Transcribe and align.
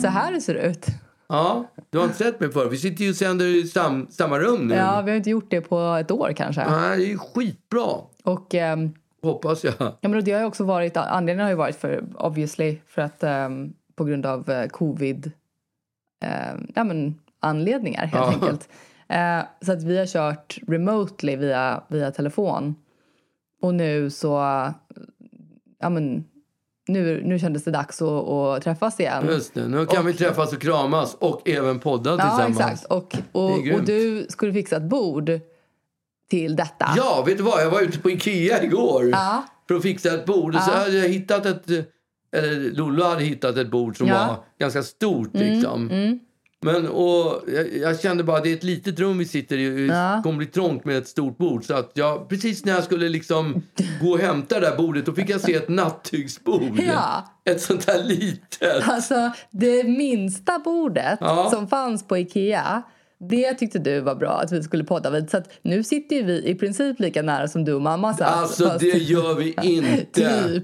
så 0.00 0.06
här 0.08 0.32
det 0.32 0.40
ser 0.40 0.54
ut. 0.54 0.86
Ja, 1.28 1.64
du 1.90 1.98
har 1.98 2.04
inte 2.04 2.16
sett 2.16 2.40
mig 2.40 2.52
förr. 2.52 2.68
Vi 2.68 2.76
sitter 2.76 3.04
ju 3.04 3.10
och 3.10 3.16
sänder 3.16 3.46
i 3.46 3.66
sam, 3.66 4.06
samma 4.10 4.38
rum 4.38 4.66
nu. 4.68 4.74
Ja, 4.74 5.02
vi 5.02 5.10
har 5.10 5.16
inte 5.16 5.30
gjort 5.30 5.50
det 5.50 5.60
på 5.60 5.80
ett 5.80 6.10
år 6.10 6.32
kanske. 6.36 6.70
Nej, 6.70 6.98
det 6.98 7.04
är 7.04 7.08
ju 7.08 7.18
skitbra. 7.18 7.86
Och 8.24 8.54
ehm, 8.54 8.90
Hoppas 9.22 9.64
jag. 9.64 9.74
ja, 9.78 10.08
men 10.08 10.24
det 10.24 10.32
har 10.32 10.44
också 10.44 10.64
varit, 10.64 10.96
anledningen 10.96 11.44
har 11.44 11.50
ju 11.50 11.56
varit 11.56 11.76
för, 11.76 12.04
obviously, 12.14 12.78
för 12.86 13.02
att 13.02 13.22
ehm, 13.22 13.72
på 13.96 14.04
grund 14.04 14.26
av 14.26 14.50
eh, 14.50 14.66
covid, 14.68 15.32
ehm, 16.24 16.66
ja 16.74 16.84
men 16.84 17.14
anledningar 17.40 18.06
helt 18.06 18.14
Ja. 18.14 18.32
enkelt. 18.32 18.68
Eh, 19.08 19.40
så 19.66 19.72
att 19.72 19.82
vi 19.82 19.98
har 19.98 20.06
kört 20.06 20.58
remotely 20.68 21.36
via, 21.36 21.82
via 21.88 22.10
telefon. 22.10 22.74
Och 23.62 23.74
nu 23.74 24.10
så, 24.10 24.28
ja 25.80 25.88
men, 25.90 26.24
nu, 26.92 27.22
nu 27.24 27.38
kändes 27.38 27.64
det 27.64 27.70
dags 27.70 28.02
att, 28.02 28.28
att 28.28 28.62
träffas 28.62 29.00
igen. 29.00 29.26
Just 29.28 29.54
det. 29.54 29.68
Nu 29.68 29.86
kan 29.86 30.06
vi 30.06 30.12
träffas 30.14 30.52
och 30.52 30.60
kramas 30.62 31.16
och 31.18 31.48
även 31.48 31.78
podda 31.78 32.10
Ja, 32.10 32.16
tillsammans. 32.16 32.60
exakt. 32.82 32.92
Och, 32.92 33.14
och, 33.32 33.50
och 33.74 33.84
du 33.84 34.26
skulle 34.28 34.52
fixa 34.52 34.76
ett 34.76 34.82
bord 34.82 35.30
till 36.30 36.56
detta. 36.56 36.86
Ja, 36.96 37.22
vet 37.26 37.36
du 37.36 37.42
vad? 37.42 37.62
Jag 37.62 37.70
var 37.70 37.80
ute 37.80 37.98
på 37.98 38.10
Ikea 38.10 38.62
igår 38.62 39.08
Ja. 39.12 39.44
för 39.68 39.74
att 39.74 39.82
fixa 39.82 40.14
ett 40.14 40.26
bord. 40.26 40.54
Och 40.54 40.62
så 40.62 40.70
Ja. 40.70 40.76
hade 40.78 40.96
jag 40.98 41.08
hittat 41.08 41.46
ett... 41.46 41.66
Eller 42.36 42.76
Lollo 42.76 43.04
hade 43.04 43.24
hittat 43.24 43.56
ett 43.56 43.70
bord 43.70 43.96
som 43.96 44.06
Ja. 44.06 44.14
var 44.26 44.36
ganska 44.58 44.82
stort. 44.82 45.30
Liksom. 45.32 45.90
mm. 45.90 46.18
Men 46.62 46.88
och 46.88 47.42
jag, 47.54 47.76
jag 47.76 48.00
kände 48.00 48.24
bara 48.24 48.36
att 48.36 48.42
det 48.44 48.50
är 48.52 48.56
ett 48.56 48.64
litet 48.64 48.98
rum 49.00 49.18
vi 49.18 49.24
sitter 49.24 49.58
i. 49.58 49.86
Det 49.86 49.94
Ja. 49.94 50.20
kommer 50.22 50.36
bli 50.38 50.46
trångt 50.46 50.84
med 50.84 50.96
ett 50.98 51.08
stort 51.08 51.38
bord. 51.38 51.64
Så 51.64 51.74
att 51.74 51.90
jag, 51.94 52.28
precis 52.28 52.64
när 52.64 52.72
jag 52.74 52.84
skulle 52.84 53.08
liksom 53.08 53.62
gå 54.02 54.10
och 54.10 54.18
hämta 54.18 54.60
det 54.60 54.70
där 54.70 54.76
bordet 54.76 55.06
då 55.06 55.12
fick 55.12 55.30
jag 55.30 55.40
se 55.40 55.54
ett 55.54 55.68
nattduksbord. 56.04 56.80
Ja. 56.86 57.24
Ett 57.50 57.60
sånt 57.62 57.86
här 57.90 58.02
litet. 58.04 58.88
Alltså, 58.88 59.30
det 59.50 59.84
minsta 59.84 60.58
bordet 60.58 61.18
Ja. 61.20 61.50
som 61.52 61.68
fanns 61.68 62.06
på 62.08 62.18
Ikea 62.18 62.82
det 63.28 63.54
tyckte 63.54 63.78
du 63.78 64.00
var 64.00 64.14
bra 64.14 64.30
att 64.44 64.52
vi 64.52 64.62
skulle 64.62 64.84
podda 64.84 65.10
vid. 65.10 65.30
Så 65.30 65.36
att 65.36 65.48
nu 65.62 65.84
sitter 65.84 66.22
vi 66.22 66.46
i 66.48 66.54
princip 66.54 67.00
lika 67.00 67.22
nära 67.22 67.48
som 67.48 67.64
du 67.64 67.72
och 67.72 67.82
mamma 67.82 68.14
satt. 68.14 68.28
Alltså 68.36 68.64
fast- 68.68 68.80
det 68.80 68.86
gör 68.98 69.34
vi 69.34 69.54
inte. 69.62 70.08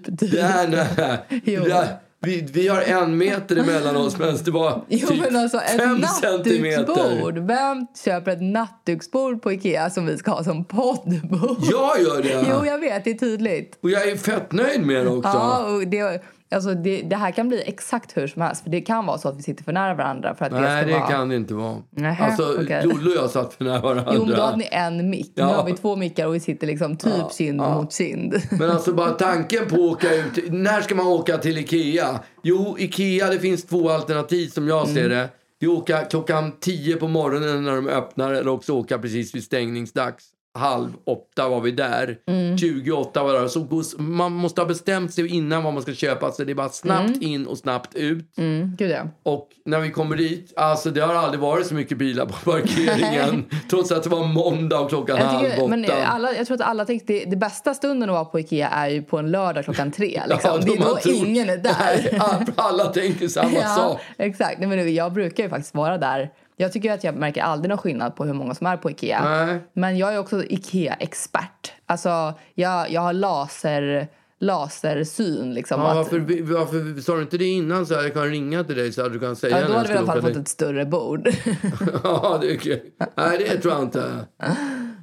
Typ, 0.05 0.19
typ. 0.19 0.41
Här, 0.41 0.69
nej. 0.69 1.43
Jo. 1.45 1.65
Det 1.65 1.99
vi, 2.21 2.49
vi 2.53 2.69
har 2.69 2.83
en 2.83 3.19
meter 3.19 3.57
emellan 3.57 3.97
oss 3.97 4.19
medan 4.19 4.37
det 4.45 4.51
var 4.51 4.85
Jo 4.89 5.09
typ 5.09 5.21
men 5.21 5.37
alltså 5.37 5.59
ett 5.59 5.81
fem 5.81 6.03
centimeter. 6.03 7.47
Vem 7.47 7.87
köper 8.05 8.31
ett 8.33 8.43
nattduksbord 8.43 9.43
på 9.43 9.53
Ikea 9.53 9.91
som 9.91 10.07
vi 10.07 10.19
ska 10.19 10.31
ha 10.31 10.45
som 10.45 10.65
poddbord? 10.65 11.59
Jag 11.61 12.01
gör 12.01 12.23
det! 12.23 12.47
Jo 12.51 12.67
jag 12.67 12.79
vet, 12.79 13.05
det 13.05 13.11
är 13.11 13.19
tydligt. 13.19 13.79
Och 13.81 13.91
jag 13.91 14.09
är 14.09 14.17
fett 14.17 14.53
nöjd 14.53 14.87
med 14.87 15.07
det 15.07 15.11
också. 15.11 15.29
Ja, 15.29 15.75
och 15.75 15.87
det, 15.87 16.23
alltså 16.55 16.75
det, 16.75 17.03
det 17.03 17.17
här 17.17 17.31
kan 17.31 17.49
bli 17.49 17.63
exakt 17.67 18.17
hur 18.17 18.27
som 18.27 18.43
helst. 18.43 18.63
För 18.63 18.71
det 18.71 18.81
kan 18.81 19.07
vara 19.07 19.19
så 19.19 19.29
att 19.29 19.39
vi 19.39 19.43
sitter 19.43 19.65
för 19.65 19.73
nära 19.73 19.95
varandra 19.95 20.35
för 20.35 20.45
att 20.45 20.51
det 20.51 20.61
Nej, 20.61 20.83
ska 20.83 20.93
det 20.93 20.99
vara... 20.99 21.11
kan 21.11 21.29
det 21.29 21.37
inte 21.37 21.55
vara. 21.55 21.77
Nähä, 21.91 22.25
alltså, 22.25 22.57
okej. 22.63 22.83
Lollo 22.87 23.11
och 23.11 23.17
jag 23.17 23.31
satt 23.31 23.55
för 23.55 23.65
nära 23.65 23.81
varandra. 23.81 24.13
Jo, 24.15 24.25
men 24.27 24.37
då 24.37 24.43
hade 24.43 24.57
ni 24.57 24.69
en 24.73 25.11
mick. 25.11 25.33
Nu 25.35 25.43
Ja. 25.43 25.47
har 25.47 25.65
vi 25.65 25.73
två 25.73 25.97
mickar 25.97 26.27
och 26.27 26.35
vi 26.35 26.41
sitter 26.41 26.67
liksom 26.67 26.97
typ 26.97 27.13
Ja, 27.19 27.31
kind 27.39 27.61
ja. 27.61 27.75
mot 27.75 27.93
kind. 27.93 28.35
Men 28.59 28.71
alltså 28.71 28.93
bara 28.93 29.11
tanken 29.11 29.67
på 29.69 29.75
att 29.75 29.81
åka 29.81 30.15
ut. 30.15 30.51
När 30.53 30.81
ska 30.81 30.95
man 30.95 31.07
åka 31.07 31.39
till 31.39 31.59
Ikea? 31.59 32.21
Jo, 32.43 32.77
Ikea 32.79 33.31
det 33.31 33.39
finns 33.39 33.65
två 33.65 33.91
alternativ 33.91 34.49
som 34.49 34.69
jag 34.69 34.83
Mm. 34.83 34.95
ser 34.95 35.09
det. 35.09 35.29
Det 35.61 35.67
är 35.67 35.71
åka 35.71 36.05
klockan 36.05 36.53
10 36.61 36.97
på 36.97 37.09
morgonen 37.09 37.65
när 37.65 37.77
de 37.77 37.89
öppnar 37.89 38.33
eller 38.33 38.49
också 38.49 38.73
åka 38.73 38.99
precis 38.99 39.35
vid 39.35 39.45
stängningsdags. 39.45 40.25
Halv 40.57 40.89
åtta 41.07 41.49
var 41.49 41.61
vi 41.61 41.71
där. 41.71 42.19
Mm. 42.27 42.59
28 42.59 43.23
var 43.23 43.33
där. 43.33 43.49
Så 43.49 43.67
man 44.03 44.33
måste 44.33 44.61
ha 44.61 44.67
bestämt 44.69 45.15
sig 45.15 45.27
innan 45.27 45.63
vad 45.65 45.73
man 45.75 45.83
ska 45.83 45.93
köpa. 45.95 46.33
Så 46.33 46.45
det 46.45 46.53
är 46.53 46.55
bara 46.55 46.69
snabbt 46.69 47.17
in 47.23 47.47
och 47.47 47.59
snabbt 47.59 47.95
ut. 47.95 48.39
Mm, 48.39 48.77
gud 48.79 48.91
ja. 48.91 49.03
Och 49.23 49.49
när 49.65 49.81
vi 49.81 49.91
kommer 49.91 50.17
dit, 50.17 50.53
alltså 50.57 50.91
det 50.91 51.01
har 51.01 51.15
aldrig 51.15 51.41
varit 51.41 51.67
så 51.67 51.75
mycket 51.75 51.99
bilar 51.99 52.27
på 52.27 52.51
parkeringen. 52.51 53.45
trots 53.71 53.93
att 53.93 54.03
det 54.03 54.09
var 54.11 54.27
måndag 54.27 54.79
och 54.81 54.89
klockan 54.89 55.17
Jag, 55.17 55.25
halv 55.27 55.45
tycker, 55.49 55.63
åtta. 55.63 55.77
men 55.77 55.87
alla, 56.07 56.35
jag 56.35 56.47
tror 56.47 56.55
att 56.55 56.69
alla 56.69 56.85
tänkte 56.85 57.13
det, 57.13 57.25
det 57.25 57.37
bästa 57.37 57.75
stunden 57.75 58.09
att 58.11 58.15
vara 58.15 58.25
på 58.25 58.41
Ikea 58.41 58.69
är 58.69 58.89
ju 58.89 59.03
på 59.03 59.19
en 59.19 59.31
lördag 59.31 59.65
klockan 59.65 59.91
tre. 59.93 60.23
Liksom. 60.29 60.61
det 60.61 60.73
är 60.73 60.79
då 60.79 60.97
tror- 60.97 61.15
ingen 61.15 61.49
är 61.51 61.57
där. 61.57 62.09
Nej, 62.13 62.47
alla 62.57 62.85
tänker 62.85 63.29
samma 63.29 63.51
ja, 63.63 63.69
sak. 63.77 64.01
exakt. 64.19 64.59
Nej, 64.59 64.69
men 64.69 64.95
jag 64.95 65.13
brukar 65.13 65.43
ju 65.45 65.49
faktiskt 65.51 65.75
vara 65.75 65.99
där. 65.99 66.31
Jag 66.59 66.73
tycker 66.73 66.93
att 66.93 67.05
jag 67.05 67.15
märker 67.15 67.43
aldrig 67.43 67.69
någon 67.69 67.79
skillnad 67.79 68.17
på 68.17 68.25
hur 68.25 68.33
många 68.33 68.55
som 68.55 68.67
är 68.67 68.77
på 68.77 68.91
Ikea. 68.91 69.25
Nej. 69.25 69.59
Men 69.73 69.99
jag 69.99 70.15
är 70.15 70.19
också 70.19 70.45
Ikea-expert. 70.45 71.73
Alltså, 71.87 72.35
jag, 72.55 72.91
jag 72.91 73.01
har 73.01 73.13
laser, 73.13 74.09
lasersyn. 74.41 75.55
Liksom, 75.55 75.81
Ja, 75.81 75.91
att, 75.91 75.97
varför, 75.97 76.19
varför 76.43 77.01
sa 77.01 77.15
du 77.17 77.23
inte 77.23 77.39
det 77.39 77.45
innan 77.45 77.87
så 77.87 77.95
jag 77.95 78.15
kan 78.15 78.31
ringa 78.31 78.65
till 78.65 78.77
dig 78.77 78.93
så 78.93 79.03
hade 79.03 79.15
du 79.15 79.19
kunnat 79.21 79.39
säga 79.39 79.61
ja, 79.61 79.69
då 79.69 79.75
hade 79.75 79.89
vi 79.89 79.95
i 79.95 79.99
alla 79.99 80.07
fall 80.07 80.23
fått 80.23 80.37
ett 80.37 80.49
större 80.49 80.87
bord. 80.87 81.29
Ja, 82.05 82.39
det 82.41 82.53
är 82.53 82.57
okej. 82.57 82.95
Nej, 83.17 83.39
det 83.39 83.61
tror 83.61 83.75
jag 83.75 83.83
inte. 83.83 84.05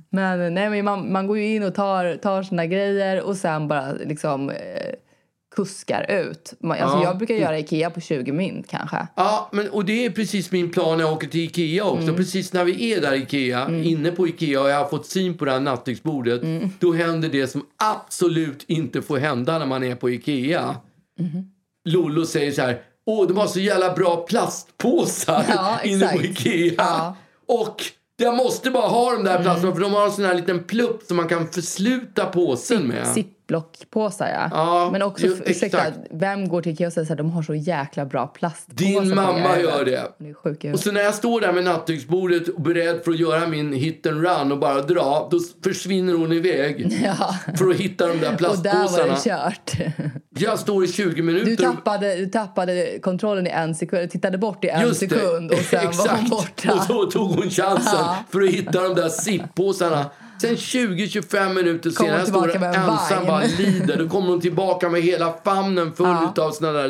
Men, 0.10 0.54
nej, 0.54 0.70
men 0.70 0.86
man, 0.86 1.12
man 1.12 1.28
går 1.28 1.38
ju 1.38 1.56
in 1.56 1.64
och 1.64 1.76
tar, 1.76 2.16
tar 2.16 2.44
sina 2.44 2.66
grejer 2.66 3.22
och 3.22 3.38
sen 3.38 3.68
bara 3.68 3.92
liksom 3.94 4.50
eh, 4.50 4.56
kuskar 5.56 6.12
ut. 6.12 6.54
Alltså, 6.64 6.78
Ja. 6.80 7.04
Jag 7.04 7.18
brukar 7.18 7.36
göra 7.36 7.60
Ikea 7.60 7.90
på 7.90 8.02
20 8.02 8.32
mynt 8.32 8.68
kanske. 8.70 9.08
Ja, 9.16 9.50
men, 9.52 9.70
och 9.70 9.86
det 9.86 10.06
är 10.06 10.10
precis 10.10 10.52
min 10.52 10.72
plan 10.72 10.98
när 10.98 11.06
jag 11.06 11.14
åker 11.14 11.28
till 11.28 11.40
Ikea 11.42 11.84
också. 11.86 12.04
Mm. 12.04 12.16
Precis 12.16 12.54
när 12.54 12.64
vi 12.64 12.94
är 12.94 13.02
där 13.02 13.14
Ikea, 13.14 13.70
inne 13.84 14.12
på 14.12 14.28
Ikea 14.28 14.62
och 14.62 14.70
jag 14.70 14.78
har 14.80 14.88
fått 14.90 15.06
syn 15.08 15.38
på 15.38 15.46
det 15.46 15.52
här 15.52 15.60
nattduksbordet. 15.60 16.44
Mm. 16.44 16.70
Då 16.80 16.94
händer 16.94 17.30
det 17.30 17.48
som 17.48 17.66
absolut 17.78 18.64
inte 18.68 19.02
får 19.02 19.18
hända 19.18 19.60
när 19.60 19.66
man 19.66 19.84
är 19.84 19.96
på 19.96 20.10
Ikea. 20.10 20.76
Mm-hmm. 21.20 21.44
Lollo 21.90 22.26
säger 22.26 22.52
så 22.52 22.62
här, 22.62 22.82
åh 23.06 23.28
de 23.28 23.38
har 23.38 23.48
så 23.48 23.60
jävla 23.60 23.94
bra 23.94 24.16
plastpåsar 24.30 25.46
Ja, 25.50 25.80
inne 25.84 26.08
på. 26.08 26.22
Ikea. 26.24 26.74
Ja. 26.78 27.16
Och 27.48 27.82
jag 28.18 28.36
måste 28.36 28.72
bara 28.72 28.88
ha 28.88 29.12
de 29.12 29.24
där 29.24 29.42
plastpåsarna 29.44 29.62
Mm. 29.64 29.74
för 29.76 29.82
de 29.82 29.94
har 29.94 30.06
en 30.06 30.12
sån 30.12 30.26
här 30.26 30.34
liten 30.36 30.64
plupp 30.64 31.04
som 31.04 31.18
man 31.18 31.28
kan 31.28 31.48
försluta 31.48 32.26
påsen 32.26 32.88
med. 32.88 33.08
Ziplock-påsar, 33.48 34.28
ja. 34.30 34.48
Ja, 34.52 34.90
Men 34.92 35.02
också, 35.02 35.26
jo, 35.28 35.34
ursäkta, 35.46 35.78
exakt. 35.78 35.98
vem 36.12 36.48
går 36.50 36.62
till 36.62 36.72
Ikea 36.72 36.88
och 36.88 36.94
säger 36.94 37.12
att 37.12 37.18
de 37.18 37.32
har 37.32 37.42
så 37.44 37.56
jäkla 37.56 38.06
bra 38.06 38.28
plastpåsar? 38.28 38.86
Din 39.02 39.16
mamma 39.16 39.60
gör 39.60 39.86
det. 39.86 40.74
Och 40.74 40.80
så 40.80 40.92
när 40.92 41.02
jag 41.02 41.14
står 41.14 41.42
där 41.42 41.54
med 41.54 41.64
nattduksbordet 41.64 42.48
och 42.48 42.62
beredd 42.62 43.04
för 43.04 43.12
att 43.12 43.20
göra 43.20 43.48
min 43.48 43.74
hit 43.74 44.08
and 44.08 44.22
run 44.26 44.52
och 44.52 44.60
bara 44.60 44.82
dra, 44.82 45.28
då 45.32 45.40
försvinner 45.64 46.14
hon 46.14 46.32
iväg 46.34 46.98
Ja. 47.04 47.36
för 47.58 47.70
att 47.70 47.76
hitta 47.76 48.08
de 48.08 48.14
där 48.20 48.32
Och 48.32 48.38
där 48.42 48.48
var 48.48 48.56
plastpåsarna. 48.56 49.14
det 49.14 49.24
kört. 49.24 49.72
Jag 50.40 50.60
står 50.60 50.86
i 50.86 50.88
20 50.88 51.22
minuter. 51.22 51.46
Du 51.46 51.56
tappade, 51.56 52.16
du 52.16 52.26
tappade 52.26 53.00
kontrollen 53.02 53.48
i 53.48 53.50
en 53.50 53.76
sekund, 53.76 54.12
tittade 54.12 54.38
bort 54.38 54.66
i 54.66 54.68
en 54.68 54.82
Just 54.82 55.00
det. 55.00 55.10
sekund 55.10 55.52
och 55.52 55.58
sen 55.58 55.86
var 55.98 56.16
hon 56.18 56.30
borta. 56.30 56.74
Och 56.74 56.84
så 56.84 57.06
tog 57.06 57.32
hon 57.32 57.50
chansen 57.50 57.94
Ja. 57.94 58.18
för 58.32 58.42
att 58.42 58.50
hitta 58.50 58.84
de 58.84 58.96
där 58.96 59.10
zippåsarna. 59.10 60.06
Sen 60.42 60.56
20-25 60.56 61.54
minuter 61.54 61.90
senare 61.90 62.18
hon 62.18 62.26
står 62.26 62.56
en 62.56 62.64
ensam 62.64 63.26
bara 63.28 63.44
lider. 63.58 63.98
Då 63.98 64.10
kommer 64.10 64.28
hon 64.28 64.42
tillbaka 64.42 64.90
med 64.90 65.02
hela 65.02 65.34
famnen 65.44 65.94
full 65.94 66.08
Ja. 66.08 66.30
utav 66.32 66.52
såna 66.52 66.72
där 66.72 66.90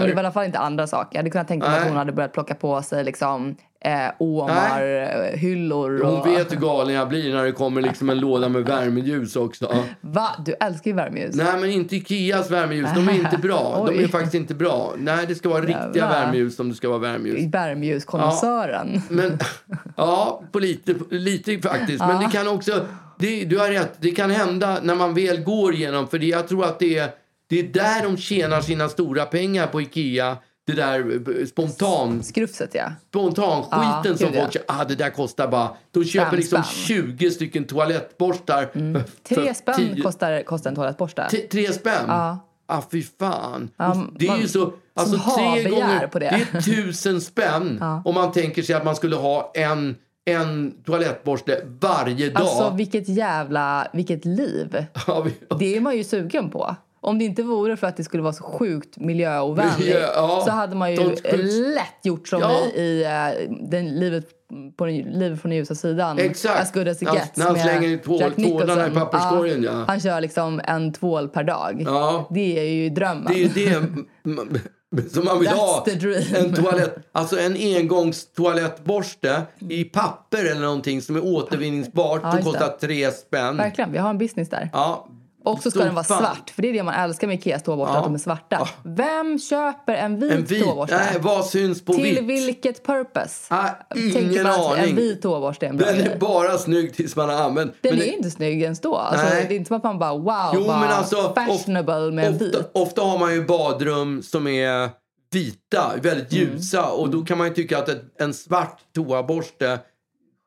Men 0.00 0.08
det 0.08 0.14
var 0.14 0.22
i 0.22 0.24
alla 0.26 0.32
fall 0.32 0.44
inte 0.44 0.58
andra 0.58 0.86
saker. 0.86 1.08
Jag 1.12 1.18
hade 1.18 1.30
kunnat 1.30 1.48
tänka 1.48 1.68
mig 1.70 1.78
att 1.80 1.88
hon 1.88 1.96
hade 1.96 2.12
börjat 2.12 2.32
plocka 2.32 2.54
på 2.54 2.82
sig 2.82 3.04
liksom 3.04 3.56
eh, 3.84 4.10
Omar, 4.18 4.82
eh, 4.82 5.38
hyllor 5.38 6.00
och... 6.02 6.08
Hon 6.10 6.34
vet 6.34 6.52
hur 6.52 6.56
galen 6.56 6.94
jag 6.94 7.08
blir 7.08 7.34
när 7.34 7.44
det 7.44 7.52
kommer 7.52 7.80
liksom 7.82 8.10
en 8.10 8.20
låda 8.20 8.48
med 8.48 8.64
värmeljus 8.64 9.36
också. 9.36 9.74
Va? 10.00 10.28
Du 10.46 10.54
älskar 10.60 10.90
ju 10.90 10.96
värmeljus. 10.96 11.34
Nej, 11.36 11.60
men 11.60 11.70
inte 11.70 11.96
Ikeas 11.96 12.50
värmeljus. 12.50 12.88
De 12.94 13.08
är 13.08 13.12
inte 13.12 13.38
bra. 13.38 13.86
De 13.88 14.04
är 14.04 14.08
faktiskt 14.08 14.34
inte 14.34 14.54
bra. 14.54 14.92
Nej, 14.98 15.26
det 15.28 15.34
ska 15.34 15.48
vara 15.48 15.60
riktiga 15.60 15.84
Jävlar. 15.94 16.10
värmeljus 16.10 16.58
om 16.58 16.68
det 16.68 16.74
ska 16.74 16.88
vara 16.88 16.98
värmeljus. 16.98 17.54
Värmeljuskonnässören. 17.54 19.02
Men, 19.08 19.38
ja, 19.96 20.42
på 20.52 20.58
lite, 20.58 20.94
lite 21.10 21.58
faktiskt. 21.68 21.98
Men 22.00 22.22
det 22.22 22.30
kan 22.32 22.48
också, 22.48 22.86
det, 23.18 23.44
du 23.44 23.58
har 23.58 23.68
rätt, 23.70 23.92
det 24.00 24.10
kan 24.10 24.30
hända 24.30 24.78
när 24.82 24.94
man 24.94 25.14
väl 25.14 25.40
går 25.40 25.74
igenom, 25.74 26.08
för 26.08 26.18
det, 26.18 26.26
jag 26.26 26.48
tror 26.48 26.64
att 26.64 26.78
det 26.78 26.98
är, 26.98 27.10
det 27.48 27.58
är 27.58 27.62
där 27.62 28.02
de 28.02 28.16
tjänar 28.16 28.60
sina 28.60 28.88
stora 28.88 29.26
pengar 29.26 29.66
på 29.66 29.80
Ikea. 29.82 30.36
Det 30.66 30.72
där 30.72 30.98
eh, 31.40 31.46
spontan, 31.46 32.22
Skrufset, 32.22 32.70
ja. 32.74 32.92
spontanskiten 33.08 34.12
Ja, 34.12 34.16
som 34.16 34.32
folk 34.32 34.52
köper. 34.52 34.80
Ah, 34.80 34.84
det 34.84 34.94
där 34.94 35.10
kostar 35.10 35.48
bara... 35.48 35.70
De 35.90 36.04
köper 36.04 36.30
Fem 36.30 36.36
liksom 36.36 36.62
spänn. 36.62 36.86
20 37.16 37.30
stycken 37.30 37.64
toalettborstar. 37.64 38.66
för 38.72 39.34
Tre 39.34 39.54
spänn 39.54 39.74
10 39.94 40.02
kostar, 40.02 40.42
kostar 40.42 40.70
en 40.70 40.76
toalettborste. 40.76 41.28
T- 41.30 41.46
Tre 41.50 41.72
spänn? 41.72 42.04
Ja. 42.08 42.38
Ah, 42.66 42.82
fy 42.92 43.02
fan. 43.18 43.70
Ja, 43.76 44.06
det 44.18 44.24
är 44.26 44.30
man- 44.30 44.40
ju 44.40 44.48
så... 44.48 44.72
Alltså, 44.96 45.18
som 45.18 45.34
tre 45.34 45.70
gånger... 45.70 46.06
på 46.06 46.18
det. 46.18 46.26
är 46.26 46.60
tusen 46.60 47.20
spänn 47.20 47.82
om 48.04 48.14
man 48.14 48.32
tänker 48.32 48.62
sig 48.62 48.74
att 48.74 48.84
man 48.84 48.96
skulle 48.96 49.16
ha 49.16 49.50
en, 49.54 49.96
en 50.24 50.74
toalettborste 50.86 51.60
varje 51.80 52.30
dag. 52.30 52.42
Alltså 52.42 52.70
vilket 52.76 53.08
jävla, 53.08 53.86
vilket 53.92 54.24
liv. 54.24 54.86
Ja, 55.06 55.26
Det 55.58 55.76
är 55.76 55.80
man 55.80 55.96
ju 55.96 56.04
sugen 56.04 56.50
på. 56.50 56.76
Om 57.00 57.18
det 57.18 57.24
inte 57.24 57.42
vore 57.42 57.76
för 57.76 57.86
att 57.86 57.96
det 57.96 58.04
skulle 58.04 58.22
vara 58.22 58.32
så 58.32 58.44
sjukt 58.44 58.96
miljöovänligt 58.98 59.78
Miljö, 59.78 60.00
ja. 60.14 60.42
så 60.46 60.50
hade 60.50 60.76
man 60.76 60.90
ju 60.90 60.96
De 60.96 61.36
lätt 61.74 61.98
gjort 62.02 62.28
som 62.28 62.40
Ja. 62.40 62.60
i, 62.74 62.80
i 62.80 63.04
eh, 63.04 63.56
den, 63.68 63.88
livet, 64.00 64.24
på 64.76 64.86
den, 64.86 64.96
livet 64.96 65.40
från 65.40 65.50
den 65.50 65.58
ljusa 65.58 65.74
sidan. 65.74 66.18
Exakt. 66.18 66.60
As 66.60 66.72
good 66.72 66.88
as 66.88 67.02
it 67.02 67.08
gets. 67.14 67.36
när 67.36 67.46
han 67.46 67.58
slänger 67.58 67.98
tvål- 67.98 68.34
tvålarna 68.34 68.86
i 68.86 68.90
papperskorgen, 68.90 69.62
ja. 69.62 69.84
Han 69.86 70.00
kör 70.00 70.20
liksom 70.20 70.60
en 70.64 70.92
tvål 70.92 71.28
per 71.28 71.44
dag. 71.44 71.82
Ja. 71.86 72.28
Det 72.30 72.58
är 72.58 72.64
ju 72.64 72.90
drömmen. 72.90 73.32
Det 73.32 73.44
är 73.44 73.48
det 73.54 73.86
som 75.10 75.24
man 75.24 75.40
vill 75.40 75.48
That's 75.48 75.54
ha. 75.54 75.86
En 76.36 76.54
toalett, 76.54 76.96
alltså 77.12 77.38
en 77.38 77.56
engångstoalettborste 77.56 79.42
i 79.68 79.84
papper 79.84 80.44
eller 80.44 80.60
någonting 80.60 81.02
som 81.02 81.16
är 81.16 81.24
återvinningsbart. 81.24 82.20
Ja, 82.24 82.32
som 82.32 82.42
kostar 82.42 82.76
tre 82.80 83.10
spänn. 83.10 83.56
Verkligen, 83.56 83.92
vi 83.92 83.98
har 83.98 84.10
en 84.10 84.18
business 84.18 84.48
där. 84.50 84.70
Ja. 84.72 85.08
Och 85.44 85.62
så 85.62 85.70
ska 85.70 85.78
Som 85.78 85.86
den 85.86 85.94
vara 85.94 86.04
svart, 86.04 86.50
för 86.50 86.62
det 86.62 86.68
är 86.68 86.72
det 86.72 86.82
man 86.82 86.94
älskar 86.94 87.26
med 87.26 87.34
Ikeas 87.38 87.62
toaborstar, 87.62 87.94
Ja. 87.94 87.98
att 87.98 88.04
de 88.04 88.14
är 88.14 88.18
svarta. 88.18 88.68
Vem 88.84 89.38
köper 89.38 89.94
en 89.94 90.20
vit, 90.20 90.32
En 90.32 90.44
vit, 90.44 90.64
toaborste? 90.64 90.96
nej, 90.96 91.16
vad 91.20 91.44
syns 91.46 91.84
på 91.84 91.92
Till 91.92 92.02
vitt? 92.04 92.22
vilket 92.46 92.86
purpose? 92.86 93.54
Ah, 93.54 93.68
ingen 93.96 94.46
aning. 94.46 94.84
En 94.90 94.96
vit 94.96 95.22
toaborste 95.22 95.66
är 95.66 95.70
en 95.70 95.76
bra 95.76 95.86
Den 95.86 96.00
är 96.00 96.18
bara 96.18 96.58
snygg 96.58 96.94
tills 96.94 97.16
man 97.16 97.28
har 97.28 97.36
använt. 97.36 97.72
Den 97.80 97.92
Men 97.94 98.02
är 98.02 98.06
det- 98.06 98.12
inte 98.16 98.30
snygg 98.30 98.62
ens 98.62 98.80
då. 98.80 98.96
Alltså, 98.96 99.26
Nej. 99.26 99.44
det 99.48 99.54
är 99.54 99.56
inte 99.56 99.68
som 99.68 99.76
att 99.76 99.82
man 99.84 99.98
bara 99.98 100.12
wow, 100.12 100.50
Jo, 100.54 100.64
vad 100.66 100.80
men 100.80 100.88
alltså, 100.90 101.32
fashionable 101.34 102.10
med 102.12 102.24
en 102.26 102.32
ofta, 102.34 102.44
vit. 102.44 102.56
ofta 102.74 103.02
har 103.02 103.18
man 103.18 103.34
ju 103.34 103.44
badrum 103.44 104.22
som 104.22 104.46
är 104.46 104.90
vita, 105.32 105.92
väldigt 106.02 106.32
Mm. 106.32 106.44
ljusa. 106.54 106.86
Och 106.90 107.10
då 107.10 107.22
kan 107.24 107.38
man 107.38 107.48
ju 107.48 107.54
tycka 107.54 107.78
att 107.78 107.88
en 108.20 108.34
svart 108.34 108.78
toaborste 108.94 109.78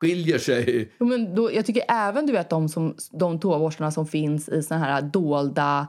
skiljer 0.00 0.38
sig. 0.38 0.92
Jo, 0.98 1.06
men 1.06 1.34
då, 1.34 1.52
jag 1.52 1.66
tycker 1.66 1.82
även 1.88 2.26
du 2.26 2.32
vet 2.32 2.50
de, 2.50 2.68
som, 2.68 2.96
de 3.10 3.40
toaborstarna 3.40 3.90
som 3.90 4.06
finns 4.06 4.48
i 4.48 4.62
såna 4.62 4.80
här 4.80 5.02
dolda 5.02 5.86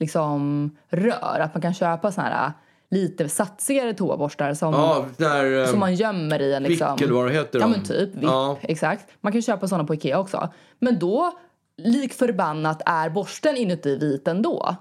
liksom, 0.00 0.70
rör. 0.88 1.40
Att 1.40 1.54
man 1.54 1.62
kan 1.62 1.74
köpa 1.74 2.12
såna 2.12 2.26
här 2.28 2.52
lite 2.90 3.28
satsigare 3.28 3.94
toaborstar 3.94 4.54
som, 4.54 4.72
Ja, 4.74 5.06
där, 5.16 5.66
som 5.66 5.78
man 5.78 5.94
gömmer 5.94 6.42
i 6.42 6.54
en 6.54 6.62
liksom... 6.62 6.98
Eller 7.02 7.12
vad 7.12 7.32
heter. 7.32 7.58
Ja 7.58 7.64
de. 7.66 7.70
men 7.70 7.84
typ, 7.84 8.14
VIP, 8.14 8.22
Ja. 8.22 8.58
exakt. 8.62 9.06
Man 9.20 9.32
kan 9.32 9.42
köpa 9.42 9.68
såna 9.68 9.84
på 9.84 9.94
Ikea 9.94 10.18
också. 10.18 10.48
Men 10.78 10.98
då, 10.98 11.32
lik 11.76 12.12
förbannat, 12.12 12.82
är 12.86 13.10
borsten 13.10 13.56
inuti 13.56 13.96
vit 13.98 14.28
ändå. 14.28 14.76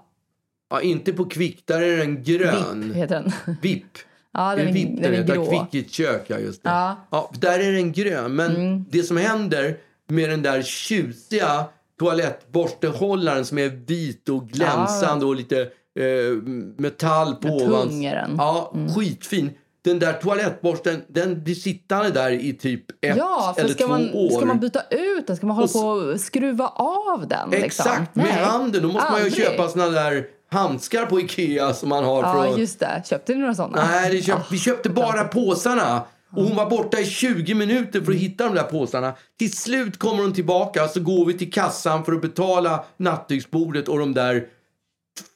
Ja, 0.69 0.81
inte 0.81 1.13
på 1.13 1.25
Kvick, 1.25 1.67
där 1.67 1.81
är 1.81 1.97
den 1.97 2.23
grön. 2.23 2.81
VIP 2.81 2.95
heter 2.95 3.15
den. 3.15 3.55
VIP. 3.61 3.97
Ja, 4.33 4.55
Det 4.55 4.63
den 4.63 4.65
är 4.65 4.69
är, 4.69 4.73
VIP 4.73 5.01
den 5.01 5.11
den 5.11 5.13
är 5.29 5.35
grå. 5.35 5.45
Kvick 5.45 5.75
i 5.75 5.79
ett 5.85 5.91
kök, 5.91 6.23
ja 6.27 6.37
just 6.37 6.63
det. 6.63 6.69
Ja. 6.69 6.95
Ja, 7.09 7.31
där 7.39 7.59
är 7.59 7.71
den 7.71 7.91
grön. 7.91 8.35
Men 8.35 8.85
det 8.89 9.03
som 9.03 9.17
händer 9.17 9.77
med 10.07 10.29
den 10.29 10.41
där 10.41 10.61
tjusiga 10.61 11.65
toalettborstehållaren 12.43 13.45
som 13.45 13.57
är 13.57 13.69
vit 13.69 14.29
och 14.29 14.47
glänsande 14.47 15.25
och 15.25 15.35
lite 15.35 15.61
eh, 15.99 16.35
metall 16.77 17.35
på 17.35 17.47
ovan. 17.47 18.03
är 18.03 18.15
den. 18.15 18.35
Ja, 18.37 18.73
skitfin. 18.95 19.51
Den 19.81 19.99
där 19.99 20.13
toalettborsten, 20.13 21.01
den 21.07 21.43
blir 21.43 21.55
sittande 21.55 22.09
där 22.09 22.31
i 22.31 22.53
typ 22.53 22.91
ett 22.91 23.17
Ja, 23.17 23.55
eller 23.57 23.69
ska 23.69 23.83
två 23.83 23.89
man, 23.93 24.09
år. 24.13 24.29
ska 24.29 24.45
man 24.45 24.59
byta 24.59 24.81
ut 24.89 25.27
den? 25.27 25.37
Ska 25.37 25.47
man 25.47 25.55
hålla 25.55 25.65
Och 25.65 25.71
på 25.71 25.79
och 25.87 26.19
skruva 26.19 26.67
av 26.67 27.27
den? 27.27 27.49
Liksom? 27.49 27.65
Exakt, 27.65 28.15
med 28.15 28.25
Nej, 28.25 28.43
handen. 28.43 28.81
Då 28.81 28.87
måste 28.87 29.11
man 29.11 29.19
ju 29.19 29.25
aldrig. 29.25 29.45
köpa 29.45 29.67
såna 29.69 29.89
där 29.89 30.23
handskar 30.49 31.05
på 31.05 31.19
Ikea 31.19 31.73
som 31.73 31.89
man 31.89 32.03
har 32.03 32.23
Ja, 32.23 32.33
från... 32.33 32.59
just 32.59 32.79
det. 32.79 33.03
Köpte 33.05 33.33
ni 33.33 33.39
några 33.39 33.55
såna? 33.55 33.85
Nej, 33.85 34.23
köpt, 34.23 34.51
vi 34.51 34.57
köpte 34.59 34.89
bara 34.89 35.23
påsarna. 35.23 36.03
Och 36.35 36.43
hon 36.43 36.55
var 36.55 36.69
borta 36.69 36.99
i 36.99 37.05
20 37.05 37.53
minuter 37.53 38.01
för 38.01 38.11
att 38.11 38.17
hitta 38.17 38.43
de 38.45 38.55
där 38.55 38.63
påsarna. 38.63 39.13
Till 39.39 39.57
slut 39.57 39.97
kommer 39.99 40.23
hon 40.23 40.33
tillbaka 40.33 40.87
så 40.87 40.99
går 40.99 41.25
vi 41.25 41.33
till 41.33 41.51
kassan 41.53 42.05
för 42.05 42.11
att 42.11 42.21
betala 42.21 42.83
nattduksbordet 42.97 43.87
och 43.87 43.99
de 43.99 44.13
där 44.13 44.45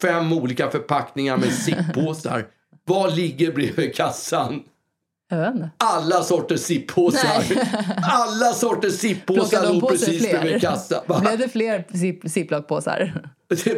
fem 0.01 0.33
olika 0.33 0.69
förpackningar 0.71 1.37
med 1.37 1.53
sippåsar. 1.53 2.45
Vad 2.85 3.15
ligger 3.15 3.51
bredvid 3.51 3.95
kassan? 3.95 4.63
Alla 5.77 6.23
sorters 6.23 6.59
sippåsar. 6.61 7.43
Alla 8.11 8.53
sorters 8.53 8.93
sippåsar 8.93 9.73
låg 9.73 9.89
precis 9.89 10.21
fler? 10.27 10.39
bredvid 10.39 10.61
kassan. 10.61 11.01
Blev 11.21 11.37
det 11.37 11.49
fler 11.49 11.83
zip- 11.93 12.29
ziplockpåsar? 12.29 13.21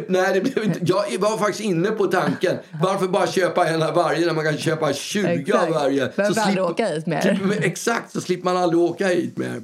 Nej, 0.08 0.34
det 0.34 0.40
blev 0.40 0.64
inte. 0.64 0.80
Jag 0.82 1.18
var 1.18 1.38
faktiskt 1.38 1.60
inne 1.60 1.88
på 1.90 2.06
tanken. 2.06 2.56
Varför 2.82 3.08
bara 3.08 3.26
köpa 3.26 3.68
en 3.68 3.82
av 3.82 3.94
varje 3.94 4.26
när 4.26 4.32
man 4.34 4.44
kan 4.44 4.58
köpa 4.58 4.92
20 4.92 5.26
av 5.26 5.32
Exakt. 5.34 5.72
varje? 5.74 6.06
Behöver 6.16 6.34
Så 6.34 6.40
slipper- 6.40 6.60
åka 6.70 6.86
hit 6.86 7.06
mer. 7.06 7.38
Men 7.42 7.58
Exakt, 7.62 8.12
så 8.12 8.20
slipper 8.20 8.44
man 8.44 8.56
aldrig 8.56 8.80
åka 8.82 9.06
hit 9.06 9.36
mer. 9.38 9.62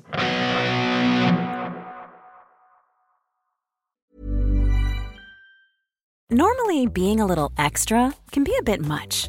Normally, 6.31 6.87
being 6.87 7.21
a 7.21 7.27
little 7.27 7.51
extra 7.59 8.13
can 8.31 8.45
be 8.45 8.53
a 8.59 8.63
bit 8.65 8.81
much, 8.81 9.29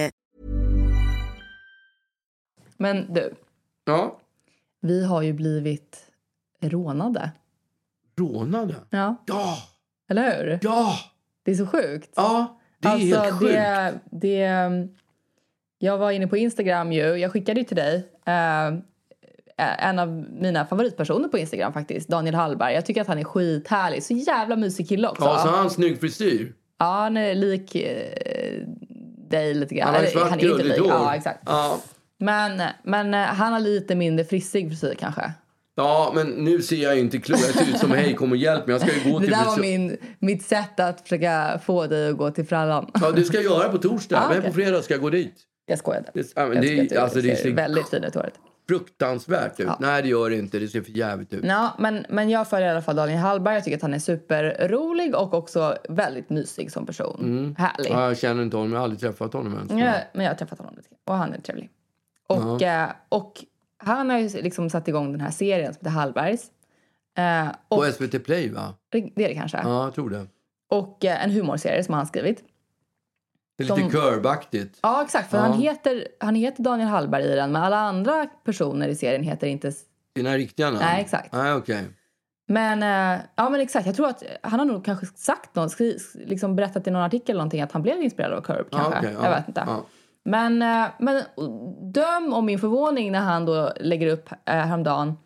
Men 2.81 3.13
du, 3.13 3.33
Ja, 3.85 4.19
vi 4.81 5.05
har 5.05 5.21
ju 5.21 5.33
blivit 5.33 6.05
rånade. 6.61 7.31
rånade. 8.17 8.75
Ja, 8.89 9.15
Ja, 9.27 9.57
eller 10.09 10.37
hur? 10.43 10.59
ja, 10.61 10.95
Det 11.43 11.51
är 11.51 11.55
så 11.55 11.67
sjukt. 11.67 12.09
ja. 12.15 12.57
Det 12.79 12.87
är 12.87 12.91
alltså, 12.91 13.19
helt 13.19 13.39
sjukt. 13.39 13.51
det, 13.53 13.99
det, 14.11 14.87
jag 15.79 15.97
var 15.97 16.11
inne 16.11 16.27
på 16.27 16.37
Instagram 16.37 16.91
ju. 16.91 17.01
Jag 17.01 17.31
skickade 17.31 17.59
ju 17.59 17.65
till 17.65 17.75
dig 17.77 18.07
eh, 18.25 18.67
en 19.87 19.99
av 19.99 20.07
mina 20.31 20.65
favoritpersoner 20.65 21.27
på 21.27 21.37
Instagram 21.37 21.73
faktiskt. 21.73 22.09
Daniel 22.09 22.35
Hallberg. 22.35 22.73
Jag 22.73 22.85
tycker 22.85 23.01
att 23.01 23.07
han 23.07 23.17
är 23.17 23.23
skithärlig. 23.23 24.03
Så 24.03 24.13
jävla 24.13 24.55
mysig 24.55 24.89
kille 24.89 25.07
också. 25.09 25.23
Ja, 25.23 25.37
så 25.39 25.47
har 25.49 25.57
han 25.57 25.69
snygg 25.69 25.99
frisyr. 25.99 26.53
Ja, 26.77 26.85
han 26.85 27.17
är 27.17 27.35
lik 27.35 27.75
eh, 27.75 28.67
dig 29.29 29.53
lite 29.53 29.75
grann. 29.75 29.85
Han 29.85 29.95
har 29.95 30.01
ju 30.01 30.07
Eller, 30.07 30.19
svart 30.19 30.29
han 30.29 30.39
är 30.39 30.51
inte 30.51 30.63
lik. 30.63 30.77
Ja, 30.89 31.15
exakt. 31.15 31.39
Ja. 31.45 31.77
Men, 32.21 32.61
men 32.83 33.13
eh, 33.13 33.19
han 33.19 33.53
har 33.53 33.59
lite 33.59 33.95
mindre 33.95 34.25
frissig 34.25 34.67
frisyr 34.69 34.95
kanske. 34.99 35.33
ja, 35.75 36.11
men 36.15 36.27
nu 36.27 36.61
ser 36.61 36.83
jag 36.83 36.99
inte 36.99 37.17
klok 37.17 37.39
Jag 37.39 37.45
ser 37.53 37.69
ut 37.73 37.77
som 37.77 37.91
hej, 37.91 38.13
kom 38.13 38.31
och 38.31 38.37
hjälp 38.37 38.67
mig. 38.67 38.73
Jag 38.73 38.81
ska 38.81 38.99
ju 39.05 39.11
gå 39.11 39.19
Det 39.19 39.25
till 39.25 39.33
där 39.35 39.45
var 39.45 39.57
min, 39.57 39.97
mitt 40.19 40.43
sätt 40.45 40.79
att 40.79 41.01
försöka 41.01 41.59
få 41.63 41.87
dig 41.87 42.09
att 42.09 42.17
gå 42.17 42.31
till 42.31 42.45
frallan. 42.45 42.91
Ja, 43.01 43.11
det 43.11 43.23
ska 43.23 43.37
jag 43.37 43.43
göra 43.43 43.69
på 43.69 43.77
torsdag. 43.77 44.17
Ah, 44.17 44.29
men 44.29 44.37
okej. 44.37 44.49
på 44.49 44.55
fredag 44.55 44.81
ska 44.81 44.93
jag 44.93 45.01
gå 45.01 45.09
dit. 45.09 45.33
Jag 45.65 45.79
skojade. 45.79 46.11
Det- 46.13 46.31
ja, 46.35 46.45
men 46.47 46.55
Jag 46.63 46.89
det- 46.89 46.97
alltså, 46.97 47.21
det 47.21 47.35
ser 47.35 47.51
väldigt 47.51 47.89
fin 47.89 48.03
ut 48.03 48.15
håret. 48.15 48.33
Fruktansvärt 48.69 49.59
ut. 49.59 49.65
Ja. 49.67 49.77
Nej, 49.79 50.01
det 50.01 50.07
gör 50.07 50.29
det 50.29 50.35
inte. 50.35 50.59
Det 50.59 50.67
ser 50.67 50.81
för 50.81 50.91
jävligt 50.91 51.33
ut. 51.33 51.45
Ja, 51.45 51.75
men, 51.79 52.05
men 52.09 52.29
jag 52.29 52.47
följer 52.49 52.67
i 52.67 52.71
alla 52.71 52.81
fall 52.81 52.95
Daniel 52.95 53.17
Hallberg. 53.19 53.53
Jag 53.55 53.63
tycker 53.63 53.77
att 53.77 53.81
han 53.81 53.93
är 53.93 53.99
superrolig 53.99 55.15
och 55.15 55.33
också 55.33 55.77
väldigt 55.89 56.29
mysig 56.29 56.71
som 56.71 56.85
person. 56.85 57.55
Härlig. 57.57 57.89
Mm. 57.89 57.99
Ja, 58.01 58.07
jag 58.07 58.17
känner 58.17 58.43
inte 58.43 58.57
honom. 58.57 58.71
Jag 58.71 58.79
har 58.79 58.83
aldrig 58.83 58.99
träffat 58.99 59.33
honom 59.33 59.53
ens. 59.53 59.71
Ja, 59.71 59.93
men 60.13 60.25
jag 60.25 60.31
har 60.31 60.37
träffat 60.37 60.57
honom 60.59 60.73
lite 60.77 60.89
och 61.07 61.15
han 61.15 61.33
är 61.33 61.37
trevlig. 61.41 61.69
Och, 62.31 62.61
eh, 62.61 62.89
och 63.09 63.33
han 63.77 64.09
har 64.09 64.17
ju 64.19 64.41
liksom 64.41 64.69
satt 64.69 64.87
igång 64.87 65.11
den 65.11 65.21
här 65.21 65.31
serien 65.31 65.73
som 65.73 65.79
heter 65.79 65.89
Hallbergs. 65.89 66.51
Eh, 67.17 67.47
och 67.67 67.77
På 67.77 67.91
SVT 67.91 68.19
Play, 68.23 68.49
va? 68.49 68.73
det 68.91 68.97
är 68.97 69.11
det 69.15 69.35
kanske. 69.35 69.57
Ja, 69.63 69.83
jag 69.83 69.93
tror 69.93 70.09
det. 70.09 70.27
Och 70.69 71.05
eh, 71.05 71.23
en 71.23 71.31
humorserie 71.31 71.83
som 71.83 71.93
han 71.93 72.05
skrivit. 72.07 72.43
Det 73.57 73.63
är 73.69 73.75
lite 73.77 73.91
körbaktigt. 73.91 74.79
Ja, 74.81 75.03
exakt. 75.03 75.29
För 75.29 75.37
Ja. 75.37 75.43
han, 75.43 75.53
heter, 75.53 76.07
han 76.19 76.35
heter 76.35 76.63
Daniel 76.63 76.89
Hallberg 76.89 77.23
i 77.23 77.35
den, 77.35 77.51
men 77.51 77.61
alla 77.63 77.77
andra 77.79 78.25
personer 78.45 78.87
i 78.87 78.95
serien 78.95 79.23
heter 79.23 79.47
inte... 79.47 79.71
Dina 80.15 80.37
riktiga 80.37 80.65
namn? 80.65 80.79
Nej, 80.81 81.01
exakt. 81.01 81.33
Nej, 81.33 81.53
okej. 81.53 81.83
Men, 82.47 82.83
eh, 82.83 83.21
ja, 83.35 83.49
men 83.49 83.61
exakt. 83.61 83.85
Jag 83.85 83.95
tror 83.95 84.07
att 84.09 84.23
han 84.43 84.59
har 84.59 84.65
nog 84.65 84.85
kanske 84.85 85.05
sagt 85.05 85.55
något, 85.55 85.71
skri, 85.71 85.97
liksom 86.13 86.55
berättat 86.55 86.87
i 86.87 86.91
någon 86.91 87.01
artikel 87.01 87.29
eller 87.33 87.39
någonting 87.39 87.61
att 87.61 87.71
han 87.71 87.81
blev 87.81 88.01
inspirerad 88.01 88.33
av 88.33 88.41
Curb. 88.41 88.67
Kanske. 88.71 88.97
okej, 88.99 89.13
ja, 89.13 89.25
Jag 89.25 89.35
vet 89.35 89.47
inte. 89.47 89.63
ja. 89.67 89.85
Men, 90.23 90.61
eh, 90.61 90.87
men 90.99 91.23
döm 91.91 92.33
om 92.33 92.45
min 92.45 92.59
förvåning 92.59 93.11
när 93.11 93.19
han 93.19 93.45
då 93.45 93.73
lägger 93.79 94.07
upp 94.07 94.29
eh, 94.31 94.55
häromdagen 94.55 95.17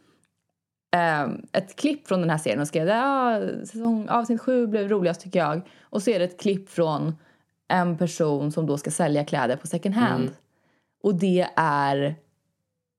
eh, 0.96 1.28
ett 1.52 1.76
klipp 1.76 2.08
från 2.08 2.22
den 2.22 2.30
här 2.30 2.38
serien 2.38 2.62
och 2.62 2.68
skrev 2.68 2.88
ja, 2.88 3.40
säsong, 3.60 4.10
avsnitt 4.10 4.42
sju 4.42 4.68
blev 4.68 4.90
roligast 4.90 5.22
tycker 5.22 5.40
jag. 5.40 5.62
Och 5.82 6.02
så 6.02 6.10
är 6.10 6.20
det 6.20 6.26
ett 6.26 6.40
klipp 6.40 6.70
från 6.70 7.16
en 7.68 7.98
person 7.98 8.52
som 8.52 8.66
då 8.66 8.78
ska 8.78 8.92
sälja 8.92 9.26
kläder 9.26 9.56
på 9.58 9.68
second 9.68 9.96
hand. 9.96 10.24
Mm. 10.24 10.34
Och 11.04 11.16
det 11.16 11.48
är 11.56 12.16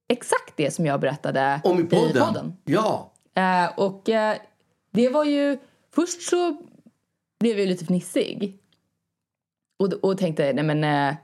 exakt 0.09 0.57
det 0.57 0.71
som 0.71 0.87
jag 0.87 1.01
berättade 1.01 1.61
Om 1.65 1.81
i 1.81 1.85
podden? 1.85 2.11
I 2.11 2.21
podden. 2.21 2.57
Ja. 2.65 3.13
Eh, 3.35 3.79
och 3.79 4.09
eh, 4.09 4.37
det 4.91 5.09
var 5.09 5.25
ju... 5.25 5.59
Först 5.95 6.23
så 6.23 6.57
blev 7.41 7.59
jag 7.59 7.69
lite 7.69 7.85
fnissig. 7.85 8.59
Och, 9.79 9.93
och 9.93 10.19
tänkte, 10.19 10.53
nej 10.53 10.65
men... 10.65 10.85
Eh, 10.85 11.17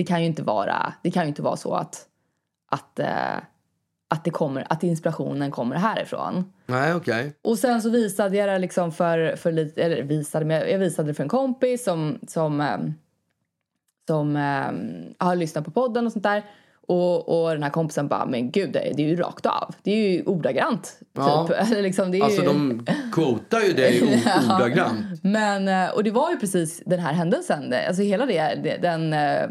det 0.00 0.04
kan 0.04 0.20
ju 0.20 0.26
inte 0.26 0.42
vara, 0.42 0.92
det 1.02 1.10
kan 1.10 1.22
ju 1.22 1.28
inte 1.28 1.42
vara 1.42 1.56
så 1.56 1.74
att, 1.74 2.06
att, 2.70 2.98
eh, 2.98 3.36
att, 4.10 4.24
det 4.24 4.30
kommer, 4.30 4.66
att 4.70 4.82
inspirationen 4.82 5.50
kommer 5.50 5.76
härifrån. 5.76 6.52
Nej, 6.66 6.94
okej. 6.94 7.34
Och 7.42 7.58
sen 7.58 7.82
så 7.82 7.90
visade 7.90 8.36
jag 8.36 8.48
det 8.48 8.58
liksom 8.58 8.92
för, 8.92 9.36
för 9.36 9.52
lite, 9.52 9.82
eller 9.82 10.02
visade, 10.02 10.44
men 10.44 10.70
jag 10.70 10.78
visade 10.78 11.08
det 11.08 11.14
för 11.14 11.22
en 11.22 11.28
kompis 11.28 11.84
som, 11.84 12.18
som, 12.28 12.60
eh, 12.60 12.78
som 14.08 14.36
eh, 14.36 15.26
har 15.26 15.36
lyssnat 15.36 15.64
på 15.64 15.70
podden 15.70 16.06
och 16.06 16.12
sånt 16.12 16.22
där. 16.22 16.44
Och, 16.90 17.42
och 17.42 17.50
den 17.50 17.62
här 17.62 17.70
kompisen 17.70 18.08
bara, 18.08 18.26
men 18.26 18.50
gud, 18.50 18.72
det 18.72 18.90
är, 18.90 18.94
det 18.94 19.02
är 19.02 19.08
ju 19.08 19.16
rakt 19.16 19.46
av. 19.46 19.74
Det 19.82 19.90
är 19.90 20.10
ju 20.10 20.22
ordagrant. 20.22 20.98
Ja. 21.12 21.46
Typ. 21.46 21.56
Eller 21.70 21.82
liksom, 21.82 22.10
det 22.10 22.18
är 22.18 22.24
Alltså 22.24 22.42
ju... 22.42 22.46
de 22.46 22.86
quotar 23.12 23.60
ju 23.60 23.72
dig 23.72 24.02
ordagrant. 24.54 25.22
Men, 25.22 25.68
eh, 25.68 25.90
och 25.90 26.04
det 26.04 26.10
var 26.10 26.30
ju 26.30 26.36
precis 26.36 26.82
den 26.86 27.00
här 27.00 27.12
händelsen. 27.12 27.74
Alltså 27.88 28.02
hela 28.02 28.26
det, 28.26 28.60
det 28.64 28.76
den, 28.82 29.12
eh, 29.12 29.48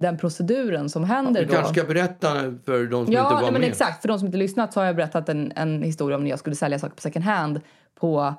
den 0.00 0.18
proceduren 0.18 0.88
som 0.88 1.04
händer 1.04 1.40
Du 1.40 1.46
då. 1.46 1.52
kanske 1.52 1.74
ska 1.74 1.84
berätta 1.88 2.28
för 2.64 2.86
de 2.86 3.04
som 3.04 3.14
Ja, 3.14 3.22
inte 3.22 3.34
var 3.34 3.42
nej, 3.42 3.52
men 3.52 3.60
med. 3.60 3.70
exakt. 3.70 4.00
För 4.00 4.08
de 4.08 4.18
som 4.18 4.26
inte 4.26 4.38
lyssnat 4.38 4.72
så 4.72 4.80
har 4.80 4.84
jag 4.86 4.96
berättat 4.96 5.28
en, 5.28 5.52
en 5.56 5.82
historia 5.82 6.16
om 6.16 6.22
när 6.24 6.30
jag 6.30 6.38
skulle 6.38 6.56
sälja 6.56 6.78
saker 6.78 6.94
på 6.94 7.00
second 7.02 7.24
hand 7.24 7.60
på 8.00 8.34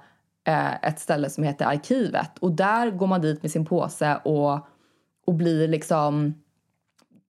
eh, 0.47 0.83
ett 0.87 0.99
ställe 0.99 1.29
som 1.29 1.43
heter 1.43 1.65
Arkivet. 1.65 2.37
Och 2.39 2.51
där 2.51 2.91
går 2.91 3.07
man 3.07 3.21
dit 3.21 3.41
med 3.41 3.51
sin 3.51 3.65
påse 3.65 4.15
och, 4.23 4.59
och 5.25 5.33
blir 5.33 5.67
liksom... 5.67 6.33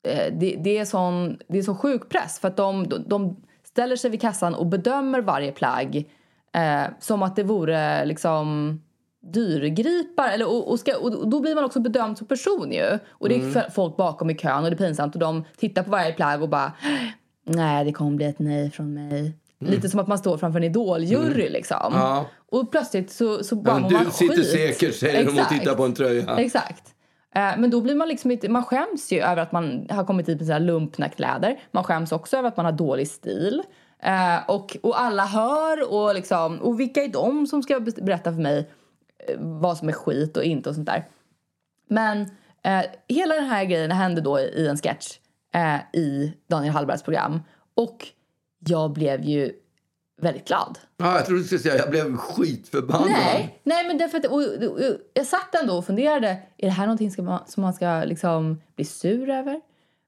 Eh, 0.09 0.33
det, 0.39 0.57
det, 0.65 0.79
är 0.79 0.85
sån, 0.85 1.39
det 1.49 1.59
är 1.59 1.63
så 1.63 1.75
sjuk 1.75 2.09
press 2.09 2.39
för 2.39 2.49
att 2.49 2.57
de, 2.57 2.89
de, 2.89 3.05
de 3.09 3.37
ställer 3.65 3.97
sig 3.97 4.11
vid 4.11 4.21
kassan 4.21 4.55
och 4.55 4.67
bedömer 4.67 5.21
varje 5.21 5.53
plagg 5.53 6.11
eh, 6.55 6.83
som 7.01 7.23
att 7.23 7.37
det 7.37 7.43
vore 7.43 8.05
liksom 8.05 8.81
dyrgripar. 9.23 10.29
Eller, 10.29 10.49
och, 10.49 10.71
och, 10.71 10.81
ska, 10.81 10.97
och 10.99 11.29
då 11.29 11.41
blir 11.41 11.55
man 11.55 11.65
också 11.65 11.81
bedömd 11.81 12.19
som 12.19 12.27
person 12.27 12.73
ju. 12.73 12.99
Och 13.11 13.29
det 13.29 13.35
är 13.35 13.41
Mm. 13.41 13.71
folk 13.75 13.97
bakom 13.97 14.31
i 14.31 14.35
kön 14.35 14.65
och 14.65 14.71
det 14.71 14.75
är 14.75 14.87
pinsamt 14.87 15.15
och 15.15 15.21
de 15.21 15.45
tittar 15.57 15.83
på 15.83 15.91
varje 15.91 16.13
plagg 16.13 16.43
och 16.43 16.49
bara 16.49 16.73
nej 17.47 17.85
det 17.85 17.93
kommer 17.93 18.17
bli 18.17 18.27
ett 18.27 18.39
nej 18.39 18.71
från 18.71 18.95
mig. 18.95 19.37
Lite 19.61 19.89
som 19.89 20.01
att 20.01 20.07
man 20.09 20.19
står 20.19 20.39
framför 20.39 20.59
en 20.59 20.65
idoljury 20.65 21.49
liksom. 21.49 21.77
Mm. 21.87 21.99
Ja. 21.99 22.27
Och 22.51 22.71
plötsligt 22.71 23.11
så, 23.13 23.45
så 23.45 23.57
bara 23.57 23.75
Men 23.75 23.83
mår 23.83 23.89
du 23.91 23.97
man 23.97 24.11
sitter 24.13 24.37
skit. 24.37 24.47
säker, 24.51 24.91
säger 24.93 25.25
de 25.27 25.39
och 25.41 25.49
tittar 25.49 25.75
på 25.75 25.85
en 25.85 25.95
tröja. 25.95 26.37
Exakt. 26.37 26.83
Eh, 27.35 27.51
Men 27.59 27.71
då 27.71 27.81
blir 27.81 27.95
man 27.95 28.09
liksom 28.09 28.31
inte, 28.31 28.49
man 28.49 28.65
skäms 28.65 29.13
ju 29.13 29.21
över 29.21 29.43
att 29.43 29.53
man 29.53 29.87
har 29.91 30.05
kommit 30.05 30.29
hit 30.29 30.39
med 30.39 30.47
sina 30.47 30.59
lumpna 30.59 31.09
kläder. 31.09 31.61
Man 31.71 31.85
skäms 31.85 32.13
också 32.13 32.37
över 32.37 32.49
att 32.49 32.57
man 32.57 32.67
har 32.67 32.73
dålig 32.73 33.09
stil. 33.09 33.63
Eh, 34.03 34.51
och, 34.51 34.77
och 34.83 35.01
alla 35.01 35.25
hör 35.25 35.93
och 35.93 36.15
liksom, 36.15 36.59
och 36.59 36.81
vilka 36.81 37.03
är 37.03 37.09
de 37.09 37.47
som 37.47 37.63
ska 37.63 37.81
berätta 37.81 38.33
för 38.33 38.41
mig 38.41 38.71
vad 39.39 39.79
som 39.79 39.89
är 39.89 39.93
skit 39.93 40.37
och 40.37 40.45
inte 40.45 40.69
och 40.69 40.75
sånt 40.75 40.87
där. 40.87 41.05
Men 41.89 42.21
eh, 42.63 42.83
hela 43.09 43.35
den 43.35 43.45
här 43.45 43.65
grejen 43.65 43.91
hände 43.91 44.21
då 44.21 44.41
i 44.41 44.67
en 44.69 44.77
sketch 44.77 45.19
eh, 45.55 46.01
i 46.01 46.33
Daniel 46.47 46.75
Hallbergs 46.75 47.03
program. 47.03 47.43
Och 47.75 48.07
jag 48.59 48.93
blev 48.93 49.25
ju 49.25 49.53
väldigt 50.23 50.49
glad. 50.49 50.79
Ja, 50.97 51.17
jag 51.17 51.27
trodde 51.27 51.41
du 51.41 51.45
skulle 51.47 51.61
säga 51.61 51.77
jag 51.77 51.91
blev 51.91 52.17
skitförbannad. 52.17 53.11
Nej, 53.11 53.61
nej 53.63 53.87
men 53.87 53.99
därför 53.99 54.19
att, 54.19 54.27
och, 54.27 54.43
och, 54.43 54.79
och, 54.79 54.97
jag 55.15 55.27
satt 55.27 55.55
ändå 55.55 55.75
och 55.75 55.87
funderade, 55.87 56.29
är 56.57 56.67
det 56.67 56.71
här 56.71 56.87
någonting 56.87 57.11
ska 57.11 57.23
man, 57.23 57.41
som 57.47 57.63
man 57.63 57.73
ska 57.73 58.05
liksom 58.05 58.61
bli 58.77 58.85
sur 58.85 59.31
över? 59.31 59.61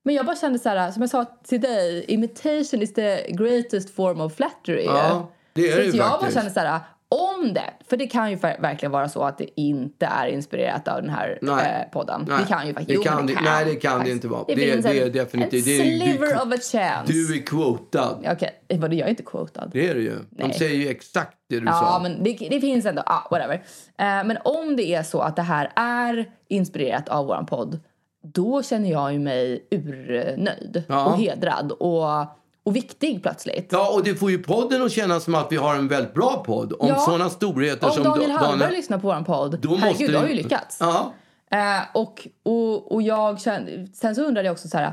Men 0.03 0.15
jag 0.15 0.27
bara 0.27 0.37
kände 0.37 0.59
så 0.59 0.69
här, 0.69 0.91
som 0.91 1.03
jag 1.03 1.11
sa 1.11 1.25
till 1.25 1.61
dig, 1.61 2.05
imitation 2.09 2.83
is 2.83 2.95
the 2.95 3.33
greatest 3.33 3.95
form 3.95 4.21
of 4.21 4.35
flattery. 4.35 4.85
Ja, 4.85 5.31
det 5.53 5.69
är 5.69 5.73
så 5.73 5.79
det 5.79 5.85
ju 5.85 5.91
jag 5.91 6.11
bara 6.11 6.19
faktiskt. 6.19 6.35
kände 6.35 6.51
så 6.51 6.61
här, 6.61 6.81
om 7.15 7.55
det, 7.55 7.71
för 7.89 7.97
det 7.97 8.07
kan 8.07 8.31
ju 8.31 8.37
ver- 8.37 8.61
verkligen 8.61 8.93
vara 8.93 9.09
så 9.09 9.23
att 9.23 9.39
det 9.39 9.61
inte 9.61 10.07
är 10.07 10.27
inspirerat 10.27 10.89
av 10.89 11.03
den 11.03 11.11
här 11.11 11.39
Nej. 11.43 11.83
eh, 11.87 11.91
podden. 11.93 12.27
Nej, 12.29 12.39
Det 12.41 12.47
kan 12.55 12.67
ju 12.67 12.73
faktiskt, 12.75 12.89
det 12.89 12.95
jo, 12.95 13.03
kan 13.03 13.17
men 13.17 13.27
det- 13.27 13.41
nej, 13.45 13.65
det 13.65 13.75
kan 13.75 13.93
det 13.93 13.97
faktiskt. 13.99 14.15
inte 14.15 14.29
vara. 14.29 14.45
Det, 14.49 14.55
Det- 14.55 14.61
finns 14.73 14.85
det 14.85 14.99
är 15.01 15.11
definitivt- 15.11 15.65
det 15.65 15.77
är- 15.81 15.85
det- 15.99 16.01
sliver 16.05 16.35
of 16.37 16.53
a 16.53 16.57
chance. 16.73 17.13
Du 17.13 17.35
är 17.39 17.43
quotad. 17.47 18.27
Okej, 18.33 18.51
vadå 18.81 18.95
jag 18.97 19.07
är 19.07 19.11
inte 19.11 19.23
quotad. 19.23 19.71
Det 19.73 19.89
är 19.89 19.95
det 19.95 20.01
ju. 20.01 20.19
De 20.31 20.43
Nej. 20.45 20.53
säger 20.55 20.77
ju 20.77 20.89
exakt 20.89 21.37
det 21.49 21.61
du 21.61 21.67
Ja, 21.67 21.73
sa. 21.73 21.99
men 22.03 22.25
det, 22.25 22.33
det 22.51 22.61
finns 22.61 22.87
ändå. 22.87 23.03
Ah, 23.07 23.29
whatever. 23.31 23.55
Eh, 23.99 24.25
men 24.25 24.37
om 24.45 24.77
det 24.77 24.95
är 24.95 25.03
så 25.03 25.21
att 25.21 25.37
det 25.37 25.43
här 25.43 25.73
är 25.77 26.31
inspirerat 26.49 27.09
av 27.09 27.27
våran 27.27 27.47
podd 27.47 27.81
då 28.27 28.63
känner 28.63 28.91
jag 28.91 29.13
ju 29.13 29.19
mig 29.19 29.67
urnöjd 29.71 30.83
Ja. 30.89 31.05
och 31.05 31.19
hedrad 31.19 31.73
och, 31.73 32.27
och 32.65 32.77
viktig 32.77 33.23
plötsligt. 33.23 33.69
Ja, 33.73 33.95
och 33.95 34.05
det 34.05 34.15
får 34.15 34.31
ju 34.31 34.39
podden 34.43 34.83
att 34.83 34.93
kännas 34.93 35.25
som 35.25 35.35
att 35.35 35.53
vi 35.53 35.57
har 35.57 35.75
en 35.75 35.89
väldigt 35.89 36.15
bra 36.15 36.43
podd. 36.47 36.73
Om 36.79 36.89
Ja. 36.89 36.99
sådana 36.99 37.31
storheter 37.31 37.87
Om 37.87 37.93
som 37.93 38.03
Daniel 38.05 38.31
Da- 38.31 38.37
Hallberg 38.37 38.73
lyssnar 38.73 38.99
på 38.99 39.07
våran 39.07 39.25
podd, 39.25 39.59
då 39.61 39.69
måste 39.71 39.87
herregud, 39.87 40.09
det- 40.09 40.13
då 40.13 40.19
har 40.19 40.29
ju 40.29 40.35
lyckats. 40.35 40.77
Ja. 40.81 41.13
Eh, 41.51 41.83
och, 41.95 42.29
och, 42.43 42.93
och 42.93 43.03
jag 43.03 43.41
kände, 43.41 43.87
sen 43.95 44.15
så 44.15 44.23
undrade 44.23 44.47
jag 44.49 44.53
också 44.53 44.69
så 44.69 44.79
här, 44.79 44.93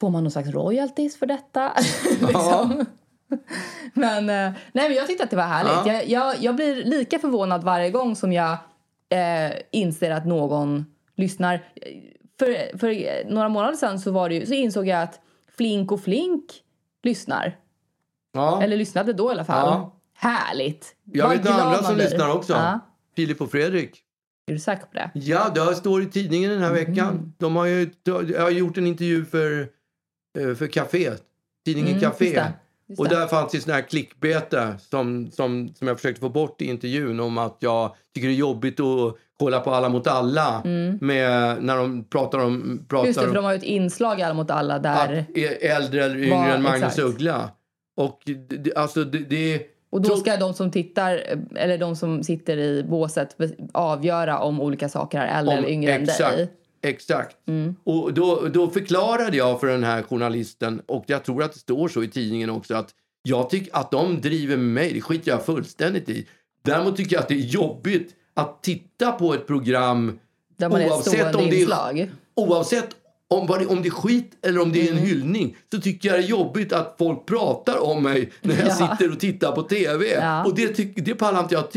får 0.00 0.10
man 0.10 0.24
någon 0.24 0.30
slags 0.30 0.48
royalties 0.48 1.18
för 1.18 1.26
detta? 1.26 1.72
liksom. 2.20 2.84
men, 3.94 4.18
eh, 4.30 4.52
nej, 4.72 4.88
men 4.88 4.94
jag 4.94 5.06
tyckte 5.06 5.24
att 5.24 5.30
det 5.30 5.36
var 5.36 5.42
härligt. 5.44 5.86
Ja. 5.86 5.92
Jag, 5.92 6.08
jag, 6.08 6.36
jag 6.42 6.56
blir 6.56 6.84
lika 6.84 7.18
förvånad 7.18 7.64
varje 7.64 7.90
gång 7.90 8.16
som 8.16 8.32
jag 8.32 8.52
eh, 9.08 9.52
inser 9.72 10.10
att 10.10 10.26
någon 10.26 10.86
lyssnar. 11.16 11.64
För, 12.38 12.78
för 12.78 13.24
några 13.30 13.48
månader 13.48 13.76
sedan 13.76 14.00
så, 14.00 14.10
var 14.10 14.28
det 14.28 14.34
ju, 14.34 14.46
så 14.46 14.52
insåg 14.54 14.88
jag 14.88 15.02
att 15.02 15.20
Flink 15.56 15.92
och 15.92 16.00
Flink 16.00 16.44
lyssnar. 17.02 17.58
ja. 18.32 18.62
Eller 18.62 18.76
lyssnade 18.76 19.12
då 19.12 19.28
i 19.28 19.32
alla 19.32 19.44
fall. 19.44 19.66
Ja. 19.66 19.92
Härligt. 20.14 20.96
Jag 21.04 21.28
Vad 21.28 21.36
vet 21.38 21.46
andra 21.50 21.82
som 21.82 21.94
blir. 21.94 22.04
lyssnar 22.04 22.34
också. 22.34 22.52
Ja. 22.52 22.80
Filip 23.16 23.40
och 23.40 23.50
Fredrik. 23.50 24.02
Är 24.46 24.52
du 24.52 24.58
säker 24.58 24.86
på 24.86 24.92
det? 24.94 25.10
Ja, 25.14 25.48
det 25.54 25.74
står 25.76 26.02
i 26.02 26.06
tidningen 26.06 26.50
den 26.50 26.60
här 26.60 26.70
Mm. 26.70 26.84
veckan. 26.84 27.34
De 27.38 27.56
har 27.56 27.66
ju 27.66 27.90
jag 28.04 28.40
har 28.42 28.50
gjort 28.50 28.78
en 28.78 28.86
intervju 28.86 29.24
för, 29.24 29.68
eh, 30.38 30.54
för 30.54 30.66
Café. 30.66 31.10
Tidningen 31.64 31.90
Mm, 31.90 32.00
Café. 32.00 32.44
Och 32.98 33.08
där 33.08 33.26
fanns 33.26 33.52
det 33.52 33.60
sån 33.60 33.72
här 33.72 33.82
klickbete 33.82 34.74
som, 34.78 35.30
som, 35.30 35.74
som 35.74 35.88
jag 35.88 35.96
försökte 35.96 36.20
få 36.20 36.28
bort 36.28 36.62
i 36.62 36.64
intervjun 36.64 37.20
om 37.20 37.38
att 37.38 37.56
jag 37.60 37.94
tycker 38.14 38.28
det 38.28 38.34
är 38.34 38.36
jobbigt 38.36 38.80
att 38.80 39.14
kolla 39.38 39.60
på 39.60 39.70
Alla 39.70 39.88
mot 39.88 40.06
alla 40.06 40.62
med, 41.00 41.62
när 41.62 41.76
de 41.76 42.04
pratar 42.04 42.38
om, 42.38 42.84
pratar 42.88 43.04
Mm. 43.04 43.06
Just 43.06 43.20
det, 43.20 43.26
för 43.26 43.34
de 43.34 43.44
har 43.44 43.52
ju 43.52 43.56
ett 43.58 43.62
inslag 43.62 44.20
i 44.20 44.22
Alla 44.22 44.34
mot 44.34 44.50
alla 44.50 44.78
där... 44.78 45.24
är 45.34 45.76
äldre 45.76 46.04
eller 46.04 46.16
yngre 46.16 46.30
Vad- 46.36 46.50
än 46.50 46.62
Magnus 46.62 46.82
exakt. 46.82 46.98
Uggla. 46.98 47.50
Och 47.96 48.20
det, 48.24 48.34
det, 48.34 48.74
alltså 48.76 49.04
det, 49.04 49.18
det 49.18 49.62
Och 49.90 50.02
då 50.02 50.16
ska 50.16 50.36
de 50.36 50.54
som 50.54 50.70
tittar, 50.70 51.22
eller 51.56 51.78
de 51.78 51.96
som 51.96 52.22
sitter 52.22 52.56
i 52.58 52.82
båset 52.88 53.36
avgöra 53.74 54.38
om 54.38 54.60
olika 54.60 54.88
saker 54.88 55.20
är 55.20 55.38
äldre 55.38 55.52
om- 55.54 55.58
eller 55.58 55.68
yngre 55.72 55.92
exakt, 55.92 56.20
än 56.20 56.36
dig. 56.36 56.48
Exakt. 56.86 57.36
Mm. 57.48 57.74
Och 57.84 58.14
då, 58.14 58.48
då 58.54 58.70
förklarade 58.70 59.36
jag 59.36 59.60
för 59.60 59.66
den 59.66 59.84
här 59.84 60.02
journalisten, 60.02 60.82
och 60.86 61.04
jag 61.06 61.24
tror 61.24 61.42
att 61.42 61.52
det 61.52 61.58
står 61.58 61.88
så 61.88 62.02
i 62.02 62.08
tidningen 62.08 62.50
också, 62.50 62.74
att 62.74 62.90
jag 63.22 63.50
tycker 63.50 63.76
att 63.76 63.90
de 63.90 64.20
driver 64.20 64.56
med 64.56 64.66
mig, 64.66 64.92
det 64.92 65.00
skiter 65.00 65.30
jag 65.30 65.44
fullständigt 65.46 66.08
i. 66.08 66.26
Däremot 66.64 66.96
tycker 66.96 67.16
jag 67.16 67.22
att 67.22 67.28
det 67.28 67.34
är 67.34 67.38
jobbigt 67.38 68.14
att 68.34 68.62
titta 68.62 69.12
på 69.12 69.34
ett 69.34 69.46
program 69.46 70.18
Där 70.56 70.68
man 70.68 70.82
oavsett 70.82 71.34
om 71.34 71.50
det 71.50 71.62
är, 71.62 72.10
oavsett 72.34 72.88
om, 73.28 73.46
det, 73.46 73.66
om 73.66 73.82
det 73.82 73.88
är 73.88 73.90
skit 73.90 74.32
eller 74.42 74.60
om 74.60 74.72
det 74.72 74.80
är 74.80 74.90
en 74.92 74.96
Mm. 74.98 75.08
hyllning 75.08 75.56
så 75.72 75.80
tycker 75.80 76.08
jag 76.08 76.18
det 76.18 76.22
är 76.24 76.28
jobbigt 76.28 76.72
att 76.72 76.94
folk 76.98 77.26
pratar 77.26 77.82
om 77.82 78.02
mig 78.02 78.30
när 78.42 78.56
jag 78.58 78.66
Ja. 78.68 78.74
sitter 78.96 79.12
och 79.12 79.20
tittar 79.20 79.52
på 79.52 79.62
tv. 79.62 80.06
Ja. 80.14 80.44
Och 80.44 80.54
det, 80.54 80.68
tyck, 80.68 80.92
det 80.96 81.14
pallar 81.14 81.40
inte 81.40 81.54
jag 81.54 81.70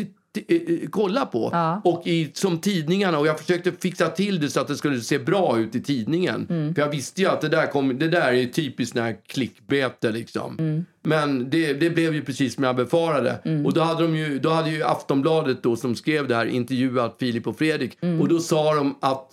kolla 0.91 1.25
på. 1.25 1.49
Ja. 1.53 1.81
Och 1.83 2.07
i, 2.07 2.31
som 2.33 2.59
tidningarna, 2.59 3.19
och 3.19 3.27
jag 3.27 3.39
försökte 3.39 3.71
fixa 3.71 4.07
till 4.07 4.39
det 4.39 4.49
så 4.49 4.59
att 4.59 4.67
det 4.67 4.75
skulle 4.75 5.01
se 5.01 5.19
bra 5.19 5.59
ut 5.59 5.75
i 5.75 5.83
tidningen. 5.83 6.47
Mm. 6.49 6.75
För 6.75 6.81
jag 6.81 6.89
visste 6.89 7.21
ju 7.21 7.27
att 7.27 7.41
det 7.41 7.49
där, 7.49 7.67
kom, 7.67 7.99
det 7.99 8.07
där 8.07 8.33
är 8.33 8.45
typiskt 8.45 8.95
sån 8.95 9.03
här 9.03 9.17
klickbete 9.27 10.11
liksom. 10.11 10.55
Mm. 10.59 10.85
Men 11.03 11.49
det, 11.49 11.73
det 11.73 11.89
blev 11.89 12.13
ju 12.13 12.21
precis 12.21 12.55
som 12.55 12.63
jag 12.63 12.75
befarade. 12.75 13.63
Och 13.65 13.73
då 13.73 13.81
hade, 13.81 14.01
de 14.03 14.15
ju, 14.15 14.39
då 14.39 14.49
hade 14.49 14.69
ju 14.69 14.83
Aftonbladet 14.83 15.63
då 15.63 15.75
som 15.75 15.95
skrev 15.95 16.27
det 16.27 16.35
här 16.35 16.45
intervjuat 16.45 17.15
Filip 17.19 17.47
och 17.47 17.57
Fredrik. 17.57 17.97
Mm. 18.01 18.21
Och 18.21 18.27
då 18.27 18.39
sa 18.39 18.75
de 18.75 18.95
att 19.01 19.31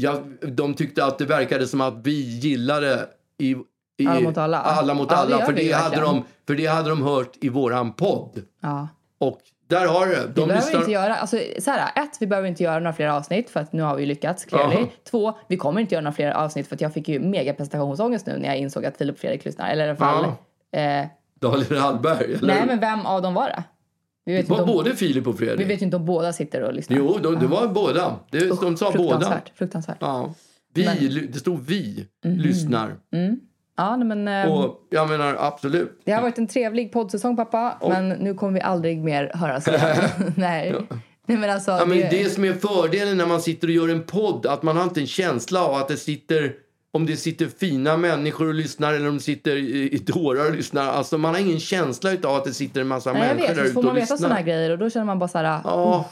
Ja, 0.00 0.22
de 0.40 0.74
tyckte 0.74 1.04
att 1.04 1.18
det 1.18 1.24
verkade 1.24 1.66
som 1.66 1.80
att 1.80 1.94
vi 2.06 2.38
gillade 2.38 3.08
i, 3.38 3.56
i 3.98 4.06
Alla 4.06 4.20
mot 4.20 4.38
alla. 4.38 4.58
alla, 4.58 4.94
mot 4.94 5.12
alla 5.12 5.38
gör 5.38 5.46
för, 5.46 5.52
det 5.52 5.72
hade 5.72 6.00
de, 6.00 6.24
för 6.46 6.54
det 6.54 6.66
hade 6.66 6.88
de 6.88 7.02
hört 7.02 7.36
i 7.40 7.48
våran 7.48 7.92
podd. 7.92 8.42
Ja. 8.60 8.88
Och 9.18 9.40
där 9.68 9.86
har 9.86 10.06
du 10.06 10.12
det. 10.12 10.20
Vi 10.20 10.26
De 10.26 10.32
behöver 10.34 10.54
lyssnar- 10.54 10.80
inte 10.80 10.92
göra, 10.92 11.14
alltså, 11.16 11.38
så 11.58 11.70
här, 11.70 12.02
ett, 12.02 12.16
vi 12.20 12.26
behöver 12.26 12.48
inte 12.48 12.62
göra 12.62 12.78
några 12.78 12.92
fler 12.92 13.06
avsnitt 13.08 13.50
för 13.50 13.60
att 13.60 13.72
nu 13.72 13.82
har 13.82 13.96
vi 13.96 14.06
lyckats 14.06 14.44
clearly. 14.44 14.76
Aha. 14.76 14.86
Två, 15.10 15.38
vi 15.48 15.56
kommer 15.56 15.80
inte 15.80 15.94
göra 15.94 16.02
några 16.04 16.14
fler 16.14 16.30
avsnitt 16.30 16.68
för 16.68 16.74
att 16.74 16.80
jag 16.80 16.94
fick 16.94 17.08
ju 17.08 17.20
mega 17.20 17.54
prestationsångest 17.54 18.26
nu 18.26 18.38
när 18.38 18.48
jag 18.48 18.56
insåg 18.58 18.84
att 18.86 18.96
Filip 18.96 19.18
Fredrik 19.18 19.44
lyssnar. 19.44 19.68
Eller 19.70 19.84
i 19.86 19.88
alla 19.88 19.96
fall, 19.96 20.24
eh, 20.72 21.06
Daniel 21.40 21.76
Hallberg, 21.76 22.34
eller? 22.34 22.46
nej 22.54 22.62
men 22.66 22.80
vem 22.80 23.06
av 23.06 23.22
dem 23.22 23.34
var 23.34 23.46
det? 23.46 23.62
Vi 24.24 24.34
vet, 24.34 24.48
var 24.48 24.60
om, 24.60 24.66
både 24.66 24.96
Filip 24.96 25.26
och 25.26 25.34
vi 25.42 25.46
Fredrik. 25.46 25.68
vet 25.70 25.80
ju 25.80 25.84
inte 25.84 25.96
om 25.96 26.04
båda 26.06 26.32
sitter 26.32 26.62
och 26.62 26.74
lyssnar. 26.74 26.96
Jo, 26.96 27.18
de, 27.22 27.38
det 27.38 27.46
var 27.46 27.68
båda. 27.68 28.16
Det, 28.30 28.60
de 28.60 28.76
sa 28.76 28.92
båda. 28.96 29.08
Fruktansvärt. 29.08 29.52
fruktansvärt. 29.58 29.96
Ja. 30.00 30.34
Vi, 30.74 30.84
Men- 30.84 31.28
det 31.32 31.38
stod 31.38 31.60
vi, 31.66 32.06
lyssnar. 32.22 32.94
Mm. 33.12 33.40
Ja, 33.78 33.96
men, 33.96 34.28
eh, 34.28 34.52
Och 34.52 34.80
jag 34.90 35.08
menar 35.08 35.36
absolut. 35.40 36.00
det 36.04 36.12
har 36.12 36.22
varit 36.22 36.38
en 36.38 36.46
trevlig 36.46 36.92
poddsäsong 36.92 37.36
pappa, 37.36 37.78
men 37.88 38.08
nu 38.08 38.34
kommer 38.34 38.52
vi 38.52 38.60
aldrig 38.60 38.98
mer 39.04 39.30
höras 39.34 39.68
igen. 39.68 39.96
nej. 40.36 40.74
nej, 41.26 41.38
men 41.38 41.50
alltså. 41.50 41.70
Ja, 41.70 41.84
men 41.86 41.98
det, 41.98 42.08
det 42.10 42.30
som 42.30 42.44
är 42.44 42.52
fördelen 42.52 43.16
när 43.16 43.26
man 43.26 43.40
sitter 43.42 43.68
och 43.68 43.74
gör 43.74 43.88
en 43.88 44.02
podd, 44.02 44.46
att 44.46 44.62
man 44.62 44.76
har 44.76 44.84
inte 44.84 45.00
en 45.00 45.06
känsla 45.06 45.64
av 45.64 45.74
att 45.74 45.88
det 45.88 45.96
sitter 45.96 46.52
om 46.92 47.06
det 47.06 47.16
sitter 47.16 47.46
fina 47.46 47.96
människor 47.96 48.48
och 48.48 48.54
lyssnar 48.54 48.94
eller 48.94 49.08
om 49.08 49.14
det 49.14 49.22
sitter 49.22 49.56
i, 49.56 50.02
dårar 50.06 50.46
och 50.48 50.54
lyssnar. 50.56 50.86
Alltså 50.92 51.18
man 51.18 51.34
har 51.34 51.40
ingen 51.40 51.60
känsla 51.60 52.10
av 52.24 52.36
att 52.36 52.44
det 52.44 52.52
sitter 52.54 52.80
en 52.80 52.86
massa 52.86 53.12
nej, 53.12 53.22
jag 53.22 53.28
människor 53.28 53.48
vet, 53.48 53.56
där 53.56 53.62
så 53.62 53.66
ute 53.66 53.74
får 53.74 53.80
och 53.80 53.84
man 53.84 53.94
veta 53.94 54.14
lyssnar. 54.14 54.28
såna 54.28 54.34
här 54.34 54.42
grejer 54.42 54.70
och 54.70 54.78
då 54.78 54.90
känner 54.90 55.06
man 55.06 55.18
bara 55.18 55.28
så 55.28 55.38
här. 55.38 55.60
Ja, 55.64 56.10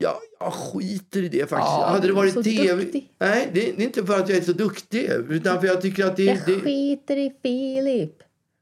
jag, 0.00 0.14
jag 0.40 0.52
skiter 0.52 1.22
i 1.22 1.28
det 1.28 1.38
faktiskt. 1.38 1.52
Ja, 1.72 1.86
Hade 1.88 2.06
det 2.06 2.12
varit 2.12 2.44
tv... 2.44 2.74
duktig. 2.74 3.12
Nej, 3.20 3.50
det, 3.54 3.60
det 3.60 3.82
är 3.82 3.86
inte 3.86 4.06
för 4.06 4.18
att 4.20 4.28
jag 4.28 4.38
är 4.38 4.42
så 4.42 4.52
duktig. 4.52 5.10
Utan 5.28 5.60
för 5.60 5.66
jag 5.66 5.80
tycker 5.82 6.06
att 6.06 6.16
det... 6.16 6.24
Jag 6.24 6.38
det 6.46 6.60
skiter 6.60 7.16
i 7.16 7.32
Filip. 7.42 8.12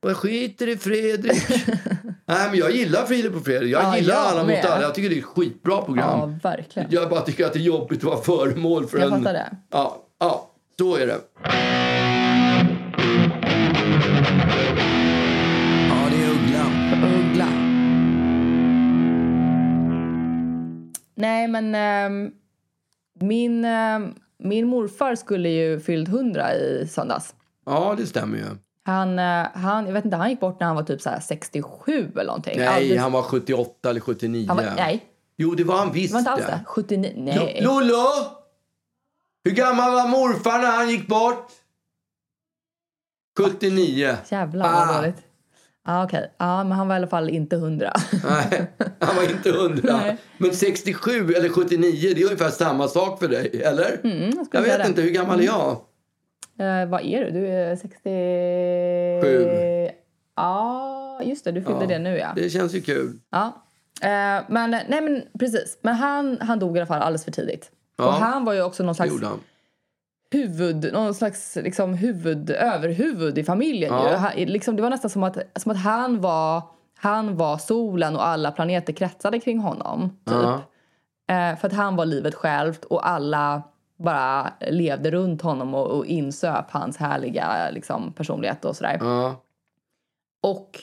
och 0.03 0.11
jag 0.11 0.17
skiter 0.17 0.67
i 0.69 0.77
Fredrik. 0.77 1.43
Nej, 2.27 2.49
men 2.51 2.59
jag 2.59 2.71
gillar 2.71 3.07
Filip 3.07 3.37
och 3.37 3.45
Fredrik. 3.45 3.71
Jag 3.73 3.83
Ja, 3.83 3.97
gillar 3.99 4.15
jag 4.15 4.25
alla 4.25 4.45
mot 4.45 4.65
alla. 4.65 4.83
Jag 4.83 4.95
tycker 4.95 5.09
det 5.09 5.15
är 5.15 5.19
ett 5.19 5.25
skitbra 5.25 5.83
program. 5.83 6.39
Ja, 6.43 6.51
verkligen. 6.51 6.89
Jag 6.91 7.11
bara 7.11 7.21
tycker 7.21 7.47
att 7.47 7.53
det 7.53 7.59
är 7.59 7.63
jobbigt 7.63 7.99
att 7.99 8.05
vara 8.05 8.21
föremål 8.23 8.87
för 8.87 8.99
Jag 8.99 9.13
en... 9.13 9.19
fattar 9.19 9.33
det. 9.33 9.57
Ja, 9.71 10.07
ja, 10.21 10.51
så 10.79 10.97
är 10.97 11.07
det. 11.07 11.19
Nej, 21.19 21.49
men 21.49 21.75
ehm, 21.75 22.31
min, 23.21 23.65
ehm, 23.65 24.15
min 24.39 24.67
morfar 24.67 25.15
skulle 25.15 25.49
ju 25.49 25.81
fyllt 25.81 26.09
100 26.09 26.55
i 26.55 26.89
söndags. 26.91 27.35
Ja, 27.67 27.95
det 27.99 28.07
stämmer 28.07 28.39
ju. 28.39 28.45
Han, 28.85 29.19
eh, 29.19 29.47
han, 29.55 29.87
jag 29.87 29.93
vet 29.93 30.05
inte, 30.05 30.17
han 30.17 30.31
gick 30.31 30.41
bort 30.41 30.61
när 30.61 30.67
han 30.67 30.77
var 30.77 30.83
typ 30.83 31.01
så 31.01 31.11
här 31.11 31.21
67 31.21 32.11
eller 32.13 32.25
någonting. 32.25 32.59
Nej, 32.59 32.69
Alldeles- 32.69 33.01
han 33.03 33.13
var 33.13 33.23
78 33.23 33.91
eller 33.91 34.01
79. 34.01 34.45
han 34.49 34.57
var, 34.57 34.65
nej, 34.77 35.05
Jo, 35.37 35.55
det 35.55 35.65
var 35.65 35.77
han 35.79 35.93
visst 35.93 36.09
det 36.11 36.15
var 36.15 36.19
inte 36.21 36.31
alls 36.31 36.47
det. 36.47 36.61
79, 36.67 37.13
nej. 37.17 37.61
Lollo! 37.63 38.05
Hur 39.45 39.51
gammal 39.53 39.93
var 39.93 40.09
morfar 40.09 40.59
när 40.59 40.71
han 40.77 40.91
gick 40.91 41.07
bort? 41.09 41.51
79. 43.39 44.17
Jävlar 44.31 44.67
Ah. 44.67 44.87
vad 44.87 44.97
dåligt. 44.97 45.23
Ja, 45.89 46.05
okej. 46.05 46.31
Ja, 46.39 46.65
men 46.65 46.73
han 46.73 46.89
var 46.89 46.95
i 46.95 46.99
alla 46.99 47.07
fall 47.07 47.31
inte 47.31 47.57
100. 47.57 47.93
Nej, 48.25 48.71
han 49.01 49.17
var 49.17 49.23
inte 49.23 49.49
100. 49.51 50.01
Nej. 50.05 50.17
Men 50.39 50.53
67 50.53 51.33
eller 51.33 51.49
79, 51.49 52.13
det 52.15 52.21
är 52.21 52.25
ungefär 52.25 52.51
samma 52.51 52.89
sak 52.89 53.19
för 53.19 53.29
dig, 53.29 53.63
eller? 53.65 54.01
Mm, 54.05 54.31
jag 54.37 54.47
jag 54.51 54.63
vet 54.63 54.79
det. 54.79 54.87
inte, 54.87 55.03
hur 55.03 55.11
gammal 55.11 55.41
är 55.41 55.45
jag? 55.45 55.71
Eh, 56.59 56.89
vad 56.89 57.01
är 57.05 57.25
du? 57.25 57.31
Du 57.31 57.47
är 57.47 57.77
60... 57.77 57.99
Sju. 59.23 59.49
Ja, 60.37 61.21
just 61.25 61.45
det. 61.45 61.53
Du 61.53 61.63
fyllde 61.63 61.87
det 61.87 61.99
nu, 61.99 62.19
ja. 62.19 62.33
Det 62.37 62.51
känns 62.51 62.75
ju 62.75 62.81
kul. 62.81 63.19
Ja. 63.31 63.65
Eh, 64.03 64.45
men 64.49 64.71
nej, 64.71 64.87
men 64.89 65.23
precis. 65.39 65.79
Men 65.83 65.95
han, 65.95 66.39
han 66.41 66.59
dog 66.59 66.77
i 66.77 66.81
alla 66.81 66.87
fall 66.87 67.03
alldeles 67.03 67.25
för 67.25 67.33
tidigt. 67.33 67.71
Ja. 67.97 68.07
Och 68.07 68.13
han 68.13 68.45
var 68.45 68.53
ju 68.53 68.63
också 68.63 68.83
någon 68.83 68.95
slags. 68.95 69.13
Huvud, 70.31 70.93
någon 70.93 71.15
slags 71.15 71.57
liksom 71.57 71.95
huvud, 71.95 72.51
överhuvud 72.51 73.39
i 73.39 73.45
familjen. 73.45 73.95
Ja. 73.95 74.17
Han, 74.17 74.33
liksom, 74.37 74.77
det 74.77 74.83
var 74.83 74.91
nästan 74.91 75.11
som 75.11 75.23
att, 75.23 75.39
som 75.57 75.73
att 75.73 75.79
han, 75.79 76.21
var, 76.21 76.63
han 76.97 77.37
var 77.37 77.59
solen 77.59 78.17
och 78.17 78.27
alla 78.27 78.51
planeter 78.51 78.93
kretsade 78.93 79.41
kring 79.41 79.59
honom. 79.59 80.19
Typ. 80.25 80.35
Ja. 80.35 80.63
Eh, 81.29 81.57
för 81.57 81.67
att 81.67 81.75
han 81.75 81.97
var 81.97 82.07
livet 82.07 82.35
självt 82.35 82.85
och 82.85 83.09
alla 83.09 83.63
bara 83.99 84.53
levde 84.61 85.11
runt 85.11 85.43
honom 85.43 85.75
och, 85.75 85.87
och 85.87 86.07
insöp 86.07 86.71
hans 86.71 86.97
härliga 86.97 87.71
liksom, 87.71 88.13
personlighet 88.13 88.65
och 88.65 88.77
sådär. 88.77 88.99
Ja. 89.01 89.37
Och, 90.43 90.81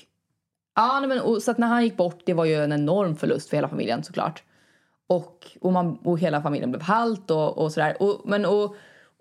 ja, 0.76 1.00
nej, 1.00 1.10
men, 1.10 1.20
och, 1.20 1.42
så 1.42 1.52
att 1.52 1.58
när 1.58 1.68
han 1.68 1.84
gick 1.84 1.98
bort, 1.98 2.22
det 2.26 2.34
var 2.34 2.46
ju 2.46 2.64
en 2.64 2.74
enorm 2.74 3.16
förlust 3.16 3.50
för 3.50 3.58
hela 3.58 3.70
familjen 3.70 4.04
såklart. 4.04 4.44
Och, 5.08 5.48
och, 5.62 5.74
man, 5.74 5.98
och 6.04 6.20
hela 6.20 6.42
familjen 6.42 6.72
blev 6.72 6.82
halt 6.82 7.32
och, 7.32 7.58
och 7.58 7.72
sådär. 7.72 7.98
Och, 8.00 8.22
men, 8.26 8.46
och, 8.46 8.76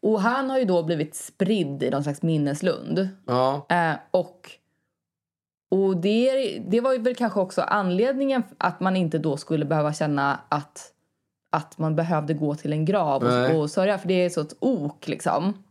och 0.05 0.21
han 0.21 0.51
har 0.51 0.59
ju 0.59 0.65
då 0.65 0.83
blivit 0.83 1.15
spridd 1.15 1.83
i 1.83 1.91
någon 1.91 2.03
slags 2.03 2.23
minneslund. 2.23 3.09
Ja. 3.27 3.67
Eh, 3.69 3.95
och 4.11 4.51
och 5.71 5.97
det, 5.97 6.59
det 6.59 6.81
var 6.81 6.93
ju 6.93 6.99
väl 6.99 7.15
kanske 7.15 7.41
också 7.41 7.63
anledningen 7.63 8.43
att 8.59 8.81
man 8.81 8.97
inte 8.97 9.19
då 9.19 9.37
skulle 9.37 9.65
behöva 9.65 9.93
känna 9.93 10.41
att, 10.49 10.93
att 11.51 11.79
man 11.79 11.97
behövde 11.97 12.35
gå 12.35 12.55
till 12.55 12.73
en 12.73 12.85
grav 12.85 13.23
och, 13.23 13.61
och 13.61 13.71
sörja. 13.71 13.99
För 13.99 14.09
det 14.09 14.15
är 14.15 14.31
så 14.31 14.41
ett 14.41 14.57
ok 14.59 15.09
liksom. 15.09 15.65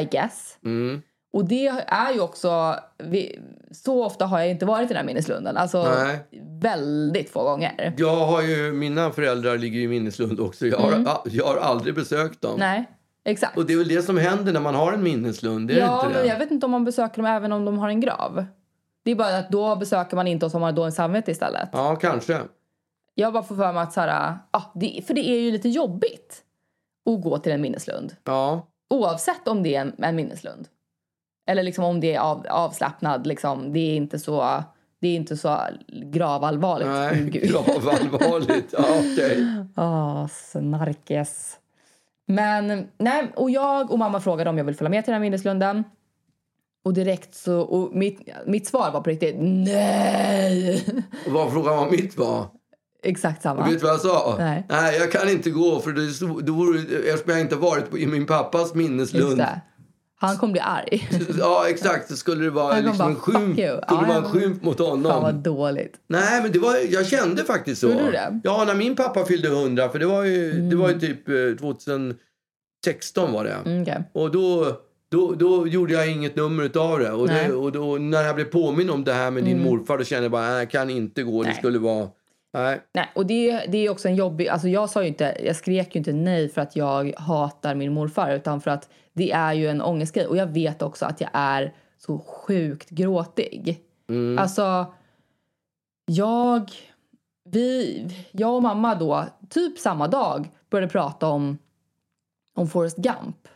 I 0.00 0.04
guess. 0.04 0.58
Mm. 0.64 1.02
Och 1.32 1.44
det 1.44 1.66
är 1.86 2.12
ju 2.12 2.20
också... 2.20 2.76
Vi, 2.98 3.40
så 3.70 4.04
ofta 4.04 4.26
har 4.26 4.38
jag 4.38 4.50
inte 4.50 4.66
varit 4.66 4.84
i 4.84 4.88
den 4.88 4.96
här 4.96 5.04
minneslunden. 5.04 5.56
Alltså 5.56 5.82
Nej. 5.82 6.28
väldigt 6.60 7.30
få 7.30 7.42
gånger. 7.42 7.94
Jag 7.96 8.26
har 8.26 8.42
ju, 8.42 8.72
mina 8.72 9.10
föräldrar 9.10 9.58
ligger 9.58 9.80
i 9.80 9.88
Minneslund 9.88 10.40
också. 10.40 10.66
Jag 10.66 10.78
har, 10.78 11.20
jag 11.24 11.44
har 11.44 11.56
aldrig 11.56 11.94
besökt 11.94 12.40
dem. 12.40 12.54
Mm. 12.54 12.60
Nej, 12.60 12.86
exakt. 13.24 13.56
Och 13.56 13.66
det 13.66 13.72
är 13.72 13.78
väl 13.78 13.88
det 13.88 14.02
som 14.02 14.18
händer 14.18 14.52
när 14.52 14.60
man 14.60 14.74
har 14.74 14.92
en 14.92 15.02
minneslund, 15.02 15.70
ja, 15.70 16.00
men 16.04 16.12
det? 16.12 16.26
jag 16.26 16.38
vet 16.38 16.50
inte 16.50 16.66
om 16.66 16.72
man 16.72 16.84
besöker 16.84 17.16
dem 17.16 17.26
även 17.26 17.52
om 17.52 17.64
de 17.64 17.78
har 17.78 17.88
en 17.88 18.00
grav. 18.00 18.44
Det 19.04 19.10
är 19.10 19.14
bara 19.14 19.38
att 19.38 19.50
då 19.50 19.76
besöker 19.76 20.16
man 20.16 20.26
inte 20.26 20.46
och 20.46 20.52
så 20.52 20.54
har 20.54 20.60
man 20.60 20.74
då 20.74 20.84
en 20.84 20.92
samvete 20.92 21.30
istället. 21.30 21.68
Ja, 21.72 21.96
kanske. 21.96 22.40
Jag 23.14 23.32
bara 23.32 23.42
får 23.42 23.56
för 23.56 23.72
mig 23.72 23.82
att 23.82 23.92
så 23.92 24.00
här, 24.00 24.38
ah, 24.50 24.62
det, 24.74 25.02
för 25.06 25.14
det 25.14 25.28
är 25.28 25.40
ju 25.40 25.50
lite 25.50 25.68
jobbigt 25.68 26.42
att 27.10 27.22
gå 27.22 27.38
till 27.38 27.52
en 27.52 27.60
minneslund. 27.60 28.16
Ja. 28.24 28.66
Oavsett 28.90 29.48
om 29.48 29.62
det 29.62 29.74
är 29.74 29.80
en, 29.80 29.94
en 29.98 30.16
minneslund. 30.16 30.68
Eller 31.46 31.62
liksom 31.62 31.84
om 31.84 32.00
det 32.00 32.14
är 32.14 32.20
av, 32.20 32.46
avslappnad. 32.50 33.26
Liksom, 33.26 33.72
det 33.72 33.80
är 33.80 33.96
inte 33.96 34.18
så, 34.18 34.64
det 35.00 35.08
är 35.08 35.14
inte 35.14 35.36
så 35.36 35.58
gravallvarligt. 35.88 36.90
Nej, 36.90 37.30
gravallvarligt. 37.30 38.74
Ja, 38.78 38.84
okej. 38.88 39.46
Åh, 39.76 40.26
snarkes. 40.30 41.59
Men, 42.30 42.88
nej, 42.98 43.32
och 43.36 43.50
jag 43.50 43.90
och 43.90 43.98
mamma 43.98 44.20
frågade 44.20 44.50
om 44.50 44.58
jag 44.58 44.64
vill 44.64 44.74
följa 44.74 44.90
med 44.90 45.04
till 45.04 45.12
den 45.12 45.22
här 45.22 45.26
minneslunden. 45.26 45.84
Och 46.84 46.94
direkt 46.94 47.34
så, 47.34 47.60
och 47.60 47.96
mitt, 47.96 48.28
mitt 48.46 48.66
svar 48.66 48.90
var 48.90 49.00
på 49.00 49.10
riktigt 49.10 49.36
nej. 49.38 50.84
Och 51.26 51.32
vad 51.32 51.52
frågan 51.52 51.76
var 51.76 51.90
mitt 51.90 52.18
var? 52.18 52.46
Exakt 53.02 53.42
samma. 53.42 53.60
Och 53.60 53.66
vet 53.66 53.80
du 53.80 53.86
vad 53.86 53.92
jag 53.92 54.00
sa? 54.00 54.36
Nej. 54.38 54.64
jag 54.98 55.12
kan 55.12 55.28
inte 55.28 55.50
gå 55.50 55.80
för 55.80 55.92
det, 55.92 56.42
då 56.46 56.52
vore, 56.52 56.80
eftersom 56.80 57.32
jag 57.32 57.40
inte 57.40 57.56
varit 57.56 57.90
på, 57.90 57.98
i 57.98 58.06
min 58.06 58.26
pappas 58.26 58.74
minneslund. 58.74 59.42
Det. 60.20 60.26
Han 60.26 60.36
kommer 60.36 60.52
bli 60.52 60.60
arg. 60.60 61.08
Ja, 61.38 61.64
exakt. 61.68 62.18
Skulle 62.18 62.44
det 62.44 62.50
vara 62.50 62.80
liksom 62.80 62.90
en 62.92 63.14
bara, 63.14 63.14
skymf, 63.14 63.38
"Fuck 63.38 63.58
you." 63.58 63.80
skulle 63.82 63.82
Ja, 63.88 64.00
det 64.00 64.08
vara 64.08 64.18
en 64.18 64.24
skymf 64.24 64.62
mot 64.62 64.78
honom. 64.78 65.12
Fan 65.12 65.22
vad 65.22 65.34
dåligt. 65.34 65.94
Nej, 66.06 66.42
men 66.42 66.52
det 66.52 66.58
var, 66.58 66.76
jag 66.90 67.06
kände 67.06 67.44
faktiskt 67.44 67.80
så. 67.80 67.88
Gjorde 67.88 68.04
du 68.04 68.10
det? 68.10 68.18
Mm. 68.18 68.40
Ja, 68.44 68.64
när 68.66 68.74
min 68.74 68.96
pappa 68.96 69.24
fyllde 69.24 69.48
100, 69.48 69.88
för 69.88 69.98
det 69.98 70.06
var 70.06 70.24
ju, 70.24 70.52
det 70.52 70.76
var 70.76 70.88
ju 70.88 71.00
typ 71.00 71.28
eh, 71.28 71.34
2016 71.60 73.32
var 73.32 73.44
det. 73.44 73.56
Mm, 73.64 73.82
okej. 73.82 74.02
Och 74.12 74.30
då, 74.30 74.76
då, 75.10 75.34
då 75.34 75.66
gjorde 75.66 75.92
jag 75.92 76.10
inget 76.10 76.36
nummer 76.36 76.62
utav 76.62 76.98
det. 76.98 77.12
Och, 77.12 77.28
det, 77.28 77.52
och 77.52 77.72
då, 77.72 77.96
när 77.98 78.22
jag 78.22 78.34
blev 78.34 78.44
påminn 78.44 78.90
om 78.90 79.04
det 79.04 79.12
här 79.12 79.30
med 79.30 79.44
din 79.44 79.62
morfar, 79.62 79.98
då 79.98 80.04
kände 80.04 80.24
jag 80.24 80.32
bara, 80.32 80.58
jag 80.58 80.70
kan 80.70 80.90
inte 80.90 81.22
gå. 81.22 81.42
Det 81.42 81.48
Nej. 81.48 81.58
skulle 81.58 81.78
vara... 81.78 82.08
Nej. 82.52 82.80
Nej, 82.94 83.10
och 83.14 83.26
det, 83.26 83.66
det 83.68 83.78
är 83.78 83.90
också 83.90 84.08
en 84.08 84.14
jobbig... 84.14 84.48
Alltså 84.48 84.68
jag, 84.68 84.90
sa 84.90 85.02
ju 85.02 85.08
inte, 85.08 85.36
jag 85.44 85.56
skrek 85.56 85.94
ju 85.94 85.98
inte 85.98 86.12
nej 86.12 86.48
för 86.48 86.60
att 86.60 86.76
jag 86.76 87.14
hatar 87.16 87.74
min 87.74 87.92
morfar 87.92 88.34
utan 88.34 88.60
för 88.60 88.70
att 88.70 88.88
det 89.12 89.32
är 89.32 89.52
ju 89.52 89.68
en 89.68 89.82
ångestgrej. 89.82 90.26
Och 90.26 90.36
jag 90.36 90.46
vet 90.46 90.82
också 90.82 91.06
att 91.06 91.20
jag 91.20 91.30
är 91.32 91.74
så 91.98 92.18
sjukt 92.18 92.90
gråtig. 92.90 93.80
Mm. 94.08 94.38
Alltså, 94.38 94.94
jag... 96.06 96.70
Vi, 97.50 98.06
jag 98.30 98.54
och 98.54 98.62
mamma 98.62 98.94
då, 98.94 99.24
typ 99.48 99.78
samma 99.78 100.08
dag, 100.08 100.50
började 100.70 100.92
prata 100.92 101.28
om, 101.28 101.58
om 102.54 102.68
Forrest 102.68 102.96
Gump. 102.96 103.48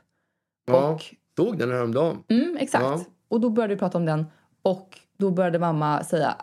Ja, 0.66 0.88
Och 0.88 1.14
såg 1.36 1.58
den 1.58 1.70
häromdagen. 1.70 2.22
Mm, 2.28 2.56
exakt. 2.60 2.84
Ja. 2.84 3.04
Och 3.28 3.40
då 3.40 3.50
började 3.50 3.74
vi 3.74 3.78
prata 3.78 3.98
om 3.98 4.04
den. 4.04 4.26
Och 4.62 4.98
då 5.18 5.30
började 5.30 5.58
mamma 5.58 6.04
säga... 6.04 6.36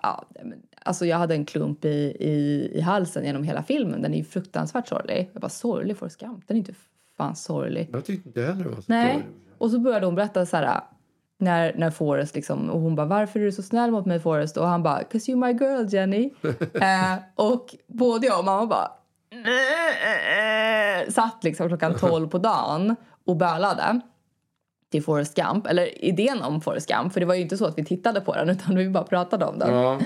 Men, 0.44 0.62
alltså 0.86 1.06
jag 1.06 1.18
hade 1.18 1.34
en 1.36 1.46
klump 1.46 1.86
i, 1.86 1.90
i, 2.20 2.72
i 2.74 2.82
halsen 2.82 3.26
genom 3.26 3.44
hela 3.44 3.64
filmen. 3.64 4.02
Den 4.02 4.14
är 4.14 4.18
ju 4.18 4.24
fruktansvärt 4.24 4.88
sorglig. 4.88 5.30
Jag 5.34 5.42
bara, 5.42 5.50
sorglig 5.50 5.98
Forrest 5.98 6.20
Gump? 6.20 6.48
Den 6.48 6.58
är 6.58 6.60
inte 6.60 6.74
fan 7.18 7.36
sorglig. 7.36 7.90
Jag 7.94 8.06
tyckte 8.06 8.30
inte 8.30 8.42
heller 8.42 8.64
det 8.64 8.70
var 8.70 8.76
så 8.76 8.84
Nej. 8.88 9.14
dåligt. 9.14 9.28
Och 9.58 9.72
så 9.72 9.80
började 9.80 10.06
hon 10.06 10.16
berätta 10.16 10.46
så 10.46 10.58
här... 10.58 10.82
När, 11.40 11.74
när 11.78 11.92
Forrest 11.92 12.36
liksom... 12.36 12.70
Och 12.70 12.80
hon 12.82 12.96
bara, 12.96 13.06
varför 13.06 13.40
är 13.40 13.44
du 13.44 13.52
så 13.52 13.62
snäll 13.62 13.92
mot 13.92 14.06
mig 14.06 14.20
Forrest? 14.20 14.58
Och 14.58 14.68
han 14.68 14.84
bara, 14.84 15.00
'cause 15.02 15.32
you're 15.32 15.46
my 15.48 15.66
girl 15.66 15.94
Jenny. 15.94 16.32
eh, 16.74 17.16
och 17.36 17.76
både 17.88 18.28
jag 18.28 18.40
och 18.40 18.46
mamma 18.46 18.66
bara... 18.66 18.92
Satt 21.12 21.44
liksom 21.44 21.68
klockan 21.68 21.96
12 21.96 22.28
på 22.28 22.38
dagen 22.38 22.96
och 23.26 23.36
bölade 23.38 24.00
till 24.92 25.04
Forrest 25.04 25.36
Gump, 25.36 25.68
eller 25.68 26.06
idén 26.06 26.42
om 26.42 26.62
Forrest 26.62 26.88
Gump, 26.90 27.14
för 27.14 27.20
det 27.20 27.26
var 27.26 27.36
ju 27.36 27.42
inte 27.42 27.58
så 27.58 27.66
att 27.66 27.78
vi 27.78 27.86
tittade 27.86 28.22
på 28.22 28.34
den 28.36 28.50
utan 28.50 28.76
vi 28.76 28.90
bara 28.90 29.04
pratade 29.04 29.46
om 29.46 29.60
den. 29.60 29.74
Ja. 29.76 30.00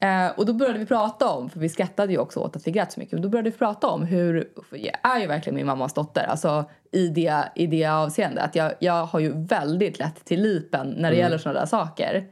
Eh, 0.00 0.38
och 0.38 0.46
då 0.46 0.52
började 0.52 0.78
vi 0.78 0.86
prata 0.86 1.28
om, 1.28 1.50
för 1.50 1.60
vi 1.60 1.68
skrattade 1.68 2.12
ju 2.12 2.18
också 2.18 2.40
åt 2.40 2.56
att 2.56 2.66
vi 2.66 2.70
grät 2.70 2.92
så 2.92 3.00
mycket, 3.00 3.12
men 3.12 3.22
då 3.22 3.28
började 3.28 3.50
vi 3.50 3.56
prata 3.56 3.86
om 3.86 4.02
hur, 4.02 4.48
jag 4.70 4.98
är 5.02 5.20
ju 5.20 5.26
verkligen 5.26 5.54
min 5.54 5.66
mammas 5.66 5.94
dotter, 5.94 6.26
alltså 6.26 6.70
i 6.92 7.08
det, 7.08 7.52
i 7.54 7.66
det 7.66 7.84
avseendet. 7.84 8.44
Att 8.44 8.54
jag, 8.54 8.72
jag 8.78 9.04
har 9.06 9.20
ju 9.20 9.32
väldigt 9.46 9.98
lätt 9.98 10.24
till 10.24 10.42
lipen 10.42 10.94
när 10.98 11.10
det 11.10 11.16
gäller 11.16 11.38
sådana 11.38 11.60
där 11.60 11.66
saker. 11.66 12.26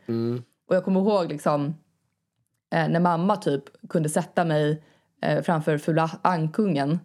Och 0.69 0.77
jag 0.77 0.85
kommer 0.85 1.01
ihåg 1.01 1.29
liksom 1.29 1.67
eh, 2.75 2.89
när 2.89 3.01
mamma 3.01 3.37
typ 3.37 3.65
kunde 3.89 4.09
sätta 4.09 4.45
mig 4.45 4.83
eh, 5.23 5.43
framför 5.43 5.79
Fula 5.79 6.11
Ankungen 6.23 6.99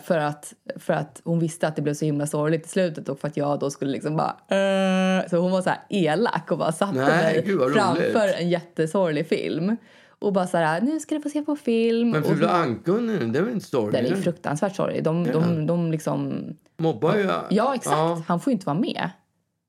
för, 0.00 0.18
att, 0.18 0.54
för 0.76 0.92
att 0.92 1.20
hon 1.24 1.38
visste 1.38 1.68
att 1.68 1.76
det 1.76 1.82
blev 1.82 1.94
så 1.94 2.04
himla 2.04 2.26
sorgligt 2.26 2.66
i 2.66 2.68
slutet 2.68 3.08
och 3.08 3.18
för 3.20 3.28
att 3.28 3.36
jag 3.36 3.60
då 3.60 3.70
skulle 3.70 3.90
liksom 3.90 4.16
bara... 4.16 4.28
Eh, 4.30 5.28
så 5.28 5.36
hon 5.36 5.50
var 5.52 5.62
så 5.62 5.70
här 5.70 5.78
elak 5.88 6.50
och 6.52 6.58
bara 6.58 6.72
satte 6.72 6.92
Nej, 6.92 7.44
mig 7.46 7.72
framför 7.74 8.40
en 8.40 8.50
jättesorglig 8.50 9.28
film. 9.28 9.76
Och 10.18 10.32
bara 10.32 10.46
så 10.46 10.56
här, 10.56 10.80
nu 10.80 11.00
ska 11.00 11.14
du 11.14 11.20
få 11.20 11.28
se 11.28 11.42
på 11.42 11.56
film. 11.56 12.10
Men 12.10 12.22
Fula 12.22 12.48
Ankungen, 12.48 13.32
det 13.32 13.38
är 13.38 13.42
väl 13.42 13.54
inte 13.54 13.76
den 13.76 13.94
är 14.06 14.08
ju 14.08 14.16
fruktansvärt 14.16 14.76
sorglig. 14.76 15.04
De, 15.04 15.24
de, 15.24 15.66
de 15.66 15.90
liksom... 15.90 16.44
Mobbar 16.78 17.16
ju... 17.16 17.30
Ja, 17.50 17.74
exakt. 17.74 18.26
Han 18.28 18.40
får 18.40 18.50
ju 18.50 18.52
inte 18.54 18.66
vara 18.66 18.78
med. 18.78 19.10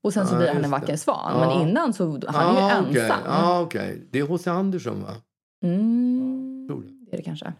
Och 0.03 0.13
sen 0.13 0.27
så 0.27 0.33
Ja, 0.33 0.37
blir 0.37 0.47
han 0.47 0.63
en 0.63 0.71
vacker 0.71 0.87
det. 0.87 0.97
svan. 0.97 1.31
Ja. 1.33 1.39
Men 1.39 1.67
innan 1.69 1.93
så 1.93 2.19
han 2.27 2.55
är 2.57 2.73
ju 2.81 2.89
okej. 2.89 3.01
ensam. 3.01 3.19
Ja, 3.25 3.61
okej. 3.61 4.07
Det 4.11 4.19
är 4.19 4.23
H.C. 4.23 4.49
Andersson, 4.49 5.03
va? 5.03 5.15
Mm, 5.63 6.67
det. 6.67 7.13
är 7.13 7.17
det 7.17 7.23
kanske. 7.23 7.53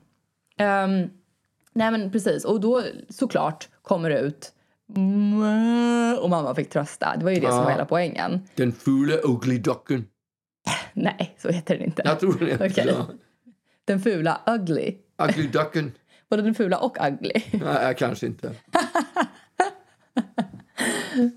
Ehm, 0.58 1.10
nej 1.74 1.92
men 1.92 2.12
precis. 2.12 2.46
Och 2.46 2.60
då 2.62 2.84
såklart 3.10 3.70
kommer 3.82 4.10
det 4.10 4.20
ut 4.20 4.54
och 6.22 6.30
mamma 6.30 6.56
fick 6.56 6.70
trösta. 6.70 7.16
Det 7.18 7.24
var 7.24 7.32
ju 7.32 7.40
det 7.40 7.48
som 7.48 7.56
Ja. 7.58 7.64
var 7.64 7.72
hela 7.72 7.86
poängen. 7.86 8.48
Den 8.56 8.72
fula 8.72 9.14
ugly 9.24 9.58
ducken. 9.58 10.06
Nej, 10.94 11.36
så 11.38 11.50
heter 11.50 11.76
den 11.78 11.86
inte. 11.86 12.02
Jag 12.06 12.20
tror 12.20 12.44
är 12.44 12.56
Okej. 12.56 12.88
så. 12.88 13.06
Den 13.86 14.00
fula 14.00 14.42
ugly. 14.48 14.96
Ugly 15.30 15.48
ducken. 15.48 15.92
Både 16.30 16.42
den 16.42 16.56
fula 16.56 16.78
och 16.78 16.98
ugly. 17.08 17.42
Nej, 17.52 17.96
kanske 17.98 18.26
inte. 18.28 18.56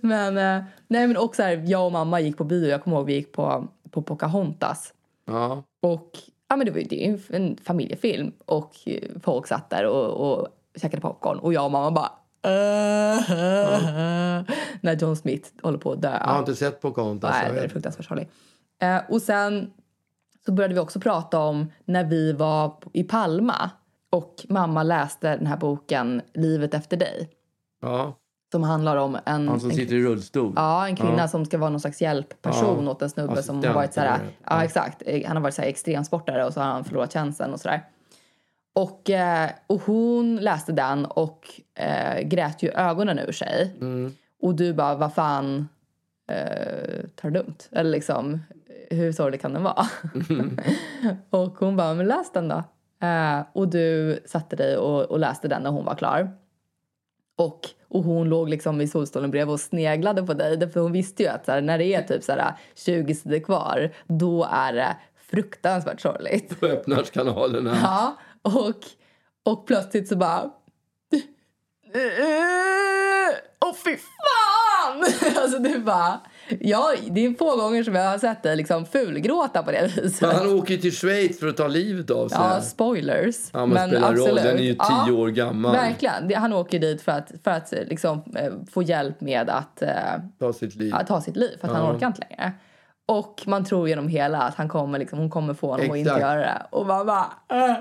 men, 0.00 0.38
eh, 0.38 0.64
nej 0.88 1.06
men 1.06 1.16
och 1.16 1.36
så 1.36 1.42
här, 1.42 1.64
jag 1.66 1.86
och 1.86 1.92
mamma 1.92 2.20
gick 2.20 2.36
på 2.38 2.44
bio. 2.44 2.68
Jag 2.68 2.82
kommer 2.84 2.96
ihåg 2.96 3.06
vi 3.06 3.14
gick 3.14 3.32
på, 3.32 3.68
på 3.90 4.02
Pocahontas. 4.02 4.92
Ja. 5.26 5.62
Och 5.82 6.10
ja, 6.54 6.56
men 6.56 6.66
det 6.66 6.72
var 6.72 6.78
ju 6.78 6.84
det 6.84 7.06
är 7.06 7.20
en 7.28 7.56
familjefilm 7.56 8.32
och 8.46 8.74
eh, 8.86 9.10
folk 9.22 9.46
satt 9.46 9.70
där 9.70 9.86
och, 9.86 10.10
och 10.10 10.48
käkade 10.76 11.00
popcorn 11.00 11.38
och 11.38 11.52
jag 11.54 11.64
och 11.64 11.70
mamma 11.70 11.90
bara 11.90 12.12
när 14.80 14.96
John 15.00 15.16
Smith 15.16 15.50
håller 15.62 15.78
på 15.78 15.92
att 15.92 16.02
dö. 16.02 16.18
Jag 16.20 16.26
har 16.26 16.38
inte 16.38 16.54
sett 16.54 16.80
Pocahontas. 16.80 17.30
Nej, 17.30 17.46
jag 17.46 17.56
det 17.56 17.64
är 17.64 17.68
fruktansvärt 17.68 18.06
sorgligt. 18.06 18.30
Eh, 18.82 19.00
och 19.08 19.22
sen 19.22 19.70
så 20.44 20.52
började 20.52 20.74
vi 20.74 20.80
också 20.80 21.00
prata 21.00 21.38
om 21.38 21.72
när 21.84 22.04
vi 22.04 22.32
var 22.32 22.76
i 22.92 23.04
Palma 23.04 23.70
och 24.10 24.34
mamma 24.48 24.82
läste 24.82 25.36
den 25.36 25.46
här 25.46 25.56
boken 25.56 26.22
Livet 26.34 26.74
efter 26.74 26.96
dig 26.96 27.30
Ja, 27.80 28.18
som 28.54 28.62
handlar 28.62 28.96
om 28.96 29.18
en, 29.24 29.48
han 29.48 29.60
som 29.60 29.70
en 29.70 29.76
sitter 29.76 29.94
i 29.94 30.02
rullstol. 30.02 30.52
Ja, 30.56 30.88
en 30.88 30.96
kvinna 30.96 31.14
Ja. 31.18 31.28
som 31.28 31.44
ska 31.46 31.58
vara 31.58 31.70
någon 31.70 31.80
slags 31.80 32.02
hjälpperson 32.02 32.84
Ja. 32.84 32.90
åt 32.90 33.02
en 33.02 33.10
snubbe 33.10 33.28
som 33.28 33.38
Assistent 33.38 33.64
har 33.66 33.74
varit 33.74 33.92
så 33.94 34.00
här, 34.00 34.06
är. 34.08 34.20
ja 34.46 34.64
exakt, 34.64 35.02
han 35.26 35.36
har 35.36 35.42
varit 35.42 35.54
så 35.54 35.62
här 35.62 35.68
extremsportare 35.68 36.44
och 36.44 36.52
så 36.52 36.60
har 36.60 36.66
han 36.66 36.84
förlorat 36.84 37.12
tjänsten 37.12 37.52
och 37.52 37.60
sådär. 37.60 37.82
Och, 38.74 39.10
eh, 39.10 39.50
och 39.66 39.82
hon 39.82 40.36
läste 40.36 40.72
den 40.72 41.04
och 41.04 41.60
eh, 41.74 42.20
grät 42.22 42.62
ju 42.62 42.70
ögonen 42.70 43.18
ur 43.18 43.32
sig. 43.32 43.74
Mm. 43.80 44.12
Och 44.42 44.54
du 44.54 44.72
bara, 44.74 44.94
vad 44.94 45.14
fan 45.14 45.68
eh, 46.30 47.04
tar 47.16 47.30
det 47.30 47.38
lugnt? 47.38 47.68
Eller 47.72 47.90
liksom, 47.90 48.40
hur 48.90 49.12
sorglig 49.12 49.40
kan 49.40 49.52
den 49.52 49.62
vara? 49.62 49.86
och 51.30 51.54
hon 51.58 51.76
bara, 51.76 51.94
men 51.94 52.06
läs 52.06 52.32
den 52.32 52.48
då. 52.48 52.62
Eh, 53.06 53.40
och 53.52 53.68
du 53.68 54.18
satte 54.26 54.56
dig 54.56 54.76
och, 54.76 55.02
och 55.02 55.18
läste 55.18 55.48
den 55.48 55.62
när 55.62 55.70
hon 55.70 55.84
var 55.84 55.94
klar. 55.94 56.30
Och, 57.36 57.60
och 57.88 58.04
hon 58.04 58.28
låg 58.28 58.48
liksom 58.48 58.80
i 58.80 58.88
solstolen 58.88 59.30
bredvid 59.30 59.52
och 59.52 59.60
sneglade 59.60 60.22
på 60.22 60.34
dig. 60.34 60.70
För 60.70 60.80
hon 60.80 60.92
visste 60.92 61.22
ju 61.22 61.28
att 61.28 61.46
här, 61.46 61.60
när 61.60 61.78
det 61.78 61.94
är 61.94 62.02
typ 62.02 62.22
så 62.22 62.32
här, 62.32 62.52
20 62.74 63.14
sidor 63.14 63.38
kvar, 63.38 63.94
då 64.06 64.48
är 64.50 64.72
det 64.72 64.96
fruktansvärt 65.30 66.00
sorgligt. 66.00 66.60
Då 66.60 66.66
öppnas 66.66 67.10
kanalerna. 67.10 67.78
Ja, 67.82 68.16
och, 68.42 68.80
och 69.52 69.66
plötsligt 69.66 70.08
så 70.08 70.16
bara... 70.16 70.50
Åh 73.60 73.74
fy 73.84 73.96
fan! 73.96 75.04
Alltså 75.42 75.58
det 75.58 75.70
är 75.70 75.78
bara... 75.78 76.20
Ja, 76.60 76.92
det 77.10 77.24
är 77.26 77.34
få 77.38 77.56
gånger 77.56 77.82
som 77.82 77.94
jag 77.94 78.10
har 78.10 78.18
sett 78.18 78.42
dig 78.42 78.56
liksom 78.56 78.86
fulgråta 78.86 79.62
på 79.62 79.70
det 79.70 79.90
viset. 79.96 80.20
Men 80.20 80.30
han 80.36 80.48
åker 80.54 80.76
till 80.76 80.92
Schweiz 80.92 81.40
för 81.40 81.46
att 81.48 81.56
ta 81.56 81.68
livet 81.68 82.10
av 82.10 82.28
sig. 82.28 82.38
Ja, 82.40 82.60
spoilers. 82.60 83.36
Ja, 83.52 83.66
men 83.66 83.88
spelar 83.88 84.14
roll. 84.14 84.34
Den 84.34 84.58
är 84.58 84.62
ju 84.62 84.74
tio 84.74 85.12
år 85.12 85.28
gammal. 85.28 85.72
Verkligen. 85.72 86.34
Han 86.42 86.52
åker 86.52 86.78
dit 86.78 87.02
för 87.02 87.12
att, 87.12 87.32
för 87.44 87.50
att 87.50 87.72
liksom, 87.86 88.22
eh, 88.36 88.52
få 88.72 88.82
hjälp 88.82 89.20
med 89.20 89.50
att 89.50 89.82
eh, 89.82 89.88
Ta 90.38 90.52
sitt 90.52 90.74
liv. 90.76 90.94
att 90.94 91.06
ta 91.06 91.20
sitt 91.20 91.36
liv 91.36 91.56
för 91.60 91.68
att 91.68 91.74
Ja. 91.74 91.80
han 91.86 91.96
orkar 91.96 92.06
inte 92.06 92.20
längre. 92.28 92.52
Och 93.06 93.42
man 93.46 93.64
tror 93.64 93.88
genom 93.88 94.08
hela 94.08 94.38
att 94.42 94.54
han 94.54 94.68
kommer 94.68 94.98
liksom, 94.98 95.18
hon 95.18 95.30
kommer 95.30 95.54
få 95.54 95.70
honom 95.70 95.90
att 95.90 95.96
inte 95.96 96.10
Exakt. 96.10 96.20
göra 96.20 96.40
det. 96.40 96.66
Och 96.70 96.86
man 96.86 97.06
bara... 97.06 97.26
"Äh." 97.48 97.74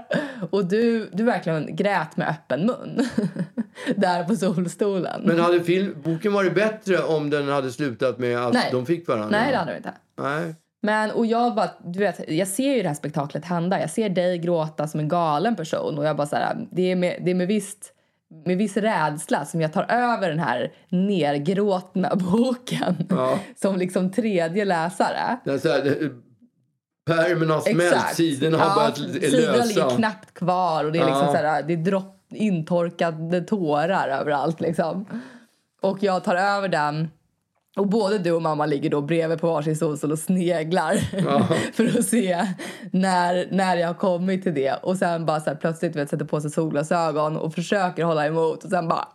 Och 0.51 0.65
du, 0.65 1.09
du 1.13 1.23
verkligen 1.23 1.75
grät 1.75 2.17
med 2.17 2.27
öppen 2.29 2.65
mun. 2.65 3.07
Där 3.95 4.23
på 4.23 4.35
solstolen. 4.35 5.21
Men 5.23 5.39
hade 5.39 5.63
film, 5.63 5.95
boken 6.03 6.33
varit 6.33 6.55
bättre 6.55 7.03
om 7.03 7.29
den 7.29 7.49
hade 7.49 7.71
slutat 7.71 8.19
med 8.19 8.37
att 8.37 8.53
Nej. 8.53 8.69
de 8.71 8.85
fick 8.85 9.07
varandra? 9.07 9.29
Nej, 9.39 9.51
det 9.51 9.57
hade 9.57 9.71
du 9.71 9.77
inte. 9.77 9.93
Nej. 10.21 10.55
Men, 10.81 11.11
och 11.11 11.25
jag 11.25 11.55
bara, 11.55 11.69
du 11.85 11.99
vet, 11.99 12.29
jag 12.29 12.47
ser 12.47 12.75
ju 12.75 12.81
det 12.81 12.87
här 12.87 12.95
spektaklet 12.95 13.45
hända. 13.45 13.79
Jag 13.79 13.89
ser 13.89 14.09
dig 14.09 14.37
gråta 14.37 14.87
som 14.87 14.99
en 14.99 15.07
galen 15.07 15.55
person. 15.55 15.97
Och 15.97 16.05
jag 16.05 16.15
bara 16.17 16.27
så 16.27 16.35
här, 16.35 16.67
det 16.71 16.91
är 16.91 16.95
med, 16.95 17.21
det 17.25 17.31
är 17.31 17.35
med 17.35 17.47
visst 17.47 17.93
med 18.45 18.57
viss 18.57 18.77
rädsla 18.77 19.45
som 19.45 19.61
jag 19.61 19.73
tar 19.73 19.83
över 19.89 20.29
den 20.29 20.39
här 20.39 20.71
nergråtna 20.89 22.15
boken 22.15 22.95
Ja. 23.09 23.39
som 23.61 23.75
liksom 23.77 24.11
tredje 24.11 24.65
läsare. 24.65 25.37
Pärmen 27.05 27.49
har 27.49 27.59
smält, 27.61 28.15
sidorna 28.15 28.57
har 28.57 28.75
börjat 28.75 28.97
sidorna 28.97 29.51
lösa. 29.57 29.63
ligger 29.65 29.95
knappt 29.95 30.33
kvar 30.33 30.85
och 30.85 30.91
det 30.91 30.99
är 30.99 31.05
liksom 31.05 31.25
Ja. 31.25 31.31
så 31.31 31.37
här, 31.37 31.63
det 31.63 31.73
är 31.73 31.77
dropp, 31.77 32.19
intorkade 32.33 33.41
tårar 33.41 34.07
överallt 34.07 34.61
liksom. 34.61 35.05
Och 35.81 36.03
jag 36.03 36.23
tar 36.23 36.35
över 36.35 36.67
den 36.67 37.09
och 37.75 37.87
både 37.87 38.17
du 38.17 38.31
och 38.31 38.41
mamma 38.41 38.65
ligger 38.65 38.89
då 38.89 39.01
bredvid 39.01 39.39
på 39.41 39.47
varsin 39.47 39.75
solstol 39.75 40.11
och 40.11 40.19
sneglar 40.19 40.95
för 41.73 41.99
att 41.99 42.05
se 42.05 42.47
när, 42.91 43.47
när 43.51 43.77
jag 43.77 43.87
har 43.87 43.93
kommit 43.93 44.43
till 44.43 44.53
det. 44.53 44.73
Och 44.83 44.97
sen 44.97 45.25
bara 45.25 45.39
så 45.39 45.49
här, 45.49 45.55
plötsligt 45.57 45.95
vet, 45.95 46.09
sätter 46.09 46.25
på 46.25 46.41
sig 46.41 46.51
solglasögon 46.51 47.37
och 47.37 47.53
försöker 47.55 48.03
hålla 48.03 48.25
emot 48.27 48.63
och 48.63 48.69
sen 48.69 48.87
bara... 48.87 49.07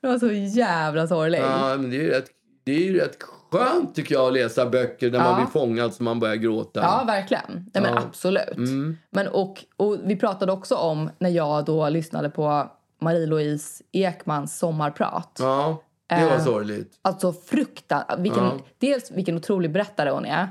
Det 0.00 0.08
var 0.08 0.18
så 0.18 0.32
jävla 0.32 1.06
sorgligt. 1.06 1.40
Ja, 1.40 1.76
men 1.76 1.90
det 1.90 1.96
är 1.96 2.00
ju 2.02 2.10
rätt, 2.10 2.26
det 2.64 2.72
är 2.72 2.78
ju 2.80 2.98
rätt 3.00 3.16
skönt 3.50 3.94
tycker 3.94 4.14
jag 4.14 4.26
att 4.26 4.32
läsa 4.32 4.66
böcker 4.66 5.10
när 5.10 5.18
man 5.18 5.28
Ja. 5.28 5.36
blir 5.36 5.46
fångad 5.46 5.94
så 5.94 6.02
man 6.02 6.20
börjar 6.20 6.36
gråta. 6.36 6.80
Ja, 6.80 7.04
verkligen. 7.06 7.42
Nej, 7.74 7.82
men 7.82 7.94
Ja. 7.94 7.98
absolut. 8.08 8.56
Mm. 8.56 8.98
Men 9.10 9.28
och, 9.28 9.64
och 9.76 9.96
vi 10.04 10.16
pratade 10.16 10.52
också 10.52 10.74
om 10.76 11.10
när 11.18 11.30
jag 11.30 11.64
då 11.64 11.88
lyssnade 11.88 12.30
på 12.30 12.70
Marie-Louise 13.00 13.82
Ekmans 13.92 14.58
sommarprat. 14.58 15.36
Ja, 15.40 15.82
det 16.20 16.24
var 16.26 16.32
Eh. 16.36 16.44
sorgligt. 16.44 16.98
Alltså 17.02 17.32
fruktan, 17.32 18.02
vilken, 18.18 18.44
Ja. 18.44 18.50
Mm. 18.52 18.62
dels 18.78 19.10
vilken 19.10 19.36
otrolig 19.36 19.72
berättare 19.72 20.10
hon 20.10 20.24
är. 20.24 20.48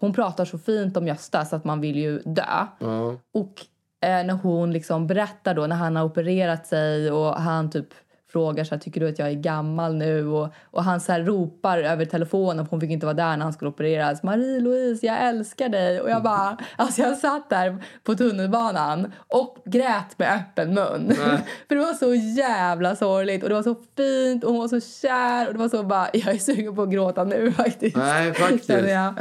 Hon 0.00 0.12
pratar 0.14 0.44
så 0.44 0.58
fint 0.58 0.96
om 0.96 1.06
Gösta 1.06 1.44
så 1.44 1.56
att 1.56 1.64
man 1.64 1.80
vill 1.80 1.96
ju 1.96 2.18
dö. 2.24 2.66
Ja. 2.78 3.16
Och 3.34 3.60
eh, 4.08 4.26
när 4.26 4.34
hon 4.34 4.72
liksom 4.72 5.06
berättar 5.06 5.54
då 5.54 5.66
när 5.66 5.76
han 5.76 5.96
har 5.96 6.04
opererat 6.04 6.66
sig 6.66 7.10
och 7.10 7.34
han 7.34 7.70
typ 7.70 7.88
frågar 8.34 8.64
så 8.64 8.74
här, 8.74 8.80
tycker 8.80 9.00
du 9.00 9.08
att 9.08 9.18
jag 9.18 9.28
är 9.28 9.34
gammal 9.34 9.94
nu? 9.94 10.26
Och, 10.26 10.48
och 10.64 10.84
han 10.84 11.00
så 11.00 11.12
här 11.12 11.22
ropar 11.22 11.78
över 11.78 12.04
telefonen 12.04 12.64
för 12.64 12.70
hon 12.70 12.80
fick 12.80 12.90
inte 12.90 13.06
vara 13.06 13.14
där 13.14 13.36
när 13.36 13.44
han 13.44 13.52
skulle 13.52 13.68
opereras. 13.68 14.22
Marie-Louise, 14.22 15.06
jag 15.06 15.22
älskar 15.28 15.68
dig. 15.68 16.00
Och 16.00 16.10
jag 16.10 16.22
bara, 16.22 16.58
alltså 16.76 17.02
jag 17.02 17.18
satt 17.18 17.50
där 17.50 17.84
på 18.04 18.14
tunnelbanan 18.14 19.12
och 19.28 19.58
grät 19.64 20.18
med 20.18 20.32
öppen 20.34 20.74
mun. 20.74 21.14
för 21.68 21.74
det 21.74 21.80
var 21.80 21.92
så 21.92 22.14
jävla 22.14 22.96
sorgligt 22.96 23.42
och 23.42 23.48
det 23.48 23.54
var 23.54 23.62
så 23.62 23.76
fint 23.96 24.44
och 24.44 24.50
hon 24.50 24.60
var 24.60 24.68
så 24.68 24.80
kär 24.80 25.46
och 25.46 25.52
det 25.52 25.58
var 25.58 25.68
så 25.68 25.82
bara, 25.82 26.08
jag 26.12 26.34
är 26.34 26.38
sugen 26.38 26.76
på 26.76 26.82
att 26.82 26.90
gråta 26.90 27.24
nu 27.24 27.52
faktiskt. 27.56 27.96
Nej, 27.96 28.34
faktiskt. 28.34 28.68
Jag. 28.68 29.14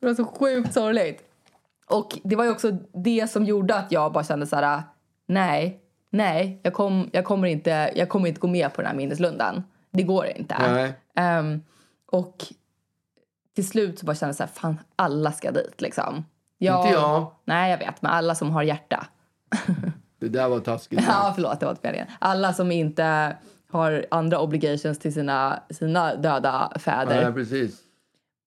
Det 0.00 0.06
var 0.06 0.14
så 0.14 0.24
sjukt 0.24 0.74
sorgligt. 0.74 1.22
Och 1.86 2.18
det 2.24 2.36
var 2.36 2.44
ju 2.44 2.50
också 2.50 2.70
det 3.04 3.30
som 3.30 3.44
gjorde 3.44 3.74
att 3.74 3.92
jag 3.92 4.12
bara 4.12 4.24
kände 4.24 4.46
så 4.46 4.56
här, 4.56 4.82
nej, 5.26 5.80
nej, 6.10 6.60
jag, 6.62 6.74
kom, 6.74 7.10
jag, 7.12 7.24
kommer 7.24 7.48
inte, 7.48 7.92
jag 7.96 8.08
kommer 8.08 8.28
inte 8.28 8.40
gå 8.40 8.48
med 8.48 8.72
på 8.72 8.80
den 8.80 8.90
här 8.90 8.96
minneslundan. 8.96 9.62
Det 9.90 10.02
går 10.02 10.26
inte. 10.26 10.54
Ehm, 11.14 11.62
och 12.06 12.44
till 13.54 13.68
slut 13.68 13.98
så 13.98 14.06
bara 14.06 14.14
kände 14.14 14.30
jag 14.30 14.36
så 14.36 14.42
här, 14.42 14.50
fan 14.50 14.78
alla 14.96 15.32
ska 15.32 15.50
dit 15.50 15.80
liksom. 15.80 16.24
Jag, 16.58 16.86
Inte 16.86 16.94
jag. 16.94 17.32
Nej, 17.44 17.70
jag 17.70 17.78
vet, 17.78 18.02
men 18.02 18.12
alla 18.12 18.34
som 18.34 18.50
har 18.50 18.62
hjärta. 18.62 19.06
Det 20.20 20.28
där 20.28 20.48
var 20.48 20.60
taskigt. 20.60 21.00
Ja, 21.06 21.32
förlåt, 21.34 21.60
det 21.60 21.66
var 21.66 21.72
inte 21.72 21.86
meningen. 21.88 22.06
Alla 22.18 22.52
som 22.52 22.72
inte 22.72 23.36
har 23.70 24.06
andra 24.10 24.40
obligations 24.40 24.98
till 24.98 25.14
sina, 25.14 25.62
sina 25.70 26.14
döda 26.14 26.72
fäder. 26.78 27.22
Ja, 27.22 27.32
precis. 27.32 27.80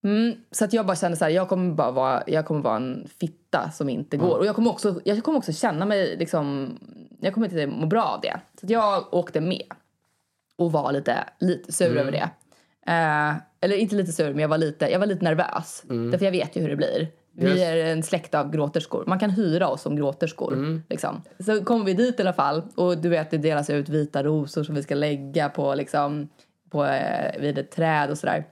Mm, 0.03 0.35
så 0.51 0.65
att 0.65 0.73
jag 0.73 0.85
bara 0.85 0.95
kände 0.95 1.17
så 1.17 1.25
här, 1.25 1.31
jag 1.31 1.49
kommer 1.49 1.73
bara 1.73 1.91
vara, 1.91 2.23
jag 2.27 2.45
kommer 2.45 2.61
vara 2.61 2.75
en 2.75 3.07
fitta 3.51 3.71
som 3.71 3.89
inte 3.89 4.17
går. 4.17 4.37
Och 4.39 4.45
jag 4.45 4.55
kommer 4.55 4.71
också, 4.71 5.01
jag 5.05 5.23
kommer 5.23 5.37
också 5.37 5.51
känna 5.53 5.85
mig 5.85 6.17
liksom, 6.17 6.69
jag 7.19 7.33
kommer 7.33 7.47
inte 7.47 7.67
må 7.67 7.85
bra 7.85 8.03
av 8.03 8.21
det. 8.21 8.39
Så 8.59 8.65
jag 8.69 9.13
åkte 9.13 9.41
med. 9.41 9.63
Och 10.57 10.71
var 10.71 10.91
lite, 10.91 11.17
lite 11.39 11.71
sur 11.71 11.97
över 11.97 12.11
det. 12.11 12.29
Eh, 12.87 13.35
eller 13.61 13.75
inte 13.75 13.95
lite 13.95 14.11
sur, 14.11 14.29
men 14.29 14.39
jag 14.39 14.49
var 14.49 14.57
lite, 14.57 14.85
jag 14.91 14.99
var 14.99 15.05
lite 15.05 15.23
nervös. 15.23 15.83
Därför 15.87 16.25
jag 16.25 16.31
vet 16.31 16.55
ju 16.55 16.61
hur 16.61 16.69
det 16.69 16.75
blir. 16.75 17.07
Vi 17.33 17.47
Yes. 17.47 17.59
är 17.59 17.77
en 17.77 18.03
släkt 18.03 18.35
av 18.35 18.51
gråterskor. 18.51 19.03
Man 19.07 19.19
kan 19.19 19.29
hyra 19.29 19.67
oss 19.67 19.81
som 19.81 19.95
gråterskor. 19.95 20.81
Liksom. 20.89 21.21
Så 21.45 21.63
kom 21.63 21.85
vi 21.85 21.93
dit 21.93 22.19
i 22.19 22.21
alla 22.23 22.33
fall. 22.33 22.61
Och 22.75 22.97
du 22.97 23.09
vet, 23.09 23.31
det 23.31 23.37
delas 23.37 23.69
ut 23.69 23.89
vita 23.89 24.23
rosor 24.23 24.63
som 24.63 24.75
vi 24.75 24.83
ska 24.83 24.95
lägga 24.95 25.49
på, 25.49 25.75
liksom, 25.75 26.29
på, 26.69 26.85
eh, 26.85 27.41
vid 27.41 27.57
ett 27.57 27.71
träd 27.71 28.09
och 28.09 28.17
sådär. 28.17 28.43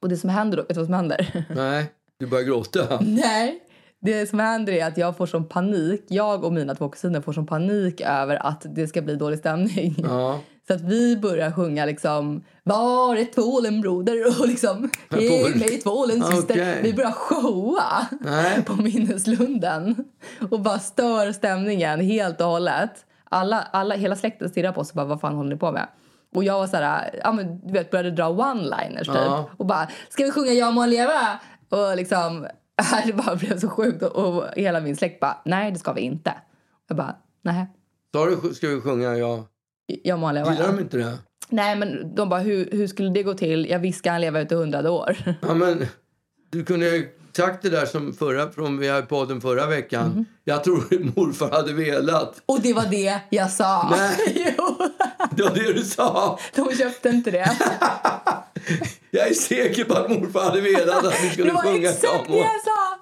Och 0.00 0.08
det 0.08 0.16
som 0.16 0.30
händer 0.30 0.56
då, 0.56 0.62
vet 0.62 0.68
du 0.74 0.80
vad 0.80 0.86
som 0.86 0.94
händer? 0.94 1.44
Nej, 1.56 1.84
du 2.18 2.26
börjar 2.26 2.44
gråta. 2.44 2.98
Nej. 3.00 3.60
Det 4.04 4.26
som 4.26 4.38
händer 4.38 4.72
är 4.72 4.86
att 4.86 4.96
jag 4.98 5.16
får 5.16 5.26
som 5.26 5.48
panik, 5.48 6.04
jag 6.08 6.44
och 6.44 6.52
mina 6.52 6.74
två 6.74 6.88
kusiner 6.88 7.20
får 7.20 7.32
som 7.32 7.46
panik 7.46 8.00
över 8.00 8.46
att 8.46 8.66
det 8.74 8.86
ska 8.86 9.02
bli 9.02 9.16
dålig 9.16 9.38
stämning. 9.38 9.94
Ja. 9.98 10.40
Så 10.66 10.74
att 10.74 10.80
vi 10.80 11.16
börjar 11.16 11.50
sjunga 11.50 11.84
liksom 11.84 12.44
Var 12.62 13.16
är 13.16 13.24
tvålen 13.24 13.80
broder? 13.80 14.26
Och 14.40 14.48
liksom 14.48 14.90
Ge 15.10 15.48
mig 15.48 15.80
tvålen 15.80 16.22
syster. 16.22 16.54
Okej. 16.54 16.80
Vi 16.82 16.94
börjar 16.94 17.12
showa 17.12 18.06
Nej. 18.20 18.62
på 18.66 18.82
minneslunden 18.82 20.04
och 20.50 20.60
bara 20.60 20.78
stör 20.78 21.32
stämningen 21.32 22.00
helt 22.00 22.40
och 22.40 22.46
hållet. 22.46 22.90
Alla, 23.24 23.66
alla, 23.72 23.94
hela 23.94 24.16
släkten 24.16 24.48
stirrar 24.48 24.72
på 24.72 24.80
oss 24.80 24.90
och 24.90 24.96
bara 24.96 25.06
vad 25.06 25.20
fan 25.20 25.34
håller 25.34 25.50
ni 25.50 25.56
på 25.56 25.72
med? 25.72 25.86
Och 26.34 26.44
jag 26.44 26.58
var 26.58 26.66
så 26.66 26.76
här, 26.76 27.20
ja 27.24 27.32
men 27.32 27.66
du 27.66 27.72
vet 27.72 27.90
började 27.90 28.10
dra 28.10 28.24
one-liners 28.24 29.04
typ. 29.04 29.14
Ja. 29.14 29.50
Och 29.56 29.66
bara 29.66 29.88
ska 30.08 30.24
vi 30.24 30.30
sjunga 30.30 30.52
Jag 30.52 30.74
må 30.74 30.86
leva? 30.86 31.38
Och 31.68 31.96
liksom 31.96 32.46
det 33.06 33.12
bara 33.12 33.36
blev 33.36 33.58
så 33.58 33.68
sjukt 33.68 34.02
och, 34.02 34.16
och 34.36 34.44
hela 34.56 34.80
min 34.80 34.96
släkt 34.96 35.20
bara 35.20 35.36
nej 35.44 35.72
det 35.72 35.78
ska 35.78 35.92
vi 35.92 36.00
inte. 36.00 36.34
Jag 36.88 36.96
bara 36.96 37.16
nej. 37.42 37.66
Sa 38.14 38.26
du 38.26 38.54
ska 38.54 38.68
vi 38.68 38.80
sjunga? 38.80 39.16
Ja. 39.16 39.46
Jag 39.86 40.18
må 40.18 40.32
leva. 40.32 40.52
Gillar 40.52 40.66
de 40.66 40.78
inte 40.80 40.96
det? 40.96 41.18
Nej, 41.48 41.76
men 41.76 42.14
de 42.14 42.28
bara, 42.28 42.40
hur, 42.40 42.68
hur 42.72 42.86
skulle 42.86 43.10
det 43.10 43.22
gå 43.22 43.34
till? 43.34 43.66
Jag 43.70 43.78
visste 43.78 44.10
han 44.10 44.20
leva 44.20 44.40
ut 44.40 44.52
i 44.52 44.54
hundrade 44.54 44.90
år. 44.90 45.16
Ja, 45.42 45.54
men 45.54 45.86
du 46.50 46.64
kunde 46.64 46.86
ju 46.88 47.08
sagt 47.36 47.62
det 47.62 47.70
där 47.70 47.86
som 47.86 48.12
förra, 48.12 48.50
från 48.50 48.78
vi 48.78 48.88
hade 48.88 49.06
podden 49.06 49.40
förra 49.40 49.66
veckan. 49.66 50.08
Mhm. 50.08 50.24
Jag 50.44 50.64
tror 50.64 51.12
morfar 51.16 51.50
hade 51.50 51.72
velat. 51.72 52.42
Och 52.46 52.60
det 52.60 52.72
var 52.72 52.86
det 52.90 53.20
jag 53.30 53.50
sa. 53.50 53.88
Nej. 53.90 54.54
jo, 54.58 54.76
Det 55.36 55.42
var 55.42 55.54
det 55.54 55.72
du 55.72 55.84
sa. 55.84 56.38
de 56.54 56.76
köpte 56.76 57.08
inte 57.08 57.30
det. 57.30 57.50
Jag 59.10 59.26
är 59.26 59.30
er 59.30 59.34
säker 59.34 59.84
på 59.84 59.94
att 59.94 60.10
morfar 60.10 60.40
hade 60.40 60.60
velat 60.60 61.04
att 61.04 61.36
vi 61.38 61.42
Det 61.42 61.52
var 61.52 61.74
exakt 61.74 62.28
det 62.28 62.36
jag 62.36 62.60
sa. 62.64 62.98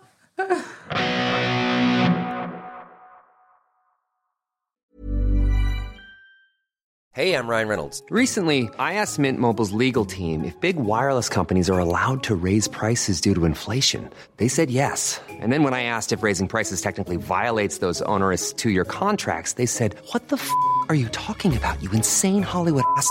Hey, 7.13 7.35
I'm 7.35 7.49
Ryan 7.49 7.69
Reynolds. 7.69 8.03
Recently, 8.09 8.71
I 8.79 8.95
asked 8.95 9.19
Mint 9.19 9.41
Mobile's 9.41 9.73
legal 9.73 10.05
team 10.05 10.45
if 10.45 10.59
big 10.61 10.77
wireless 10.77 11.29
companies 11.29 11.69
are 11.69 11.79
allowed 11.79 12.23
to 12.23 12.37
raise 12.37 12.69
prices 12.69 13.21
due 13.21 13.35
to 13.35 13.45
inflation. 13.45 14.09
They 14.37 14.47
said 14.47 14.71
yes. 14.71 15.21
And 15.29 15.53
then 15.53 15.65
when 15.65 15.75
I 15.75 15.83
asked 15.83 16.13
if 16.13 16.23
raising 16.23 16.47
prices 16.47 16.81
technically 16.81 17.17
violates 17.17 17.79
those 17.79 18.01
onerous 18.03 18.53
two 18.53 18.71
year 18.71 18.85
contracts, 18.85 19.55
they 19.55 19.67
said, 19.67 19.97
What 20.13 20.29
the 20.29 20.37
f 20.37 20.51
are 20.89 20.95
you 20.95 21.09
talking 21.09 21.57
about, 21.57 21.83
you 21.83 21.91
insane 21.91 22.43
Hollywood 22.43 22.85
ass? 22.97 23.11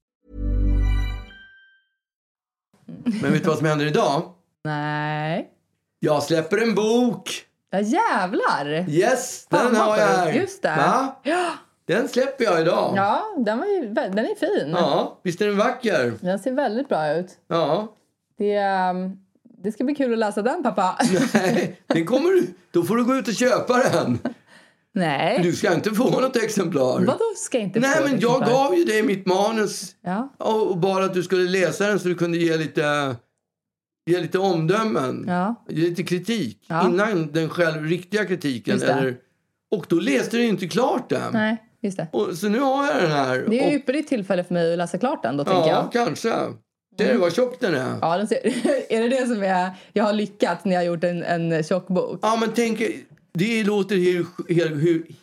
Men 3.03 3.33
vet 3.33 3.43
du 3.43 3.49
vad 3.49 3.57
som 3.57 3.67
händer 3.67 3.85
idag? 3.85 4.21
Nej. 4.63 5.49
Jag 5.99 6.23
släpper 6.23 6.57
en 6.57 6.75
bok. 6.75 7.45
Ja, 7.71 7.79
jävlar. 7.79 8.89
Yes, 8.89 9.47
Fan, 9.51 9.65
den 9.65 9.75
har 9.75 9.97
jag 9.97 10.07
här. 10.07 10.33
Just 10.33 10.61
det. 10.61 10.75
Va? 10.77 11.19
Ja. 11.23 11.51
Den 11.85 12.07
släpper 12.07 12.43
jag 12.43 12.61
idag. 12.61 12.93
Ja, 12.95 13.21
den, 13.37 13.57
var 13.57 13.65
ju, 13.65 13.87
den 13.93 14.19
är 14.19 14.35
fin. 14.35 14.71
Ja, 14.75 15.19
visst 15.23 15.41
är 15.41 15.47
den 15.47 15.57
vacker? 15.57 16.13
Den 16.21 16.39
ser 16.39 16.51
väldigt 16.51 16.89
bra 16.89 17.13
ut. 17.13 17.29
Ja. 17.47 17.87
Det, 18.37 18.57
um, 18.89 19.19
det 19.43 19.71
ska 19.71 19.83
bli 19.83 19.95
kul 19.95 20.13
att 20.13 20.19
läsa 20.19 20.41
den, 20.41 20.63
pappa. 20.63 20.97
Nej, 21.33 21.81
den 21.87 22.05
kommer 22.05 22.47
då 22.71 22.83
får 22.83 22.95
du 22.95 23.05
gå 23.05 23.15
ut 23.15 23.27
och 23.27 23.33
köpa 23.33 23.77
den. 23.77 24.19
Nej. 24.93 25.39
Du 25.43 25.53
ska 25.53 25.73
inte 25.73 25.91
få 25.91 26.09
något 26.19 26.35
exemplar. 26.35 26.99
Vadå 27.05 27.19
ska 27.37 27.57
jag 27.57 27.65
inte 27.65 27.79
Nej, 27.79 27.89
men 28.03 28.15
ett 28.15 28.21
jag 28.21 28.31
exemplar? 28.41 28.63
gav 28.63 28.75
ju 28.75 28.83
dig 28.83 29.03
mitt 29.03 29.25
manus 29.25 29.95
Ja. 30.03 30.33
och 30.37 30.77
bara 30.77 31.05
att 31.05 31.13
du 31.13 31.23
skulle 31.23 31.49
läsa 31.49 31.87
den 31.87 31.99
så 31.99 32.07
du 32.07 32.15
kunde 32.15 32.37
ge 32.37 32.57
lite, 32.57 33.15
ge 34.09 34.19
lite 34.19 34.39
omdömen. 34.39 35.25
Ja. 35.27 35.65
Ge 35.69 35.89
lite 35.89 36.03
kritik 36.03 36.65
Ja. 36.67 36.87
innan 36.87 37.31
den 37.31 37.49
själv 37.49 37.83
riktiga 37.85 38.25
kritiken. 38.25 38.81
Eller, 38.81 39.15
och 39.71 39.85
då 39.89 39.95
läste 39.95 40.37
du 40.37 40.43
inte 40.45 40.67
klart 40.67 41.09
den. 41.09 41.33
Nej, 41.33 41.57
just 41.81 41.97
det. 41.97 42.07
Och, 42.13 42.37
så 42.37 42.49
nu 42.49 42.59
har 42.59 42.85
jag 42.87 43.01
den 43.01 43.11
här. 43.11 43.45
Det 43.49 43.63
är 43.65 43.71
ju 43.71 43.77
ypperligt 43.77 44.09
tillfälle 44.09 44.43
för 44.43 44.53
mig 44.53 44.71
att 44.71 44.77
läsa 44.77 44.97
klart 44.97 45.23
den 45.23 45.37
då, 45.37 45.43
tänker 45.43 45.59
Ja, 45.69 45.89
jag. 45.93 46.05
kanske. 46.05 46.29
Ser 46.97 47.05
Mm. 47.05 47.13
du 47.15 47.17
vad 47.21 47.33
tjock 47.33 47.59
den 47.59 47.75
är? 47.75 47.95
Ja, 48.01 48.17
den 48.17 48.27
ser, 48.27 48.37
är 48.89 49.01
det 49.01 49.09
det 49.09 49.27
som 49.27 49.43
är, 49.43 49.71
jag 49.93 50.03
har 50.03 50.13
lyckats 50.13 50.65
när 50.65 50.71
jag 50.73 50.79
har 50.79 50.85
gjort 50.85 51.03
en, 51.03 51.23
en 51.23 51.63
tjock 51.63 51.87
bok? 51.87 52.19
Ja, 52.21 52.37
men 52.39 52.49
tänk, 52.55 52.81
det 53.33 53.63
låter 53.63 53.95
helt, 53.97 54.27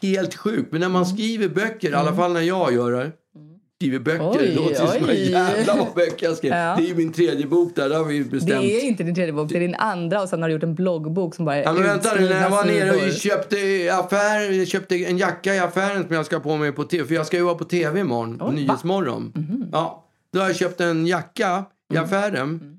helt, 0.03 0.35
sjukt. 0.35 0.73
Men 0.73 0.81
när 0.81 0.89
man 0.89 1.07
skriver 1.07 1.49
böcker, 1.49 1.91
i 1.91 1.95
alla 1.95 2.15
fall 2.17 2.33
när 2.33 2.41
jag 2.41 2.73
gör 2.75 2.93
det. 2.93 3.11
Skriver 3.81 3.99
böcker, 3.99 4.21
Mm. 4.25 4.31
Oj, 4.39 4.47
det 4.49 4.55
låter 4.55 4.87
som 4.87 5.09
en 5.09 5.17
jävla 5.25 5.75
vad 5.75 5.95
böcker 5.95 6.27
jag 6.27 6.37
skrev. 6.37 6.53
Ja. 6.57 6.75
Det 6.79 6.85
är 6.85 6.89
ju 6.89 6.95
min 6.95 7.13
tredje 7.13 7.47
bok 7.47 7.73
där, 7.77 7.89
det 7.89 7.97
har 7.97 8.05
vi 8.05 8.15
ju 8.15 8.25
Det 8.25 8.31
bestämt. 8.31 8.65
är 8.65 8.85
inte 8.85 9.03
din 9.03 9.15
tredje 9.15 9.33
bok, 9.33 9.49
det 9.51 9.57
är 9.57 9.61
din 9.61 9.75
andra 9.75 10.23
och 10.23 10.29
sen 10.29 10.43
har 10.43 10.49
du 10.49 10.55
gjort 10.55 10.63
en 10.63 10.75
bloggbok 10.75 11.35
som 11.35 11.45
bara 11.45 11.63
Ja, 11.63 11.73
men 11.73 11.83
vänta 11.83 12.15
nu, 12.15 12.21
när 12.29 12.43
jag 12.43 12.51
var 12.51 12.65
nere 12.65 12.91
och 13.07 13.13
köpte, 13.13 13.57
affär, 13.93 14.65
köpte 14.67 14.97
en 14.97 15.19
jacka 15.19 15.55
i 15.55 15.59
affären 15.59 16.07
som 16.07 16.15
jag 16.15 16.27
ska 16.27 16.41
på 16.41 16.57
mig 16.57 16.73
på 16.73 16.85
tv. 16.85 17.05
För 17.05 17.15
jag 17.15 17.27
ska 17.27 17.37
ju 17.37 17.43
vara 17.43 17.55
på 17.55 17.65
tv 17.65 18.01
imorgon, 18.01 18.39
på 18.39 18.45
Oj, 18.45 18.51
va? 18.51 18.57
Nyhetsmorgon. 18.57 19.33
Mhm. 19.35 19.67
Ja, 19.73 20.05
då 20.33 20.41
har 20.41 20.47
jag 20.47 20.57
köpt 20.57 20.81
en 20.81 21.07
jacka 21.07 21.65
i 21.93 21.97
Mm. 21.97 22.05
affären. 22.05 22.78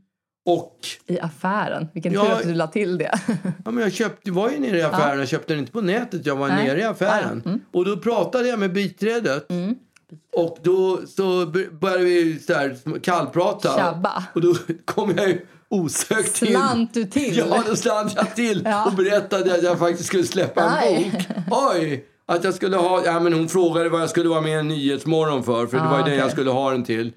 Och 0.50 0.78
I 1.08 1.20
affären. 1.20 1.88
Vilken 1.94 2.14
Ja. 2.14 2.26
tur 2.26 2.32
att 2.34 2.44
du 2.44 2.54
la 2.54 2.68
till 2.68 2.98
det. 2.98 3.20
Ja, 3.66 3.72
men 3.72 3.84
jag 3.84 3.94
köpte, 3.94 4.32
var 4.32 4.50
ju 4.50 4.60
nere 4.60 4.78
i 4.78 4.82
affären. 4.82 5.20
Jag 5.20 5.28
köpte 5.28 5.54
den 5.54 5.60
inte 5.60 5.72
på 5.72 5.82
nätet. 5.82 6.26
Jag 6.26 6.36
var 6.36 6.48
Nej. 6.48 6.68
nere 6.68 6.80
i 6.80 6.84
affären. 6.84 7.42
Ja. 7.46 7.50
Mm. 7.50 7.62
Och 7.72 7.86
då 7.86 7.98
pratade 7.98 8.48
jag 8.48 8.60
med 8.60 8.74
biträdet. 8.74 9.48
Och 10.36 10.58
då 10.64 11.00
så 11.08 11.46
började 11.82 12.04
vi 12.04 12.40
så 12.40 12.54
här 12.54 13.00
kallprata. 13.00 13.76
Tjabba. 13.78 14.24
Och 14.36 14.42
då 14.42 14.56
kom 14.86 15.14
jag 15.18 15.28
ju 15.30 15.42
osökt 15.70 16.36
till. 16.36 16.48
Slant 16.48 16.94
du 16.94 17.06
till? 17.06 17.38
Ja, 17.38 17.64
då 17.68 17.76
slant 17.76 18.14
jag 18.16 18.36
till 18.36 18.62
Ja. 18.66 18.86
och 18.86 18.94
berättade 18.94 19.54
att 19.54 19.64
jag 19.64 19.80
faktiskt 19.80 20.08
skulle 20.08 20.24
släppa 20.24 20.62
en 20.62 20.70
Aj. 20.74 21.12
bok. 21.48 21.58
Oj! 21.74 22.06
Att 22.26 22.44
jag 22.44 22.54
skulle 22.54 22.78
ha, 22.78 23.06
ja 23.06 23.20
men 23.20 23.34
hon 23.34 23.50
frågade 23.50 23.90
vad 23.90 24.02
jag 24.02 24.10
skulle 24.10 24.30
vara 24.30 24.42
med 24.42 24.60
i 24.60 24.64
Nyhetsmorgon 24.64 25.44
för. 25.44 25.68
För 25.68 25.78
det 25.78 25.84
Ah, 25.84 25.90
var 25.90 25.98
ju 25.98 26.04
det 26.04 26.10
okej. 26.10 26.18
jag 26.20 26.32
skulle 26.32 26.50
ha 26.52 26.72
den 26.72 26.84
till. 26.84 27.14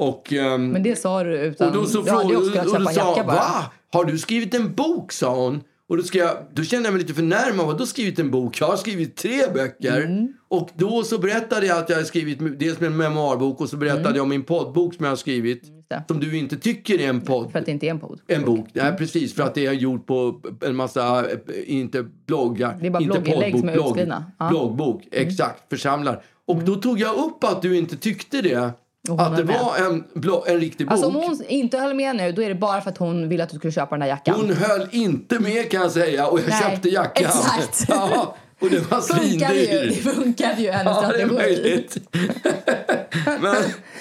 Och, 0.00 0.32
ehm, 0.32 0.68
Men 0.68 0.82
det 0.82 0.96
sa 0.96 1.24
du 1.24 1.38
utan... 1.38 1.68
och 1.68 1.74
då 1.74 1.86
så 1.86 2.02
du 2.02 2.10
hade 2.10 2.22
frågade 2.22 2.38
också 2.38 2.50
kunnat 2.50 2.66
och 2.66 2.80
då 2.80 2.86
sa 2.86 3.14
bara. 3.14 3.24
va? 3.26 3.64
Har 3.92 4.04
du 4.04 4.18
skrivit 4.18 4.54
en 4.54 4.74
bok? 4.74 5.12
sa 5.12 5.34
hon. 5.34 5.60
Och 5.88 5.96
då, 5.96 6.02
ska 6.02 6.18
jag, 6.18 6.36
då 6.54 6.62
kände 6.64 6.86
jag 6.86 6.92
mig 6.92 7.02
lite 7.02 7.14
förnärmad. 7.14 7.66
Vadå 7.66 7.86
skrivit 7.86 8.18
en 8.18 8.30
bok? 8.30 8.60
Jag 8.60 8.66
har 8.66 8.76
skrivit 8.76 9.16
tre 9.16 9.40
böcker. 9.54 10.00
Mm. 10.02 10.32
Och 10.48 10.68
då 10.76 11.02
så 11.02 11.18
berättade 11.18 11.66
jag 11.66 11.78
att 11.78 11.88
jag 11.88 11.96
har 11.96 12.04
skrivit 12.04 12.58
dels 12.58 12.82
en 12.82 12.96
memoarbok 12.96 13.60
och 13.60 13.68
så 13.68 13.76
berättade 13.76 14.00
Mm. 14.04 14.16
jag 14.16 14.22
om 14.22 14.28
min 14.28 14.42
poddbok 14.42 14.94
som 14.94 15.04
jag 15.04 15.10
har 15.12 15.16
skrivit. 15.16 15.62
som 16.08 16.20
du 16.20 16.38
inte 16.38 16.56
tycker 16.56 17.00
är 17.00 17.08
en 17.08 17.20
podd. 17.20 17.52
För 17.52 17.58
att 17.58 17.66
det 17.66 17.72
inte 17.72 17.86
är 17.86 17.90
en 17.90 17.98
podd. 18.00 18.20
En 18.26 18.44
bok, 18.44 18.66
nej 18.72 18.96
precis, 18.98 19.34
för 19.34 19.42
att 19.42 19.54
det 19.54 19.66
är 19.66 19.72
gjort 19.72 20.06
på 20.06 20.40
en 20.60 20.76
massa, 20.76 21.30
eh, 21.30 21.36
inte 21.66 22.06
bloggar, 22.26 22.78
Det 22.80 22.86
är 22.86 22.90
bara 22.90 23.02
inte 23.02 23.20
blogginlägg 23.20 23.58
som 23.58 23.68
är 23.68 23.72
blogg, 23.74 23.86
utskrivna. 23.86 24.24
Ja. 24.38 24.44
Mm. 24.48 24.52
bloggbok, 24.54 25.02
exakt, 25.12 25.62
församlar. 25.70 26.22
Och 26.46 26.56
då 26.62 26.74
tog 26.74 27.00
jag 27.00 27.14
upp 27.16 27.44
att 27.44 27.62
du 27.62 27.76
inte 27.76 27.96
tyckte 27.96 28.42
det, 28.42 28.56
Och 28.58 28.70
att 29.08 29.36
det 29.36 29.42
var 29.42 29.76
en, 29.76 30.04
blogg, 30.14 30.48
en 30.48 30.60
riktig 30.60 30.86
bok. 30.86 30.92
Alltså 30.92 31.08
om 31.08 31.14
hon 31.14 31.44
inte 31.48 31.78
höll 31.78 31.94
med 31.94 32.16
nu, 32.16 32.32
då 32.32 32.42
är 32.42 32.48
det 32.48 32.54
bara 32.54 32.80
för 32.80 32.90
att 32.90 32.98
hon 32.98 33.28
ville 33.28 33.42
att 33.42 33.50
du 33.50 33.56
skulle 33.56 33.72
köpa 33.72 33.90
den 33.90 34.00
där 34.00 34.06
jackan. 34.06 34.34
Hon 34.34 34.50
höll 34.56 34.88
inte 34.90 35.38
med 35.38 35.70
kan 35.70 35.80
jag 35.80 35.90
säga 35.90 36.26
och 36.26 36.40
jag 36.40 36.48
Nej, 36.48 36.62
köpte 36.62 36.88
jackan. 36.88 37.24
exakt. 37.26 37.84
Ja, 37.88 38.36
och 38.60 38.70
det 38.70 38.90
var 38.90 39.00
funkade 39.00 39.54
ju, 39.54 39.66
det 39.66 39.94
svindyr. 39.94 40.12
funkade 40.14 40.62
ju 40.62 40.70
hennes 40.70 40.96
Ja, 41.02 41.08
det 41.12 41.22
är 41.22 41.26
möjligt. 41.26 41.96
men, 43.40 43.56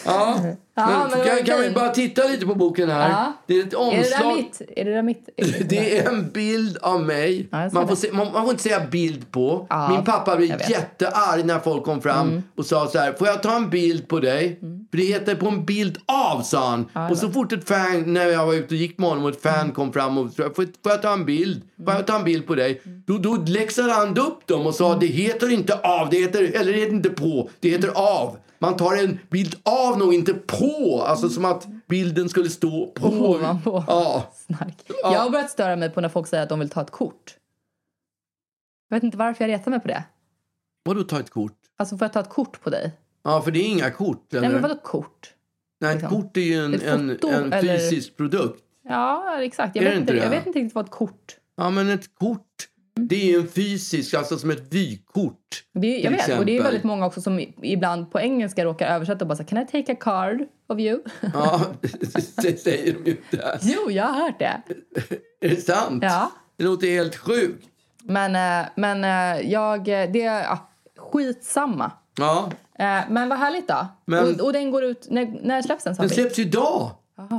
ja. 0.06 0.40
Ja, 0.80 1.08
men 1.12 1.28
kan, 1.28 1.46
kan 1.46 1.62
vi 1.62 1.70
bara 1.72 1.90
titta 1.90 2.28
lite 2.28 2.46
på 2.46 2.56
boken 2.56 2.90
här? 2.90 3.10
Ja. 3.10 3.34
Det 3.48 3.54
är 3.54 3.60
ett 3.60 3.74
Är 3.74 3.78
det 3.78 3.86
där 3.96 4.00
omslag. 4.00 4.36
mitt? 4.36 4.62
Är 4.76 4.86
det 4.86 4.92
där 4.92 5.02
mitt? 5.02 5.30
Det 5.70 5.98
är 5.98 6.10
en 6.10 6.30
bild 6.32 6.78
av 6.82 7.02
mig. 7.02 7.48
Ja, 7.52 7.70
man, 7.74 7.88
får 7.88 7.96
se, 7.96 8.08
man, 8.12 8.28
man 8.34 8.42
får 8.44 8.52
inte 8.52 8.64
säga 8.64 8.80
bild 8.92 9.32
på. 9.32 9.68
Min 9.90 10.04
pappa 10.04 10.36
blev 10.36 10.50
jättearg 10.70 11.46
när 11.46 11.60
folk 11.60 11.84
kom 11.84 12.02
fram 12.02 12.42
och 12.58 12.66
sa 12.66 12.88
så 12.88 13.00
här. 13.00 13.14
Får 13.14 13.28
jag 13.28 13.44
ta 13.44 13.56
en 13.56 13.70
bild 13.70 14.08
på 14.08 14.20
dig? 14.20 14.60
För 14.92 14.98
det 14.98 15.04
heter 15.04 15.36
på 15.36 15.48
en 15.48 15.66
bild 15.66 15.98
av, 16.06 16.42
sa 16.42 16.70
han. 16.70 17.10
och 17.12 17.18
så 17.18 17.30
fort 17.30 17.52
ett 17.54 17.68
fan, 17.68 18.14
när 18.14 18.26
jag 18.26 18.46
var 18.46 18.54
ute 18.54 18.66
och 18.76 18.80
gick 18.80 18.98
med 18.98 19.10
honom 19.10 19.24
och 19.24 19.30
ett 19.30 19.42
fan 19.42 19.72
kom 19.72 19.94
fram 19.94 20.18
och 20.18 20.32
sa, 20.32 20.44
får, 20.44 20.54
får 20.54 20.92
jag 20.92 21.02
ta 21.02 21.14
en 21.14 21.26
bild? 21.26 21.62
Får 21.86 21.94
jag 21.94 22.08
ta 22.08 22.16
en 22.16 22.24
bild 22.24 22.48
på 22.48 22.56
dig? 22.56 22.82
Då, 23.06 23.18
då 23.18 23.36
läxade 23.48 23.92
han 23.94 24.10
upp 24.18 24.48
dem 24.48 24.68
och 24.68 24.76
sa 24.76 24.96
det 24.96 25.06
heter 25.08 25.52
inte 25.52 25.80
av, 25.84 26.10
det 26.10 26.18
heter, 26.18 26.52
eller 26.56 26.74
det 26.74 26.80
heter 26.80 26.94
inte 26.94 27.10
på, 27.10 27.50
det 27.60 27.70
heter 27.70 27.90
av. 27.96 28.38
Man 28.60 28.78
tar 28.78 29.04
en 29.04 29.20
bild 29.30 29.56
av 29.64 29.98
något, 29.98 30.14
inte 30.14 30.34
på. 30.34 31.04
Alltså 31.08 31.30
som 31.30 31.46
att 31.46 31.68
bilden 31.88 32.30
skulle 32.30 32.50
stå 32.50 32.88
på. 32.88 33.08
Ovanpå. 33.08 33.84
Ja. 33.88 34.34
Snark. 34.34 34.76
Jag 35.04 35.20
har 35.20 35.30
börjat 35.30 35.52
störa 35.52 35.76
mig 35.76 35.90
på 35.90 36.02
när 36.02 36.10
folk 36.10 36.28
säger 36.28 36.44
att 36.44 36.50
de 36.50 36.60
vill 36.60 36.70
ta 36.70 36.82
ett 36.82 36.92
kort. 36.92 37.36
Jag 38.90 38.98
vet 38.98 39.04
inte 39.04 39.18
varför 39.18 39.44
jag 39.44 39.52
retar 39.54 39.72
mig 39.72 39.80
på 39.80 39.88
det. 39.88 40.04
Vadå 40.84 41.04
ta 41.04 41.20
ett 41.20 41.30
kort? 41.30 41.58
Alltså 41.78 41.98
får 41.98 42.06
jag 42.06 42.14
ta 42.14 42.20
ett 42.20 42.30
kort 42.30 42.62
på 42.62 42.70
dig? 42.70 42.92
Ja, 43.24 43.42
för 43.42 43.52
det 43.52 43.60
är 43.60 43.68
inga 43.68 43.92
kort. 43.92 44.34
Eller? 44.34 44.42
Nej 44.42 44.52
men 44.52 44.62
vadå 44.62 44.76
kort? 44.76 45.34
Nej, 45.82 45.96
ett 45.96 46.02
liksom? 46.02 46.22
kort 46.22 46.38
är 46.38 46.42
ju 46.42 46.66
en, 46.66 46.82
en, 46.82 47.10
foto, 47.10 47.28
en 47.28 47.54
eller? 47.54 47.78
fysisk 47.78 48.18
produkt. 48.18 48.64
Ja 48.84 49.42
exakt. 49.42 49.76
Jag 49.76 49.84
vet, 49.84 49.98
inte, 49.98 50.14
jag 50.14 50.30
vet 50.30 50.46
inte 50.48 50.60
riktigt 50.60 50.76
vad 50.76 50.86
ett 50.86 50.92
kort 50.92 51.40
Ja, 51.60 51.70
men 51.70 51.90
ett 51.90 52.16
kort, 52.16 52.68
det 53.08 53.34
är 53.34 53.40
en 53.40 53.48
fysisk, 53.48 54.14
alltså 54.14 54.38
som 54.38 54.50
ett 54.50 54.74
vykort. 54.74 55.64
det 55.74 55.88
är, 56.00 56.04
Jag 56.04 56.12
vet, 56.12 56.22
och 56.22 56.28
det 56.28 56.34
är 56.36 56.40
exempel. 56.40 56.64
väldigt 56.64 56.84
många 56.84 57.06
också 57.06 57.22
som 57.22 57.40
ibland 57.64 58.12
på 58.12 58.20
engelska 58.20 58.66
råkar 58.66 58.88
översätta 58.96 59.20
och 59.26 59.28
bara 59.28 59.36
säga 59.36 59.48
Can 59.48 59.58
I 59.58 59.66
take 59.66 59.94
a 59.94 59.98
card 60.00 60.42
of 60.70 60.80
you? 60.80 61.00
Ja, 61.34 61.62
det 62.42 62.60
säger 62.60 62.94
de 62.94 63.10
ju 63.10 63.12
inte. 63.12 63.60
jo, 63.62 63.92
jag 63.92 64.06
har 64.06 64.22
hört 64.22 64.40
det. 64.40 64.62
Är 65.42 65.50
det 65.50 65.62
sant? 65.62 66.04
Ja. 66.04 66.32
Det 66.58 66.64
låter 66.64 66.88
helt 66.88 67.16
sjukt. 67.16 67.66
Men, 68.04 68.36
eh, 68.62 68.68
men 68.76 69.04
eh, 69.04 69.52
jag, 69.52 69.84
det 69.86 70.22
är 70.24 70.44
ja, 70.44 70.70
skitsamma. 70.98 71.92
Ja, 72.18 72.52
Eh, 72.80 73.00
Men 73.10 73.30
vad 73.30 73.40
härligt 73.40 73.68
då. 73.68 73.88
Men- 74.06 74.24
och, 74.40 74.46
och 74.46 74.54
den 74.54 74.72
går 74.72 74.84
ut, 74.84 75.08
när, 75.10 75.40
när 75.44 75.62
släpps 75.62 75.84
den? 75.84 75.96
den 75.96 76.10
släpps 76.10 76.40
ju 76.40 76.44
idag. 76.44 76.92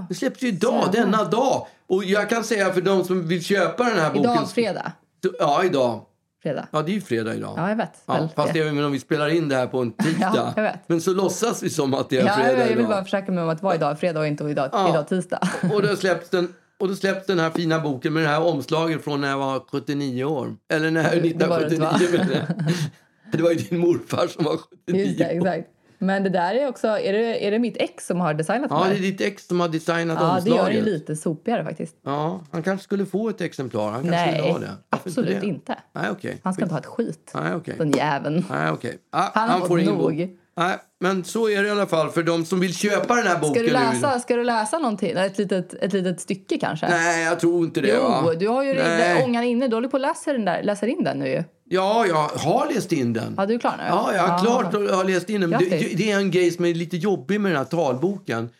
Den 0.08 0.14
släpps 0.16 0.42
ju 0.42 0.48
idag, 0.48 0.88
denna 0.92 1.24
dag. 1.24 1.66
Och 1.86 2.04
jag 2.04 2.28
kan 2.30 2.44
säga 2.44 2.72
för 2.72 2.80
de 2.80 3.04
som 3.04 3.28
vill 3.28 3.44
köpa 3.44 3.84
den 3.84 3.98
här 3.98 4.08
boken. 4.10 4.32
Idag, 4.32 4.50
fredag. 4.50 4.92
Ja, 5.38 5.64
idag. 5.64 6.00
fredag. 6.42 6.66
Ja, 6.72 6.82
det 6.82 6.90
är 6.92 6.94
ju 6.94 7.00
fredag 7.00 7.34
idag. 7.34 7.54
Ja, 7.56 7.68
jag 7.68 7.76
vet. 7.76 7.92
Ja, 8.06 8.28
fast 8.36 8.52
det. 8.52 8.60
även 8.60 8.84
om 8.84 8.92
vi 8.92 8.98
spelar 9.00 9.28
in 9.28 9.48
det 9.48 9.56
här 9.56 9.66
på 9.66 9.78
en 9.78 9.92
tisdag. 9.92 10.32
Ja, 10.34 10.52
jag 10.56 10.62
vet. 10.62 10.78
Men 10.88 11.00
så 11.00 11.12
låtsas 11.14 11.62
vi 11.62 11.70
som 11.70 11.94
att 11.94 12.08
det 12.10 12.18
är 12.18 12.26
Ja, 12.26 12.32
fredag 12.34 12.50
jag, 12.52 12.60
jag 12.60 12.66
vill 12.68 12.78
idag. 12.78 12.88
bara 12.90 13.04
försäkra 13.04 13.32
mig 13.34 13.44
om 13.44 13.50
att 13.50 13.58
det 13.58 13.64
var 13.64 13.74
idag 13.74 14.00
fredag 14.00 14.20
och 14.20 14.26
inte 14.26 14.44
idag, 14.44 14.68
Ja. 14.72 14.90
idag 14.90 15.08
tisdag. 15.08 15.48
Och 15.74 15.82
då 15.82 15.96
släpps 15.96 16.28
den 16.30 16.54
och 16.78 16.88
då 16.88 16.94
släpps 16.94 17.26
den 17.26 17.38
här 17.38 17.50
fina 17.50 17.78
boken 17.80 18.12
med 18.12 18.22
det 18.22 18.28
här 18.28 18.42
omslaget 18.42 19.04
från 19.04 19.20
när 19.20 19.28
jag 19.30 19.38
var 19.38 19.60
79 19.70 20.24
år. 20.24 20.56
Eller 20.72 20.90
när 20.90 21.02
Det- 21.16 21.20
det 21.38 21.46
var 21.46 21.60
det 21.60 21.66
1979 21.66 22.42
jag. 22.48 23.32
Det 23.32 23.42
var 23.42 23.50
ju 23.50 23.56
din 23.56 23.78
morfar 23.78 24.26
som 24.26 24.44
var 24.44 24.56
79 24.86 25.04
Just 25.06 25.18
det, 25.18 25.24
år. 25.40 25.46
exakt. 25.48 25.68
Men 26.02 26.22
det 26.22 26.28
där 26.30 26.54
är 26.54 26.68
också, 26.68 26.86
är 26.88 27.12
det, 27.12 27.46
är 27.46 27.50
det 27.50 27.58
mitt 27.58 27.76
ex 27.76 28.06
som 28.06 28.20
har 28.20 28.34
designat 28.34 28.66
Ja, 28.70 28.84
de 28.84 28.90
det 28.90 28.96
är 28.96 29.00
ditt 29.02 29.20
ex 29.20 29.46
som 29.46 29.60
har 29.60 29.68
designat 29.68 30.18
Ja, 30.20 30.26
det 30.26 30.32
omslaget. 30.50 30.74
gör 30.74 30.82
det 30.84 30.90
lite 30.90 31.16
sopigare 31.16 31.64
faktiskt. 31.64 31.96
Ja, 32.04 32.40
han 32.50 32.62
kanske 32.62 32.84
skulle 32.84 33.06
få 33.06 33.28
ett 33.28 33.40
exemplar. 33.40 33.90
Han 33.90 34.02
kanske 34.02 34.10
Nej, 34.10 34.42
vill 34.42 34.52
ha 34.52 34.58
det. 34.58 34.70
Varför 34.90 35.08
absolut 35.10 35.40
det? 35.40 35.46
inte. 35.46 35.76
Nej, 35.92 36.10
okej. 36.10 36.40
Han 36.44 36.54
ska 36.54 36.62
inte 36.62 36.74
ha 36.74 36.80
ett 36.80 36.86
skit. 36.86 37.32
Nej, 37.34 37.54
okej. 37.54 37.74
Den 37.78 37.90
jäveln. 37.90 38.44
Nej, 38.50 38.70
okej. 38.70 38.98
Ja, 39.12 39.30
Han 39.34 39.48
har 39.60 39.66
får 39.66 39.80
ingen 39.80 39.94
nog. 39.94 40.02
bok. 40.18 40.28
Nej, 40.60 40.78
men 41.00 41.24
så 41.24 41.48
är 41.48 41.62
det 41.62 41.68
i 41.68 41.70
alla 41.70 41.86
fall 41.86 42.10
för 42.10 42.22
de 42.22 42.44
som 42.44 42.60
vill 42.60 42.74
köpa 42.74 43.14
den 43.14 43.26
här 43.26 43.38
boken 43.38 43.54
Ska 43.54 43.62
du 43.62 43.66
nu. 43.66 43.72
läsa, 43.72 44.20
ska 44.20 44.36
du 44.36 44.44
läsa 44.44 44.78
någonting? 44.78 45.10
Ett 45.10 45.38
litet, 45.38 45.74
ett 45.74 45.92
litet 45.92 46.20
stycke 46.20 46.58
kanske? 46.58 46.88
Nej, 46.88 47.24
jag 47.24 47.40
tror 47.40 47.64
inte 47.64 47.80
det. 47.80 47.88
Jo, 47.88 48.02
va? 48.02 48.34
du 48.40 48.48
har 48.48 48.62
ju 48.64 48.80
ångan 49.24 49.44
inne. 49.44 49.68
Du 49.68 49.76
håller 49.76 49.88
på 49.88 49.96
att 49.96 50.00
läsa, 50.00 50.32
den 50.32 50.44
där, 50.44 50.62
läser 50.62 50.86
in 50.86 51.04
den 51.04 51.18
nu 51.18 51.28
ju. 51.28 51.44
Ja, 51.64 52.06
jag 52.06 52.28
har 52.28 52.74
läst 52.74 52.92
in 52.92 53.12
den. 53.12 53.34
Ja, 53.36 53.46
du 53.46 53.54
är 53.54 53.58
klar 53.58 53.74
nu? 53.78 53.84
Ja, 53.88 54.10
jag 54.14 54.22
har 54.22 54.38
klart 54.44 54.74
jag 54.88 54.96
har 54.96 55.04
läst 55.04 55.30
in 55.30 55.40
den. 55.40 55.50
Det, 55.50 55.96
det 55.96 56.10
är 56.10 56.16
en 56.16 56.30
grej 56.30 56.50
som 56.50 56.64
är 56.64 56.74
lite 56.74 56.96
jobbig 56.96 57.40
med 57.40 57.50
den 57.52 57.58
här 57.58 57.64
talboken. 57.64 58.38
Mm. 58.38 58.50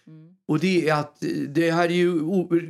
Och 0.49 0.59
det 0.59 0.89
är 0.89 0.95
att 0.95 1.17
det 1.49 1.71
här 1.71 1.85
är 1.85 1.89
ju 1.89 2.15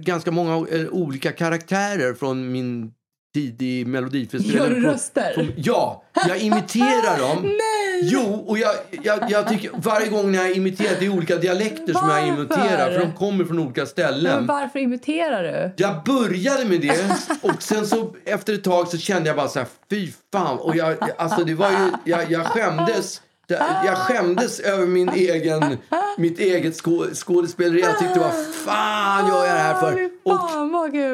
ganska 0.02 0.30
många 0.30 0.66
eh, 0.68 0.86
olika 0.90 1.32
karaktärer 1.32 2.14
från 2.14 2.52
min 2.52 2.92
tid 3.34 3.62
i 3.62 3.84
Melodifestivalen. 3.84 4.72
Gör 4.72 4.80
du 4.80 4.86
röster? 4.86 5.32
som- 5.34 5.52
ja, 5.56 6.04
jag 6.28 6.38
imiterar 6.40 7.18
dem. 7.18 7.38
Jo, 8.02 8.44
och 8.48 8.58
jag, 8.58 8.74
jag, 9.02 9.30
jag 9.30 9.48
tycker 9.48 9.70
varje 9.74 10.08
gång 10.08 10.32
när 10.32 10.38
jag 10.38 10.56
imiterar, 10.56 10.96
det 11.00 11.06
är 11.06 11.10
olika 11.10 11.36
dialekter 11.36 11.92
som 11.92 12.08
jag 12.08 12.26
Varför? 12.26 12.28
imiterar. 12.28 12.92
För 12.92 12.98
de 13.00 13.12
kommer 13.12 13.44
från 13.44 13.58
olika 13.58 13.86
ställen. 13.86 14.36
Men 14.36 14.46
varför 14.46 14.78
imiterar 14.78 15.42
du? 15.42 15.72
Jag 15.84 16.04
började 16.04 16.64
med 16.64 16.80
det 16.80 17.04
och 17.42 17.62
sen 17.62 17.86
så 17.86 18.14
efter 18.24 18.54
ett 18.54 18.64
tag 18.64 18.88
så 18.88 18.98
kände 18.98 19.28
jag 19.28 19.36
bara 19.36 19.48
så 19.48 19.58
här, 19.58 19.68
fy 19.90 20.12
fan. 20.32 20.58
Och 20.58 20.76
jag, 20.76 20.96
alltså 21.18 21.44
det 21.44 21.54
var 21.54 21.70
ju, 21.70 21.90
jag, 22.04 22.30
jag 22.30 22.46
skämdes. 22.46 23.22
Jag 23.86 23.96
skämdes 23.96 24.60
över 24.60 24.86
min 24.86 25.08
egen, 25.08 25.76
mitt 26.18 26.38
eget 26.38 26.76
skå, 26.76 27.06
skådespeleri. 27.14 27.80
Jag 27.80 27.98
tyckte, 27.98 28.18
vad 28.20 28.32
fan 28.64 29.28
gör 29.28 29.46
jag 29.46 29.54
det 29.54 29.60
här 29.60 29.80
för? 29.80 30.10
Och 30.24 30.40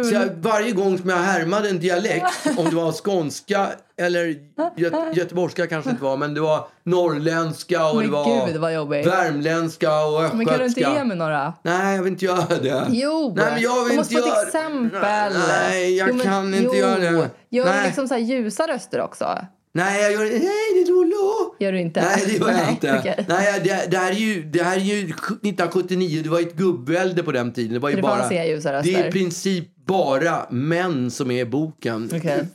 så 0.06 0.14
jag, 0.14 0.26
varje 0.40 0.72
gång 0.72 0.98
som 0.98 1.10
jag 1.10 1.16
härmade 1.16 1.68
en 1.68 1.78
dialekt, 1.78 2.46
om 2.56 2.64
det 2.70 2.76
var 2.76 2.92
skånska 2.92 3.66
eller 3.98 4.24
gö, 4.76 5.12
göteborgska 5.12 5.66
kanske 5.66 5.90
inte 5.90 6.02
var, 6.04 6.16
men 6.16 6.34
det 6.34 6.40
var 6.40 6.68
norrländska 6.84 7.86
och 7.86 7.96
Men 7.96 8.04
det 8.06 8.12
var 8.58 8.86
gud, 8.94 9.04
värmländska 9.06 10.04
och 10.04 10.22
östgötska. 10.24 10.36
Men 10.36 10.46
kan 10.46 10.58
du 10.58 10.64
inte 10.66 10.80
ge 10.80 11.04
mig 11.04 11.16
några? 11.16 11.52
Nej, 11.62 11.96
jag 11.96 12.02
vill 12.02 12.12
inte 12.12 12.24
göra 12.24 12.58
det. 12.62 12.86
Jo, 12.88 13.32
Nej, 13.36 13.46
men 13.52 13.62
jag 13.62 13.82
vill 13.84 13.90
du 13.92 13.96
måste 13.96 14.14
inte 14.14 14.28
få 14.28 14.34
ett 14.40 14.46
exempel. 14.46 15.32
Nej, 15.48 15.96
jag 15.96 16.08
Jo, 16.08 16.14
men- 16.14 16.26
kan 16.26 16.54
inte 16.54 16.76
jo. 16.76 16.80
göra 16.80 16.98
det. 16.98 17.30
Gör 17.50 17.64
Nej. 17.64 17.86
liksom 17.86 18.08
så 18.08 18.14
här 18.14 18.20
ljusa 18.20 18.66
röster 18.66 19.00
också. 19.00 19.38
Nej, 19.76 20.02
jag 20.02 20.12
gör 20.12 20.20
Nej, 20.20 20.40
det 20.74 20.80
är 20.80 20.86
Lolo. 20.86 21.54
Gör 21.58 21.72
du 21.72 21.80
inte? 21.80 22.00
Nej, 22.00 22.24
det 22.26 22.32
gör 22.32 22.50
jag 22.50 22.70
inte. 22.70 22.98
okej. 22.98 23.24
Nej, 23.28 23.60
det, 23.64 23.90
det, 23.90 23.96
här 23.96 24.10
är 24.10 24.14
ju, 24.14 24.42
det 24.42 24.62
här 24.62 24.76
är 24.76 24.80
ju 24.80 24.98
1979. 24.98 26.20
Det 26.22 26.28
var 26.28 26.40
ett 26.40 26.56
gubbvälde 26.56 27.22
på 27.22 27.32
den 27.32 27.52
tiden. 27.52 27.72
Det 27.72 27.78
var 27.78 27.90
ju 27.90 27.96
det 27.96 28.02
bara... 28.02 28.28
det 28.28 28.94
är 28.94 29.08
i 29.08 29.12
princip 29.12 29.64
bara 29.86 30.46
män 30.50 31.10
som 31.10 31.30
är 31.30 31.40
i 31.40 31.44
boken. 31.44 32.10
Okej. 32.16 32.46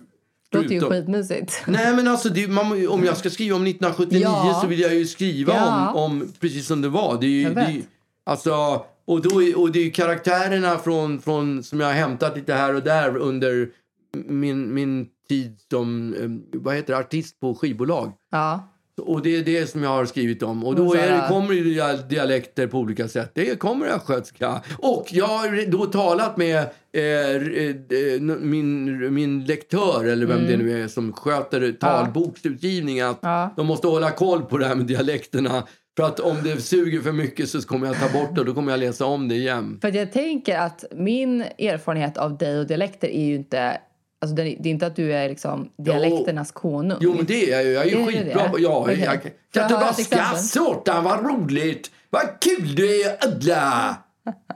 Låter 0.52 0.70
ju 0.70 0.82
skitmysigt. 0.82 1.64
Nej 1.68 1.96
men 1.96 2.08
alltså 2.08 2.30
det, 2.30 2.48
man, 2.48 2.88
om 2.88 3.06
jag 3.06 3.18
ska 3.18 3.30
skriva 3.30 3.56
om 3.56 3.68
1979 3.68 4.22
Ja. 4.24 4.60
så 4.62 4.68
vill 4.68 4.80
jag 4.80 4.96
ju 4.96 5.06
skriva 5.08 5.54
Ja. 5.54 5.92
om, 5.92 6.22
om 6.22 6.34
precis 6.40 6.68
som 6.68 6.82
det 6.82 6.90
var. 6.90 7.18
Det 7.22 7.26
är 7.26 7.30
ju, 7.30 7.54
det 7.54 7.62
är, 7.62 7.82
alltså, 8.26 8.86
och, 9.08 9.22
då, 9.22 9.30
och 9.56 9.72
det 9.72 9.80
är 9.80 9.84
ju 9.84 9.92
karaktärerna 9.92 10.78
från, 10.78 11.22
från, 11.22 11.64
som 11.64 11.80
jag 11.80 11.88
har 11.88 11.94
hämtat 11.94 12.36
lite 12.38 12.54
här 12.54 12.76
och 12.76 12.84
där 12.84 13.18
under 13.18 13.70
min, 14.18 14.74
min 14.74 15.08
tid 15.30 15.58
som 15.72 16.14
eh, 16.54 16.60
vad 16.60 16.76
heter 16.76 16.94
det, 16.94 17.00
artist 17.00 17.40
på 17.40 17.56
skivbolag. 17.56 18.12
Ja. 18.32 18.68
Och 19.02 19.22
det 19.22 19.36
är 19.38 19.44
det 19.44 19.68
som 19.70 19.84
jag 19.84 19.90
har 19.90 20.06
skrivit 20.06 20.44
om. 20.44 20.66
Och 20.66 20.76
då 20.76 20.94
är 20.96 21.12
det, 21.12 21.26
kommer 21.30 21.54
det 21.56 21.62
dia- 21.62 22.08
dialekter 22.10 22.68
på 22.68 22.78
olika 22.80 23.08
sätt. 23.08 23.32
Det 23.36 23.60
kommer 23.60 23.88
östgötska. 23.88 24.62
Och 24.80 25.06
jag 25.12 25.26
har 25.28 25.72
då 25.72 25.86
talat 25.86 26.38
med 26.38 26.58
eh, 26.94 27.36
eh, 27.36 28.22
min, 28.40 29.14
min 29.14 29.46
lektör, 29.46 30.06
eller 30.06 30.26
vem 30.26 30.48
det 30.48 30.58
nu 30.58 30.84
är, 30.84 30.88
som 30.88 31.14
sköter 31.14 31.72
talboksutgivningen. 31.72 33.08
Att 33.10 33.24
Mm. 33.24 33.36
Ja. 33.36 33.54
de 33.58 33.68
måste 33.68 33.88
hålla 33.88 34.12
koll 34.12 34.42
på 34.42 34.58
det 34.58 34.66
här 34.66 34.76
med 34.76 34.86
dialekterna. 34.86 35.64
För 35.98 36.04
att 36.04 36.20
om 36.20 36.38
det 36.44 36.62
suger 36.62 37.02
för 37.02 37.12
mycket 37.12 37.50
så 37.50 37.62
kommer 37.62 37.88
jag 37.88 37.96
ta 38.00 38.20
bort 38.20 38.36
det 38.36 38.40
och 38.42 38.46
då 38.48 38.54
kommer 38.54 38.72
jag 38.72 38.80
läsa 38.80 39.06
om 39.06 39.28
det 39.28 39.36
igen. 39.36 39.78
För 39.82 39.96
jag 39.96 40.12
tänker 40.12 40.58
att 40.60 40.84
min 40.96 41.42
erfarenhet 41.42 42.18
av 42.18 42.38
dig 42.38 42.60
och 42.60 42.68
dialekter 42.68 43.08
är 43.08 43.26
ju 43.26 43.36
inte... 43.36 43.78
Alltså 44.22 44.36
det 44.36 44.42
är 44.42 44.68
inte 44.68 44.88
att 44.88 44.96
du 44.96 45.14
är 45.14 45.30
liksom 45.30 45.70
dialekternas 45.78 46.52
konung. 46.52 46.98
Jo, 47.02 47.14
men 47.14 47.26
det 47.26 47.52
är 47.52 47.56
jag 47.56 47.64
ju. 47.64 47.72
Jag 47.72 47.86
är 47.86 47.90
ju 47.90 48.06
skitbra 48.06 48.50
på... 48.50 48.60
Ja, 48.60 48.70
Okej. 48.70 49.00
jag, 49.00 49.22
kan 49.70 49.84
ett 49.90 50.10
bara? 50.10 50.36
Såtan, 50.36 51.04
vad 51.04 51.26
roligt! 51.26 51.92
Vad 52.10 52.40
kul 52.40 52.76
du 52.76 53.02
är, 53.02 53.28
Uggla! 53.28 53.96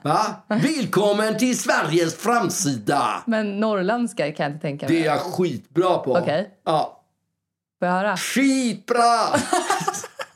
Va? 0.04 0.26
Välkommen 0.48 1.38
till 1.38 1.60
Sveriges 1.60 2.16
framsida! 2.16 3.24
Men 3.26 3.60
norrländska 3.60 4.32
kan 4.32 4.44
jag 4.44 4.52
inte 4.52 4.62
tänka 4.62 4.88
mig. 4.88 4.96
Det 4.96 5.02
är 5.02 5.06
jag 5.06 5.20
skitbra 5.20 5.98
på. 5.98 6.18
Okej. 6.18 6.50
Ja. 6.66 7.04
Får 7.80 7.88
jag 7.88 7.96
höra? 7.96 8.18
Skitbra! 8.18 9.40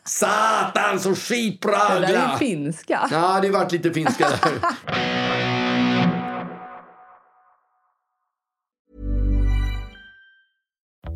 Satan 0.04 1.00
så 1.00 1.16
Det 2.02 2.08
där 2.08 2.28
är 2.28 2.32
ju 2.32 2.38
finska. 2.38 3.08
Ja, 3.12 3.40
det 3.42 3.48
har 3.48 3.54
varit 3.54 3.72
lite 3.72 3.94
finska 3.94 4.30
där. 4.30 5.56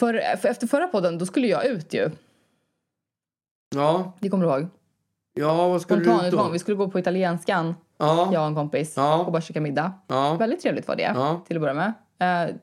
För, 0.00 0.36
för 0.36 0.48
efter 0.48 0.66
förra 0.66 0.86
podden 0.86 1.18
då 1.18 1.26
skulle 1.26 1.46
jag 1.46 1.66
ut 1.66 1.94
ju. 1.94 2.10
Ja, 3.74 4.12
Det 4.20 4.28
kommer 4.28 4.44
du 4.46 4.50
ihåg? 4.52 4.66
ja 5.34 5.68
vad 5.68 5.82
skulle 5.82 6.04
du 6.04 6.26
ut 6.26 6.32
då? 6.32 6.48
Vi 6.50 6.58
skulle 6.58 6.76
gå 6.76 6.90
på 6.90 6.98
italienskan, 6.98 7.74
Ja, 7.98 8.30
jag 8.32 8.40
och 8.42 8.48
en 8.48 8.54
kompis. 8.54 8.94
Ja. 8.96 9.24
Och 9.24 9.32
bara 9.32 9.42
käka 9.42 9.60
middag. 9.60 9.92
ja, 10.06 10.34
Väldigt 10.34 10.62
trevligt 10.62 10.88
var 10.88 10.96
det, 10.96 11.02
Ja. 11.02 11.40
till 11.46 11.56
att 11.56 11.60
börja 11.60 11.74
med. 11.74 11.92
Eh, 12.48 12.54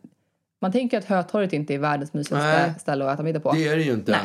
man 0.61 0.71
tänker 0.71 0.97
att 0.97 1.05
Hötorget 1.05 1.53
inte 1.53 1.73
är 1.73 1.77
världens 1.79 2.13
mysigaste 2.13 2.79
ställe 2.79 3.05
att 3.05 3.13
äta 3.13 3.23
middag 3.23 3.39
på. 3.39 3.51
det 3.51 3.67
är 3.67 3.75
det 3.77 3.83
ju 3.83 3.93
inte. 3.93 4.11
Nej. 4.11 4.21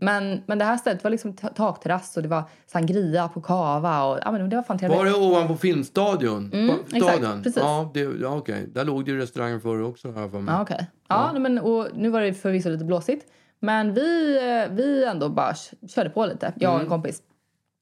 Men, 0.00 0.42
men 0.46 0.58
det 0.58 0.64
här 0.64 0.76
stället 0.76 1.04
var 1.04 1.10
liksom 1.10 1.32
ta- 1.36 1.48
takterrass 1.48 2.16
och 2.16 2.22
det 2.22 2.28
var 2.28 2.42
sangria 2.66 3.28
på 3.28 3.40
kava 3.40 4.04
och 4.04 4.18
ja, 4.24 4.32
men 4.32 4.50
det 4.50 4.56
var 4.56 4.62
fan 4.62 4.78
trevligt. 4.78 4.98
Var 4.98 5.04
det 5.06 5.14
ovanpå 5.14 5.56
Filmstadion? 5.56 6.50
Mm, 6.52 6.68
På 6.90 6.96
exakt, 6.96 7.20
precis. 7.42 7.56
Ja, 7.56 7.90
det, 7.94 8.00
ja 8.00 8.36
okej. 8.36 8.66
Där 8.74 8.84
låg 8.84 9.04
det 9.04 9.10
ju 9.10 9.18
restauranger 9.18 9.58
förr 9.58 9.82
också. 9.82 10.12
Här 10.12 10.28
för 10.28 10.40
mig. 10.40 10.54
Ja, 10.54 10.62
okej. 10.62 10.86
Ja, 11.08 11.30
nej, 11.32 11.40
men, 11.42 11.58
och 11.58 11.88
nu 11.94 12.08
var 12.10 12.20
det 12.20 12.34
förvisso 12.34 12.68
lite 12.68 12.84
blåsigt. 12.84 13.26
Men 13.60 13.94
vi, 13.94 14.36
eh, 14.68 14.74
vi 14.74 15.04
ändå 15.04 15.28
bara 15.28 15.54
körde 15.88 16.10
på 16.10 16.26
lite, 16.26 16.52
jag 16.56 16.68
Mm. 16.68 16.76
och 16.76 16.82
en 16.82 16.88
kompis. 16.88 17.22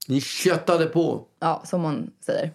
Ni 0.09 0.21
köttade 0.21 0.87
på. 0.87 1.23
Ja, 1.41 1.62
som 1.64 1.81
man 1.81 2.11
säger. 2.27 2.51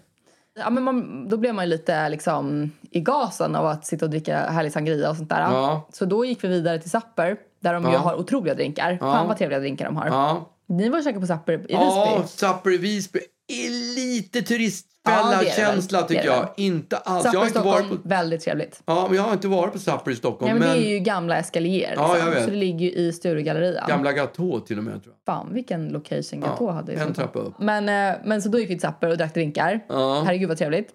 Ja, 0.59 0.69
men 0.69 0.83
man, 0.83 1.27
då 1.29 1.37
blev 1.37 1.55
man 1.55 1.65
ju 1.65 1.69
lite 1.71 2.09
liksom, 2.09 2.71
i 2.91 2.99
gasen 2.99 3.55
av 3.55 3.65
att 3.65 3.85
sitta 3.85 4.05
och 4.05 4.09
dricka 4.11 4.37
härlig 4.37 4.71
sangria 4.71 5.09
och 5.09 5.15
sånt 5.17 5.29
där. 5.29 5.41
Ja. 5.41 5.87
Så 5.93 6.05
då 6.05 6.25
gick 6.25 6.43
vi 6.43 6.47
vidare 6.47 6.79
till 6.79 6.89
Zapper 6.89 7.37
där 7.63 7.73
de 7.73 7.83
ju 7.83 7.91
Ja. 7.91 7.97
har 7.97 8.15
otroliga 8.15 8.53
drinkar. 8.53 8.97
Fan 8.97 9.27
vad 9.27 9.37
trevliga 9.37 9.59
drinkar 9.59 9.85
de 9.85 9.97
har. 9.97 10.07
Ja, 10.07 10.49
Ni 10.67 10.89
var 10.89 10.97
och 10.97 11.03
käkade 11.03 11.19
på 11.21 11.27
Zapper 11.27 11.53
i 11.53 11.57
Visby. 11.57 11.73
ja 11.73 12.23
Zapper 12.27 12.73
i 12.73 12.77
Visby 12.77 13.19
är 13.47 13.95
lite 13.95 14.39
Ja, 14.39 14.45
turistfälla-känsla 14.45 15.99
väl. 15.99 16.07
tycker 16.07 16.25
jag. 16.25 16.49
Inte 16.57 16.97
alls. 16.97 17.25
Jag 17.25 17.31
har 17.39 17.45
i 17.45 17.47
inte 17.47 17.59
Stockholm, 17.59 17.87
varit 17.89 18.03
på... 18.03 18.09
väldigt 18.09 18.41
trevligt. 18.41 18.81
Ja, 18.85 19.05
men 19.07 19.17
jag 19.17 19.23
har 19.23 19.33
inte 19.33 19.47
varit 19.47 19.73
på 19.73 19.79
Zapper 19.79 20.11
i 20.11 20.15
Stockholm. 20.15 20.49
Ja, 20.49 20.59
men, 20.59 20.67
men 20.69 20.77
det 20.77 20.87
är 20.87 20.89
ju 20.89 20.99
gamla 20.99 21.37
Escalier. 21.37 21.93
Ja, 21.95 22.13
Liksom. 22.13 22.27
jag 22.29 22.35
vet. 22.35 22.43
Så 22.43 22.49
det 22.49 22.55
ligger 22.55 22.85
ju 22.85 22.91
i 22.91 23.13
Sturegallerian. 23.13 23.85
gamla 23.89 24.11
Gatå 24.11 24.59
till 24.59 24.77
och 24.77 24.83
med 24.83 25.03
tror 25.03 25.15
jag. 25.25 25.35
Fan, 25.35 25.53
vilken 25.53 25.87
location 25.89 26.39
Gatå 26.41 26.69
hade. 26.71 26.93
i 26.93 26.95
en 26.95 27.13
trappa 27.13 27.39
upp. 27.39 27.53
Men, 27.59 27.89
eh, 27.89 28.19
men 28.25 28.41
så 28.41 28.49
då 28.49 28.59
gick 28.59 28.69
vi 28.69 28.73
till 28.73 28.81
Zapper 28.81 29.09
och 29.09 29.17
drack 29.17 29.33
drinkar. 29.33 29.79
Ja. 29.89 30.23
Herregud 30.25 30.49
vad 30.49 30.57
trevligt. 30.57 30.89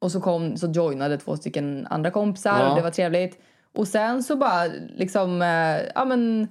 Och 0.00 0.12
så, 0.12 0.20
kom, 0.20 0.56
så 0.56 0.66
joinade 0.66 1.18
två 1.18 1.36
stycken 1.36 1.86
andra 1.90 2.10
kompisar 2.10 2.58
Ja. 2.60 2.70
och 2.70 2.76
det 2.76 2.82
var 2.82 2.90
trevligt. 2.90 3.38
Och 3.74 3.88
sen 3.88 4.22
så 4.22 4.36
bara 4.36 4.64
liksom, 4.96 5.42
eh, 5.42 5.88
ja 5.94 6.04
men 6.04 6.42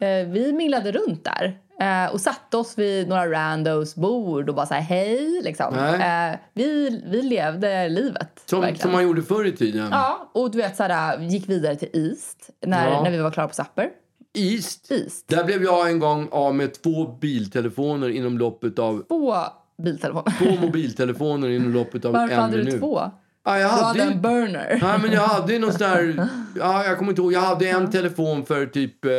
eh, 0.00 0.28
vi 0.28 0.52
minglade 0.52 0.92
runt 0.92 1.24
där. 1.24 1.58
Eh, 1.80 2.12
och 2.12 2.20
satte 2.20 2.56
oss 2.56 2.78
vid 2.78 3.08
några 3.08 3.30
randos 3.30 3.94
bord 3.94 4.48
och 4.48 4.54
bara 4.54 4.66
så 4.66 4.74
här 4.74 4.80
hej 4.80 5.40
liksom. 5.44 5.74
Nej. 5.76 6.38
Vi, 6.54 7.02
vi 7.06 7.22
levde 7.22 7.88
livet. 7.88 8.42
Som, 8.46 8.60
verkligen. 8.60 8.82
som 8.82 8.92
man 8.92 9.02
gjorde 9.02 9.22
förr 9.22 9.44
i 9.46 9.52
tiden. 9.56 9.88
Ja, 9.90 10.30
och 10.34 10.50
du 10.50 10.58
vet 10.58 10.76
så 10.76 10.82
här, 10.82 11.18
gick 11.20 11.48
vidare 11.48 11.76
till 11.76 11.88
East 12.10 12.50
när, 12.66 12.90
Ja. 12.90 13.02
när 13.02 13.10
vi 13.10 13.18
var 13.18 13.30
klara 13.30 13.48
på 13.48 13.54
Zapper. 13.54 13.90
East. 14.34 14.90
East. 14.92 15.28
Där 15.28 15.44
blev 15.44 15.62
jag 15.62 15.90
en 15.90 15.98
gång 15.98 16.28
av 16.30 16.54
med 16.54 16.82
två 16.82 17.06
biltelefoner 17.06 18.08
inom 18.08 18.38
loppet 18.38 18.78
av... 18.78 18.98
På 19.08 19.46
biltelefonen. 19.82 20.32
Två 20.38 20.66
mobiltelefoner 20.66 21.48
inom 21.48 21.72
loppet 21.72 22.04
av 22.04 22.12
Varför 22.12 22.34
en 22.34 22.40
hade 22.40 22.56
minut. 22.56 22.72
du 22.72 22.78
två? 22.78 23.10
Ja, 23.44 23.58
jag 23.58 23.70
Du 23.70 23.74
hade, 23.74 23.84
hade 23.86 24.04
ju- 24.04 24.10
en 24.16 24.20
burner. 24.22 24.78
Nej, 24.82 24.98
men 25.02 25.12
jag 25.12 25.22
hade 25.22 25.58
någon 25.58 25.72
sån 25.72 25.78
där... 25.80 26.28
Ja, 26.56 26.84
jag 26.84 26.98
kommer 26.98 27.10
inte 27.12 27.22
ihåg. 27.22 27.32
Jag 27.32 27.40
hade 27.40 27.68
en 27.68 27.90
telefon 27.90 28.46
för 28.46 28.66
typ 28.66 29.04
eh, 29.04 29.12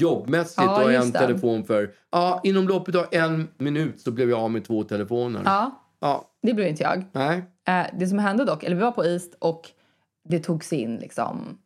jobbmässigt 0.00 0.56
Ja, 0.62 0.84
och 0.84 0.92
en 0.92 1.10
det. 1.10 1.18
telefon 1.18 1.64
för... 1.64 1.90
Ja, 2.12 2.40
inom 2.44 2.68
loppet 2.68 2.94
av 2.94 3.06
en 3.10 3.48
minut 3.58 4.00
så 4.00 4.10
blev 4.10 4.30
jag 4.30 4.38
av 4.40 4.50
med 4.50 4.64
två 4.64 4.82
telefoner. 4.84 5.42
Ja, 5.44 5.82
Ja, 6.00 6.24
det 6.42 6.54
blev 6.54 6.68
inte 6.68 6.82
jag. 6.82 7.04
nej. 7.12 7.44
Eh, 7.68 7.86
det 7.98 8.06
som 8.06 8.18
hände 8.18 8.44
dock, 8.44 8.64
eller 8.64 8.76
vi 8.76 8.82
var 8.82 8.92
på 8.92 9.04
East 9.04 9.34
och 9.38 9.70
det 10.28 10.38
togs 10.38 10.72
in 10.72 10.96
liksom 10.96 11.58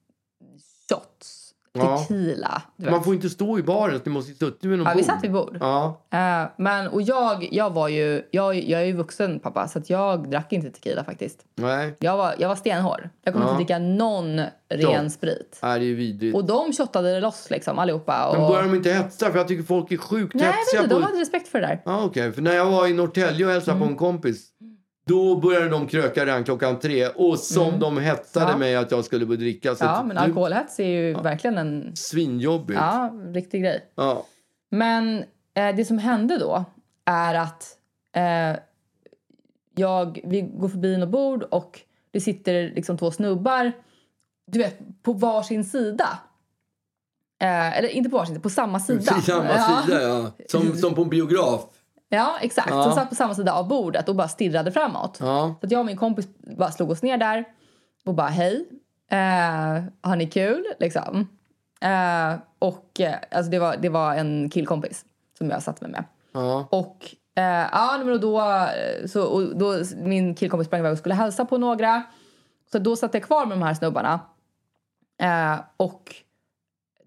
shots, 0.88 0.88
Ja. 0.88 1.39
Tequila. 1.74 2.62
Vet. 2.76 2.90
Man 2.90 3.04
får 3.04 3.14
inte 3.14 3.30
stå 3.30 3.58
i 3.58 3.62
baren, 3.62 3.98
så 3.98 4.02
ni 4.04 4.10
måste 4.12 4.32
sitta 4.32 4.46
vid 4.68 4.78
någon 4.78 4.86
ja, 4.86 4.90
vi 4.90 4.96
bord. 4.96 5.04
satt 5.04 5.24
vid 5.24 5.32
bord. 5.32 5.56
Ja, 5.60 6.00
Eh, 6.12 6.48
men, 6.56 6.88
och 6.88 7.02
jag, 7.02 7.48
jag 7.52 7.70
var 7.70 7.88
ju, 7.88 8.22
jag, 8.30 8.54
jag 8.54 8.80
är 8.80 8.84
ju 8.84 8.92
vuxen 8.92 9.40
pappa 9.40 9.68
så 9.68 9.80
jag 9.86 10.30
drack 10.30 10.52
inte 10.52 10.70
tequila 10.70 11.04
faktiskt. 11.04 11.38
nej. 11.54 11.96
Jag 12.00 12.16
var, 12.16 12.34
jag 12.38 12.48
var 12.48 12.56
stenhård. 12.56 13.08
Jag 13.24 13.34
kunde 13.34 13.46
Ja. 13.46 13.50
inte 13.50 13.58
dricka 13.58 13.78
någon 13.78 14.36
ren 14.68 15.04
Ja. 15.04 15.10
sprit. 15.10 15.58
Nej, 15.62 15.80
det 15.80 15.86
är 15.86 15.94
vidrigt. 15.94 16.34
Och 16.36 16.44
de 16.44 16.72
shottade 16.72 17.14
det 17.14 17.20
loss 17.20 17.50
liksom 17.50 17.78
allihopa. 17.78 18.28
Och... 18.28 18.38
Men 18.38 18.48
börjar 18.48 18.62
de 18.62 18.74
inte 18.74 18.90
hetsa? 18.92 19.30
För 19.30 19.38
jag 19.38 19.48
tycker 19.48 19.62
folk 19.64 19.92
är 19.92 19.96
sjukt 19.96 20.34
Nej, 20.34 20.44
hetsiga 20.46 20.82
på... 20.82 20.88
de 20.88 21.02
hade 21.02 21.20
respekt 21.20 21.48
för 21.48 21.60
det 21.60 21.66
där. 21.66 21.82
Ja, 21.84 22.04
okej. 22.04 22.32
För 22.32 22.42
när 22.42 22.54
jag 22.54 22.66
var 22.70 22.86
i 22.86 22.92
Norrtälje 22.92 23.46
och 23.46 23.52
hälsade 23.52 23.76
Mm. 23.76 23.88
på 23.88 23.92
en 23.92 23.96
kompis 23.98 24.46
då 25.10 25.36
började 25.36 25.68
de 25.68 25.86
kröka 25.86 26.26
redan 26.26 26.44
klockan 26.44 26.78
tre 26.78 27.08
och 27.08 27.38
som 27.38 27.78
de 27.80 27.98
hetsade 27.98 28.44
Mm. 28.46 28.52
Ja. 28.52 28.58
mig 28.58 28.76
att 28.76 28.90
jag 28.90 29.04
skulle 29.04 29.26
börja 29.26 29.40
dricka. 29.40 29.74
Så 29.74 29.84
Ja, 29.84 30.02
men 30.06 30.16
det- 30.16 30.22
alkoholhets 30.22 30.80
är 30.80 30.84
ju 30.86 31.14
verkligen 31.14 31.58
en 31.58 31.96
Svinjobbigt. 31.96 32.80
ja, 32.80 33.12
riktig 33.34 33.62
grej. 33.62 33.84
Ja. 33.94 34.26
Men 34.70 35.18
eh, 35.54 35.76
det 35.76 35.84
som 35.84 35.98
hände 35.98 36.38
då 36.38 36.64
är 37.04 37.34
att 37.34 37.76
eh, 38.16 38.60
jag, 39.74 40.20
vi 40.24 40.40
går 40.40 40.68
förbi 40.68 40.96
något 40.96 41.08
bord 41.08 41.42
och 41.42 41.80
det 42.10 42.20
sitter 42.20 42.70
liksom 42.74 42.98
två 42.98 43.10
snubbar 43.10 43.72
du 44.46 44.58
vet, 44.58 44.78
på 45.02 45.12
varsin 45.12 45.64
sida. 45.64 46.18
Eh, 47.42 47.78
eller 47.78 47.88
inte 47.88 48.10
på 48.10 48.16
varsin 48.16 48.34
sida, 48.34 48.42
på 48.42 48.50
samma 48.50 48.80
sida. 48.80 49.02
Samma 49.22 49.44
ja. 49.48 49.82
sida, 49.86 50.02
ja. 50.02 50.30
Som, 50.48 50.76
som 50.76 50.94
på 50.94 51.02
en 51.02 51.08
biograf. 51.08 51.60
Ja, 52.12 52.36
exakt. 52.40 52.70
Ja. 52.70 52.84
Som 52.84 52.92
satt 52.92 53.08
på 53.08 53.14
samma 53.14 53.34
sida 53.34 53.52
av 53.52 53.68
bordet 53.68 54.08
och 54.08 54.16
bara 54.16 54.28
stirrade 54.28 54.72
framåt. 54.72 55.18
Ja. 55.20 55.54
Så 55.60 55.66
att 55.66 55.72
jag 55.72 55.80
och 55.80 55.86
min 55.86 55.96
kompis 55.96 56.28
bara 56.56 56.70
slog 56.70 56.90
oss 56.90 57.02
ner 57.02 57.18
där 57.18 57.44
och 58.04 58.14
bara 58.14 58.28
hej, 58.28 58.68
eh, 59.10 59.82
har 60.00 60.16
ni 60.16 60.26
kul? 60.26 60.64
Liksom. 60.78 61.28
Eh, 61.80 62.34
och 62.58 63.00
eh, 63.00 63.14
alltså 63.30 63.50
det, 63.50 63.58
var, 63.58 63.76
det 63.76 63.88
var 63.88 64.14
en 64.14 64.50
killkompis 64.50 65.04
som 65.38 65.50
jag 65.50 65.62
satt 65.62 65.80
med 65.80 65.90
med. 65.90 66.04
Ja. 66.32 66.68
Och, 66.70 67.14
eh, 67.34 67.68
ja, 67.72 68.00
men 68.04 68.20
då, 68.20 68.40
eh, 68.40 69.06
så, 69.06 69.24
och 69.24 69.58
då, 69.58 69.74
min 69.96 70.34
killkompis 70.34 70.66
sprang 70.66 70.80
iväg 70.80 70.92
och 70.92 70.98
skulle 70.98 71.14
hälsa 71.14 71.44
på 71.44 71.58
några. 71.58 72.02
Så 72.72 72.78
då 72.78 72.96
satt 72.96 73.14
jag 73.14 73.22
kvar 73.22 73.46
med 73.46 73.58
de 73.58 73.62
här 73.62 73.74
snubbarna. 73.74 74.20
Eh, 75.22 75.60
och 75.76 76.14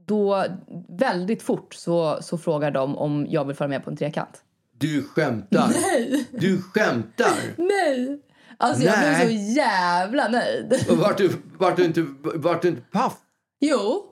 då 0.06 0.46
väldigt 0.88 1.44
fort 1.44 1.74
så, 1.74 2.18
så 2.22 2.38
frågar 2.38 2.72
de 2.72 2.98
om 2.98 3.26
jag 3.30 3.46
vill 3.46 3.56
följa 3.56 3.70
med 3.70 3.84
på 3.84 3.90
en 3.90 3.98
trekant. 3.98 4.44
Du 4.78 5.04
skämtar. 5.04 5.68
Nej! 5.82 6.28
Du 6.32 6.62
skämtar. 6.62 7.34
Nej! 7.58 8.20
Alltså 8.58 8.84
jag 8.84 9.00
blev 9.00 9.28
så 9.28 9.34
jävla 9.56 10.28
nöjd. 10.28 10.86
Och 10.90 10.98
vart 10.98 11.18
du, 11.18 11.32
vart 11.58 11.76
du 11.78 11.86
inte, 11.86 12.06
vart 12.36 12.62
du 12.62 12.68
inte 12.68 12.82
paff? 12.82 13.14
Jo. 13.60 14.06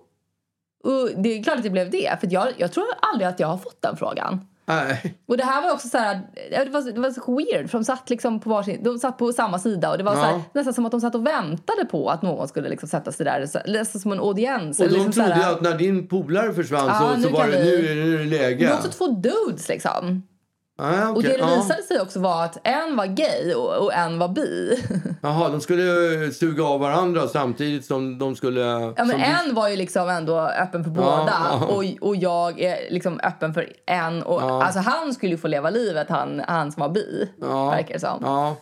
Och 0.84 1.10
det 1.24 1.30
är 1.38 1.44
klart 1.44 1.58
att 1.58 1.64
det 1.64 1.70
blev 1.70 1.90
det. 1.90 2.18
För 2.20 2.28
jag, 2.34 2.48
jag 2.58 2.72
tror 2.72 2.86
aldrig 3.02 3.28
att 3.28 3.40
jag 3.40 3.48
har 3.48 3.58
fått 3.58 3.82
den 3.82 3.98
frågan. 3.98 4.48
Nej. 4.66 5.16
Och 5.28 5.38
det 5.38 5.44
här 5.44 5.62
var 5.62 5.72
också 5.72 5.88
så 5.88 5.98
här, 5.98 6.22
det 6.66 6.70
var, 6.72 6.92
det 6.92 7.00
var 7.00 7.12
så 7.12 7.36
weird 7.38 7.70
för 7.70 7.78
de 7.78 7.84
satt 7.84 8.10
liksom 8.10 8.40
på 8.40 8.50
varsin, 8.50 8.84
de 8.84 9.00
satt 9.00 9.18
på 9.18 9.34
samma 9.34 9.60
sida 9.60 9.92
och 9.92 9.98
det 9.98 10.04
var 10.04 10.16
så 10.16 10.22
här, 10.22 10.32
Ja. 10.32 10.42
nästan 10.54 10.74
som 10.74 10.86
att 10.86 10.92
de 10.92 11.02
satt 11.02 11.16
och 11.16 11.28
väntade 11.28 11.86
på 11.86 12.10
att 12.10 12.22
någon 12.22 12.48
skulle 12.48 12.70
liksom 12.70 12.90
sätta 12.90 13.12
sig 13.12 13.26
där, 13.26 13.48
nästan 13.72 14.02
som 14.02 14.12
en 14.12 14.20
audiens. 14.20 14.80
Och 14.80 14.88
de 14.88 14.94
liksom 14.94 15.12
trodde 15.12 15.34
här, 15.34 15.52
att 15.52 15.62
när 15.62 15.78
din 15.78 16.08
polare 16.08 16.54
försvann 16.54 16.86
Ja, 16.88 17.14
så, 17.16 17.22
så 17.22 17.30
var 17.30 17.48
det 17.48 17.64
vi- 17.64 17.64
nu 17.64 17.76
är 17.92 17.96
det, 17.96 18.04
nu 18.04 18.14
är 18.14 18.18
det 18.18 18.24
Det 18.24 18.30
läge. 18.38 18.70
var 18.70 18.76
också 18.76 18.90
två 18.92 19.08
dudes 19.08 19.70
liksom. 19.70 20.24
Ah, 20.82 21.10
Och 21.10 21.18
okej. 21.18 21.32
det 21.32 21.38
Ja. 21.40 21.56
visade 21.56 21.84
sig 21.84 22.02
också 22.02 22.20
var 22.20 22.46
att 22.46 22.58
en 22.68 22.96
var 22.96 23.06
gay 23.06 23.54
och, 23.54 23.78
och 23.86 23.94
en 23.94 24.20
var 24.20 24.28
bi. 24.28 24.80
Jaha, 25.22 25.50
de 25.50 25.62
skulle 25.62 25.84
suga 26.32 26.64
av 26.64 26.80
varandra 26.80 27.28
samtidigt 27.28 27.86
som 27.86 28.18
de 28.20 28.36
skulle... 28.36 28.62
Ja, 28.98 29.04
men 29.06 29.22
en 29.22 29.56
var 29.56 29.68
ju 29.70 29.76
liksom 29.76 30.10
ändå 30.10 30.40
öppen 30.40 30.84
för 30.84 30.92
båda 30.92 31.34
ja. 31.52 31.66
och, 31.66 31.84
och 32.10 32.16
jag 32.16 32.60
är 32.62 32.78
liksom 32.94 33.20
öppen 33.24 33.54
för 33.54 33.70
en. 33.86 34.24
Och. 34.24 34.42
Alltså 34.64 34.80
han 34.80 35.14
skulle 35.14 35.32
ju 35.32 35.38
få 35.38 35.48
leva 35.48 35.70
livet, 35.70 36.10
han, 36.10 36.42
han 36.48 36.72
som 36.72 36.82
var 36.82 36.90
bi, 36.90 37.30
verkar 37.72 37.94
det 37.94 38.00
som. 38.00 38.56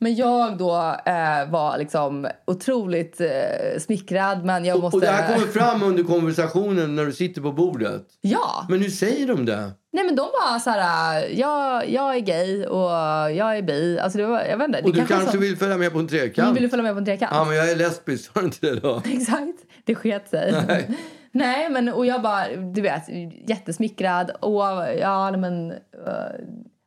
Men 0.00 0.14
jag 0.14 0.58
då 0.58 0.96
eh, 1.06 1.50
var 1.50 1.78
liksom 1.78 2.28
otroligt 2.46 3.20
eh, 3.20 3.78
smickrad 3.80 4.44
men 4.44 4.64
jag 4.64 4.80
måste... 4.80 4.96
Och 4.96 5.00
det 5.00 5.08
här 5.08 5.34
kommer 5.34 5.46
fram 5.46 5.82
under 5.82 6.04
konversationen 6.04 6.96
när 6.96 7.06
du 7.06 7.12
sitter 7.12 7.40
på 7.40 7.52
bordet. 7.52 8.02
Ja! 8.20 8.66
Men 8.68 8.80
hur 8.82 8.90
säger 8.90 9.26
de 9.26 9.44
det? 9.46 9.70
Nej 9.92 10.04
men 10.04 10.16
de 10.16 10.22
var 10.22 10.58
så 10.58 10.70
här, 10.70 11.28
jag, 11.32 11.90
jag 11.90 12.16
är 12.16 12.20
gay 12.20 12.66
och 12.66 12.90
jag 13.32 13.56
är 13.58 13.62
bi. 13.62 13.98
Alltså 13.98 14.18
det 14.18 14.26
var, 14.26 14.40
jag 14.40 14.58
vet 14.58 14.68
inte. 14.68 14.82
Och 14.82 14.92
du 14.94 15.06
kanske 15.06 15.32
så- 15.32 15.38
vill 15.38 15.56
följa 15.56 15.76
med 15.76 15.92
på 15.92 15.98
en 15.98 16.08
trekant? 16.08 16.56
ville 16.56 16.68
följa 16.68 16.82
med 16.82 16.92
på 16.92 16.98
en 16.98 17.04
trekant? 17.04 17.32
Ja, 17.34 17.44
men 17.44 17.56
jag 17.56 17.70
är 17.70 17.76
lesbisk, 17.76 18.34
har 18.34 18.40
du 18.40 18.46
inte 18.46 18.66
det 18.66 18.80
då? 18.80 19.02
Exakt, 19.12 19.58
det 19.84 19.94
sket 19.94 20.28
sig. 20.28 20.64
Nej. 20.68 20.90
Nej, 21.32 21.70
men 21.70 21.88
och 21.88 22.06
jag 22.06 22.22
bara, 22.22 22.56
du 22.74 22.80
vet, 22.80 23.02
jättesmickrad. 23.48 24.30
Och 24.40 24.62
ja, 25.00 25.36
men, 25.36 25.70
eh, 25.70 25.76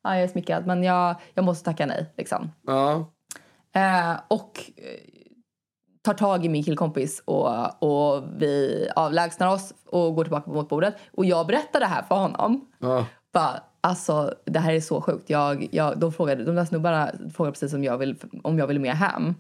ja, 0.04 0.16
jag 0.16 0.24
är 0.24 0.28
smickrad 0.28 0.68
men 0.68 0.84
jag, 0.84 1.16
jag 1.34 1.46
måste 1.46 1.66
tacka 1.66 1.86
nej 1.86 2.06
liksom. 2.18 2.52
Ja. 2.68 3.12
Eh, 3.76 4.20
och 4.28 4.72
eh, 4.78 5.00
tar 6.02 6.14
tag 6.14 6.46
i 6.46 6.50
min 6.50 6.64
killkompis 6.64 7.22
och, 7.26 7.84
och 7.84 8.24
vi 8.38 8.88
avlägsnar 8.96 9.48
oss 9.54 9.74
och 9.86 10.16
går 10.16 10.24
tillbaka 10.24 10.52
mot 10.52 10.70
bordet. 10.70 10.96
Och 11.12 11.26
jag 11.26 11.48
berättar 11.48 11.80
det 11.80 11.86
här 11.86 12.04
för 12.04 12.16
honom. 12.16 12.66
ja. 12.80 13.06
Bara, 13.34 13.64
alltså, 13.82 14.34
det 14.46 14.60
här 14.60 14.74
är 14.74 14.82
så 14.82 15.02
sjukt. 15.02 15.30
Jag, 15.30 15.68
jag, 15.72 16.00
de, 16.00 16.12
frågade, 16.14 16.44
de 16.44 16.56
där 16.56 16.66
snubbarna 16.66 17.12
frågade 17.34 17.52
precis 17.52 17.74
om 17.74 17.84
jag, 17.84 17.98
vill, 17.98 18.16
om 18.44 18.60
jag 18.60 18.68
ville 18.68 18.80
med 18.80 18.96
hem. 18.96 19.36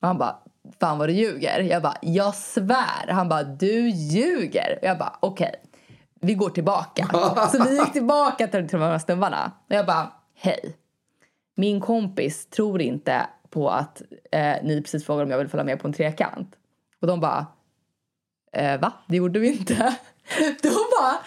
Och 0.00 0.06
han 0.06 0.18
bara, 0.18 0.36
fan 0.80 0.98
vad 0.98 1.08
du 1.08 1.12
ljuger. 1.12 1.60
Jag 1.60 1.82
bara, 1.82 1.96
jag 2.02 2.34
svär. 2.34 3.08
Han 3.08 3.28
bara, 3.28 3.42
du 3.42 3.88
ljuger. 3.88 4.78
Och 4.80 4.86
jag 4.86 4.98
bara, 4.98 5.16
okej. 5.20 5.54
Vi 6.20 6.34
går 6.34 6.50
tillbaka. 6.50 7.08
så 7.52 7.64
vi 7.64 7.78
gick 7.78 7.92
tillbaka 7.92 8.48
till, 8.48 8.68
till 8.68 8.78
de 8.78 8.84
här 8.84 8.98
snubbarna. 8.98 9.52
Och 9.68 9.74
jag 9.74 9.86
bara, 9.86 10.12
hej. 10.34 10.76
Min 11.56 11.80
kompis 11.80 12.46
tror 12.46 12.82
inte 12.82 13.26
på 13.50 13.70
att 13.70 14.02
eh, 14.32 14.56
ni 14.62 14.82
precis 14.82 15.06
frågade 15.06 15.24
om 15.24 15.30
jag 15.30 15.38
vill 15.38 15.48
följa 15.48 15.64
med 15.64 15.80
på 15.80 15.88
en 15.88 15.92
trekant. 15.92 16.54
Och 17.00 17.06
de 17.06 17.20
bara, 17.20 17.46
eh, 18.52 18.80
va? 18.80 18.92
Det 19.08 19.16
gjorde 19.16 19.38
vi 19.38 19.48
inte. 19.48 19.74
de 20.62 20.68
bara, 20.68 21.18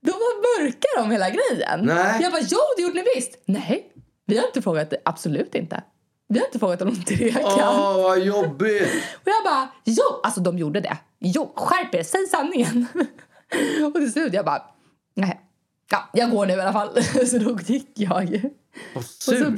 de 0.00 0.10
var 0.10 0.60
mörkar 0.62 1.02
om 1.04 1.10
hela 1.10 1.30
grejen. 1.30 1.80
Nej. 1.82 2.22
Jag 2.22 2.32
bara, 2.32 2.42
jo 2.42 2.58
det 2.76 2.82
gjorde 2.82 2.94
ni 2.94 3.04
visst. 3.14 3.42
Nej, 3.46 3.92
vi 4.26 4.38
har 4.38 4.46
inte 4.46 4.62
frågat, 4.62 4.92
absolut 5.04 5.54
inte. 5.54 5.82
Vi 6.28 6.38
har 6.38 6.46
inte 6.46 6.58
frågat 6.58 6.82
om 6.82 6.88
någon 6.88 7.04
trekant. 7.04 7.44
Åh, 7.44 8.02
vad 8.02 8.18
jobbigt! 8.18 8.88
Och 9.14 9.28
jag 9.28 9.44
bara, 9.44 9.68
jo, 9.84 10.20
alltså 10.22 10.40
de 10.40 10.58
gjorde 10.58 10.80
det. 10.80 10.96
Jo, 11.18 11.52
skärp 11.56 11.94
er, 11.94 12.02
säg 12.02 12.26
sanningen. 12.26 12.86
Och 13.86 13.94
till 13.94 14.12
slut 14.12 14.34
jag 14.34 14.44
bara, 14.44 14.62
nej. 15.14 15.40
Ja, 15.90 16.08
jag 16.12 16.30
går 16.30 16.46
nu 16.46 16.52
i 16.52 16.60
alla 16.60 16.72
fall. 16.72 17.02
så 17.26 17.38
då 17.38 17.58
gick 17.66 17.90
jag. 17.94 18.50
Vad 18.94 19.04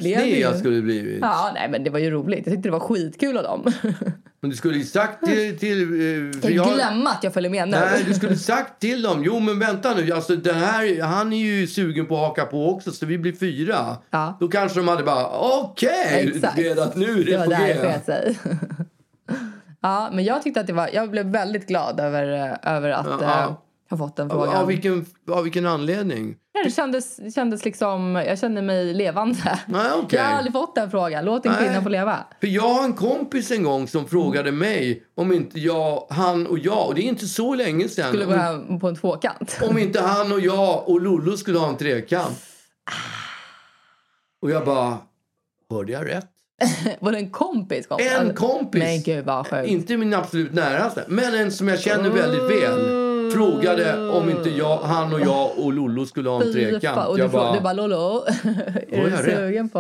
ju. 0.03 0.40
jag 0.40 0.59
skulle 0.59 0.82
blivit. 0.82 1.18
Ja, 1.20 1.51
nej 1.55 1.68
men 1.70 1.84
det 1.84 1.90
var 1.90 1.99
ju 1.99 2.11
roligt. 2.11 2.47
Jag 2.47 2.55
tyckte 2.55 2.68
det 2.68 2.72
var 2.72 2.80
skitkul 2.80 3.38
av 3.38 3.45
dem. 3.45 3.72
Men 4.40 4.51
du 4.51 4.57
skulle 4.57 4.78
ju 4.78 4.84
sagt 4.84 5.26
till... 5.26 5.59
till 5.59 5.82
eh, 5.82 6.40
för 6.40 6.51
jag 6.51 6.74
glömma 6.74 7.11
att 7.11 7.24
jag 7.24 7.34
följer 7.34 7.51
med 7.51 7.68
nu. 7.68 7.76
Nej, 7.76 8.05
du 8.07 8.14
skulle 8.14 8.36
sagt 8.53 8.80
till 8.80 9.03
dem. 9.03 9.22
Jo, 9.24 9.40
men 9.40 9.59
vänta 9.59 9.95
nu. 9.95 10.12
Alltså, 10.12 10.36
den 10.36 10.55
här, 10.55 11.03
han 11.03 11.32
är 11.32 11.36
ju 11.36 11.66
sugen 11.66 12.07
på 12.07 12.14
att 12.14 12.20
haka 12.20 12.45
på 12.45 12.70
också, 12.70 12.93
så 12.93 13.07
vi 13.07 13.18
blir 13.18 13.32
fyra. 13.32 13.97
Ja. 14.11 14.36
Då 14.40 14.49
kanske 14.49 14.78
de 14.78 14.88
hade 14.88 15.03
bara, 15.03 15.26
okej, 15.38 16.32
Exakt. 16.34 16.59
redan 16.59 16.90
nu 16.95 17.11
är 17.11 17.24
det 17.24 17.30
det 17.30 17.38
var 17.38 17.47
på 17.47 17.53
G. 18.12 18.34
ja, 19.80 20.11
men 20.12 20.24
jag 20.24 20.43
tyckte 20.43 20.61
att 20.61 20.66
det 20.66 20.72
var... 20.72 20.90
Jag 20.93 21.11
blev 21.11 21.26
väldigt 21.26 21.68
glad 21.68 22.01
över, 22.01 22.32
eh, 22.32 22.74
över 22.76 22.90
att 22.90 23.07
Ja. 23.20 23.43
eh, 23.43 23.53
ha 23.93 24.07
fått 24.07 24.16
den 24.16 24.30
Av, 24.30 24.34
frågan. 24.36 24.57
av, 24.57 24.66
vilken, 24.66 25.07
av 25.30 25.43
vilken 25.45 25.66
anledning? 25.66 26.36
Ja, 26.53 26.64
det, 26.64 26.70
kändes, 26.70 27.16
det 27.16 27.30
kändes 27.30 27.64
liksom... 27.64 28.14
Jag 28.26 28.38
kände 28.38 28.62
mig 28.62 28.95
levande. 28.95 29.59
Nej, 29.66 29.90
okej. 29.97 30.18
Jag 30.18 30.26
har 30.26 30.32
aldrig 30.36 30.53
fått 30.53 30.74
den 30.74 30.90
frågan. 30.90 31.24
Låt 31.24 31.47
en 31.47 31.53
Nej. 31.53 31.64
kvinna 31.66 31.82
få 31.82 31.88
leva. 31.88 32.18
För 32.40 32.47
jag 32.47 32.68
har 32.68 32.84
en 32.84 32.93
kompis 32.95 33.51
en 33.51 33.62
gång 33.62 33.88
som 33.88 34.07
frågade 34.09 34.53
mig 34.53 35.03
om 35.14 35.32
inte 35.32 35.59
jag, 35.61 36.07
han 36.11 36.47
och 36.47 36.59
jag, 36.59 36.86
och 36.86 36.95
det 36.95 37.01
är 37.03 37.09
inte 37.09 37.26
så 37.26 37.55
länge 37.55 37.88
sedan, 37.88 38.09
Skulle 38.09 38.24
gå 38.24 38.32
hem 38.32 38.80
på 38.80 38.88
en 38.88 38.97
tvåkant. 38.97 39.59
om 39.70 39.78
inte 39.78 40.01
han 40.01 40.32
och 40.32 40.40
jag 40.40 40.88
och 40.88 41.01
Lollo 41.01 41.36
skulle 41.36 41.59
ha 41.59 41.68
en 41.68 41.76
trekant. 41.76 42.43
Och 44.43 44.51
jag 44.51 44.64
bara, 44.64 44.99
hörde 45.70 45.93
jag 45.93 46.09
rätt? 46.09 46.28
Var 47.01 47.12
det 47.12 47.18
en 47.18 47.30
kompis? 47.30 47.86
kompis? 47.86 48.12
En 48.20 48.34
kompis. 48.34 48.82
Men 48.82 49.03
gud 49.03 49.24
vad 49.24 49.47
sjukt. 49.47 49.68
Inte 49.68 49.97
min 49.97 50.14
absolut 50.14 50.53
näraste, 50.55 51.05
men 51.09 51.34
en 51.34 51.53
som 51.53 51.68
jag 51.68 51.80
känner 51.80 52.11
väldigt 52.11 52.43
väl. 52.62 53.11
Frågade 53.35 54.09
om 54.11 54.30
inte 54.30 54.51
jag, 54.51 54.76
han 54.78 55.12
och 55.14 55.20
jag 55.20 55.51
och 55.59 55.72
Lollo 55.72 56.07
skulle 56.07 56.28
ha 56.28 56.43
en 56.43 56.53
trekant. 56.53 57.09
Och 57.09 57.16
du, 57.16 57.22
Jag 57.22 57.30
bara, 57.30 57.53
du 57.53 57.61
bara 57.61 57.72
Lollo, 57.72 58.24
är 58.89 59.11
du 59.24 59.30
sugen 59.33 59.68
på... 59.68 59.78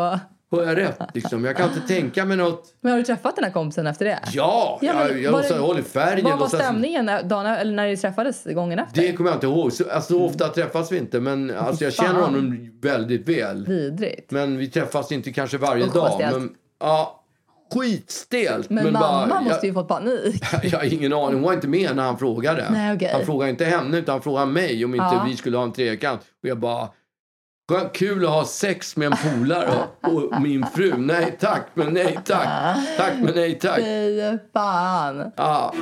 har 0.50 0.62
jag 0.62 0.76
rätt? 0.78 0.98
Liksom. 1.14 1.44
Jag 1.44 1.56
kan 1.56 1.68
inte 1.68 1.88
tänka 1.88 2.24
mig 2.24 2.36
något. 2.36 2.74
Men 2.80 2.92
har 2.92 2.98
du 2.98 3.04
träffat 3.04 3.36
den 3.36 3.44
här 3.44 3.52
kompisen 3.52 3.86
efter 3.86 4.04
det? 4.04 4.18
Ja, 4.32 4.78
Ja, 4.82 4.92
men 4.94 5.08
jag, 5.08 5.22
jag 5.22 5.32
var 5.32 5.58
håller 5.58 5.82
färgen. 5.82 6.24
Vad 6.24 6.38
var 6.38 6.48
stämningen 6.48 7.06
när- 7.06 7.22
dagen, 7.22 7.46
eller 7.46 7.72
när 7.72 7.86
ni 7.88 7.96
träffades 7.96 8.44
gången 8.44 8.78
efter? 8.78 9.02
Det 9.02 9.12
kommer 9.12 9.30
jag 9.30 9.36
inte 9.36 9.46
ihåg. 9.46 9.72
Så, 9.72 9.84
alltså, 9.90 10.12
så 10.12 10.24
ofta 10.24 10.48
träffas 10.48 10.92
vi 10.92 10.98
inte, 10.98 11.20
men 11.20 11.50
alltså, 11.56 11.84
jag 11.84 11.94
Fan. 11.94 12.06
känner 12.06 12.20
honom 12.20 12.70
väldigt 12.82 13.28
väl. 13.28 13.66
Vidrigt. 13.66 14.30
Men 14.30 14.58
vi 14.58 14.68
träffas 14.70 15.12
inte 15.12 15.32
kanske 15.32 15.58
varje 15.58 15.84
Usch, 15.86 15.94
dag. 15.94 16.18
Men, 16.32 16.50
ja, 16.80 17.21
skitstelt. 17.72 18.70
Men, 18.70 18.84
mamma 18.92 19.26
bara, 19.28 19.40
måste 19.40 19.56
jag, 19.56 19.64
ju 19.64 19.74
fått 19.74 19.88
panik. 19.88 20.44
jag 20.62 20.78
har 20.78 20.94
ingen 20.94 21.12
aning. 21.12 21.34
Hon 21.34 21.42
var 21.42 21.52
inte 21.52 21.68
med 21.68 21.96
när 21.96 22.02
han 22.02 22.18
frågade. 22.18 22.66
Nej, 22.70 22.94
okej. 22.96 23.10
Han 23.12 23.26
frågade 23.26 23.50
inte 23.50 23.64
henne, 23.64 23.98
utan 23.98 24.12
han 24.12 24.22
frågade 24.22 24.46
mig 24.46 24.84
om 24.84 24.94
inte 24.94 25.06
Ja. 25.14 25.24
vi 25.26 25.36
skulle 25.36 25.56
ha 25.56 25.64
en 25.64 25.72
trekant. 25.72 26.20
Och 26.42 26.48
jag 26.48 26.58
bara... 26.58 26.88
"Skönt, 27.72 27.92
Kul 27.92 28.24
att 28.24 28.30
ha 28.30 28.44
sex 28.44 28.96
med 28.96 29.06
en 29.12 29.18
polare 29.40 29.70
och, 30.02 30.12
och 30.32 30.40
min 30.42 30.66
fru. 30.74 30.94
Nej 30.96 31.36
tack, 31.40 31.62
men 31.74 31.94
nej 31.94 32.18
tack. 32.24 32.48
Tack, 32.98 33.12
men 33.18 33.34
nej 33.34 33.58
tack. 33.58 33.78
Fy 33.78 34.20
fan. 34.52 35.32
Ja. 35.36 35.74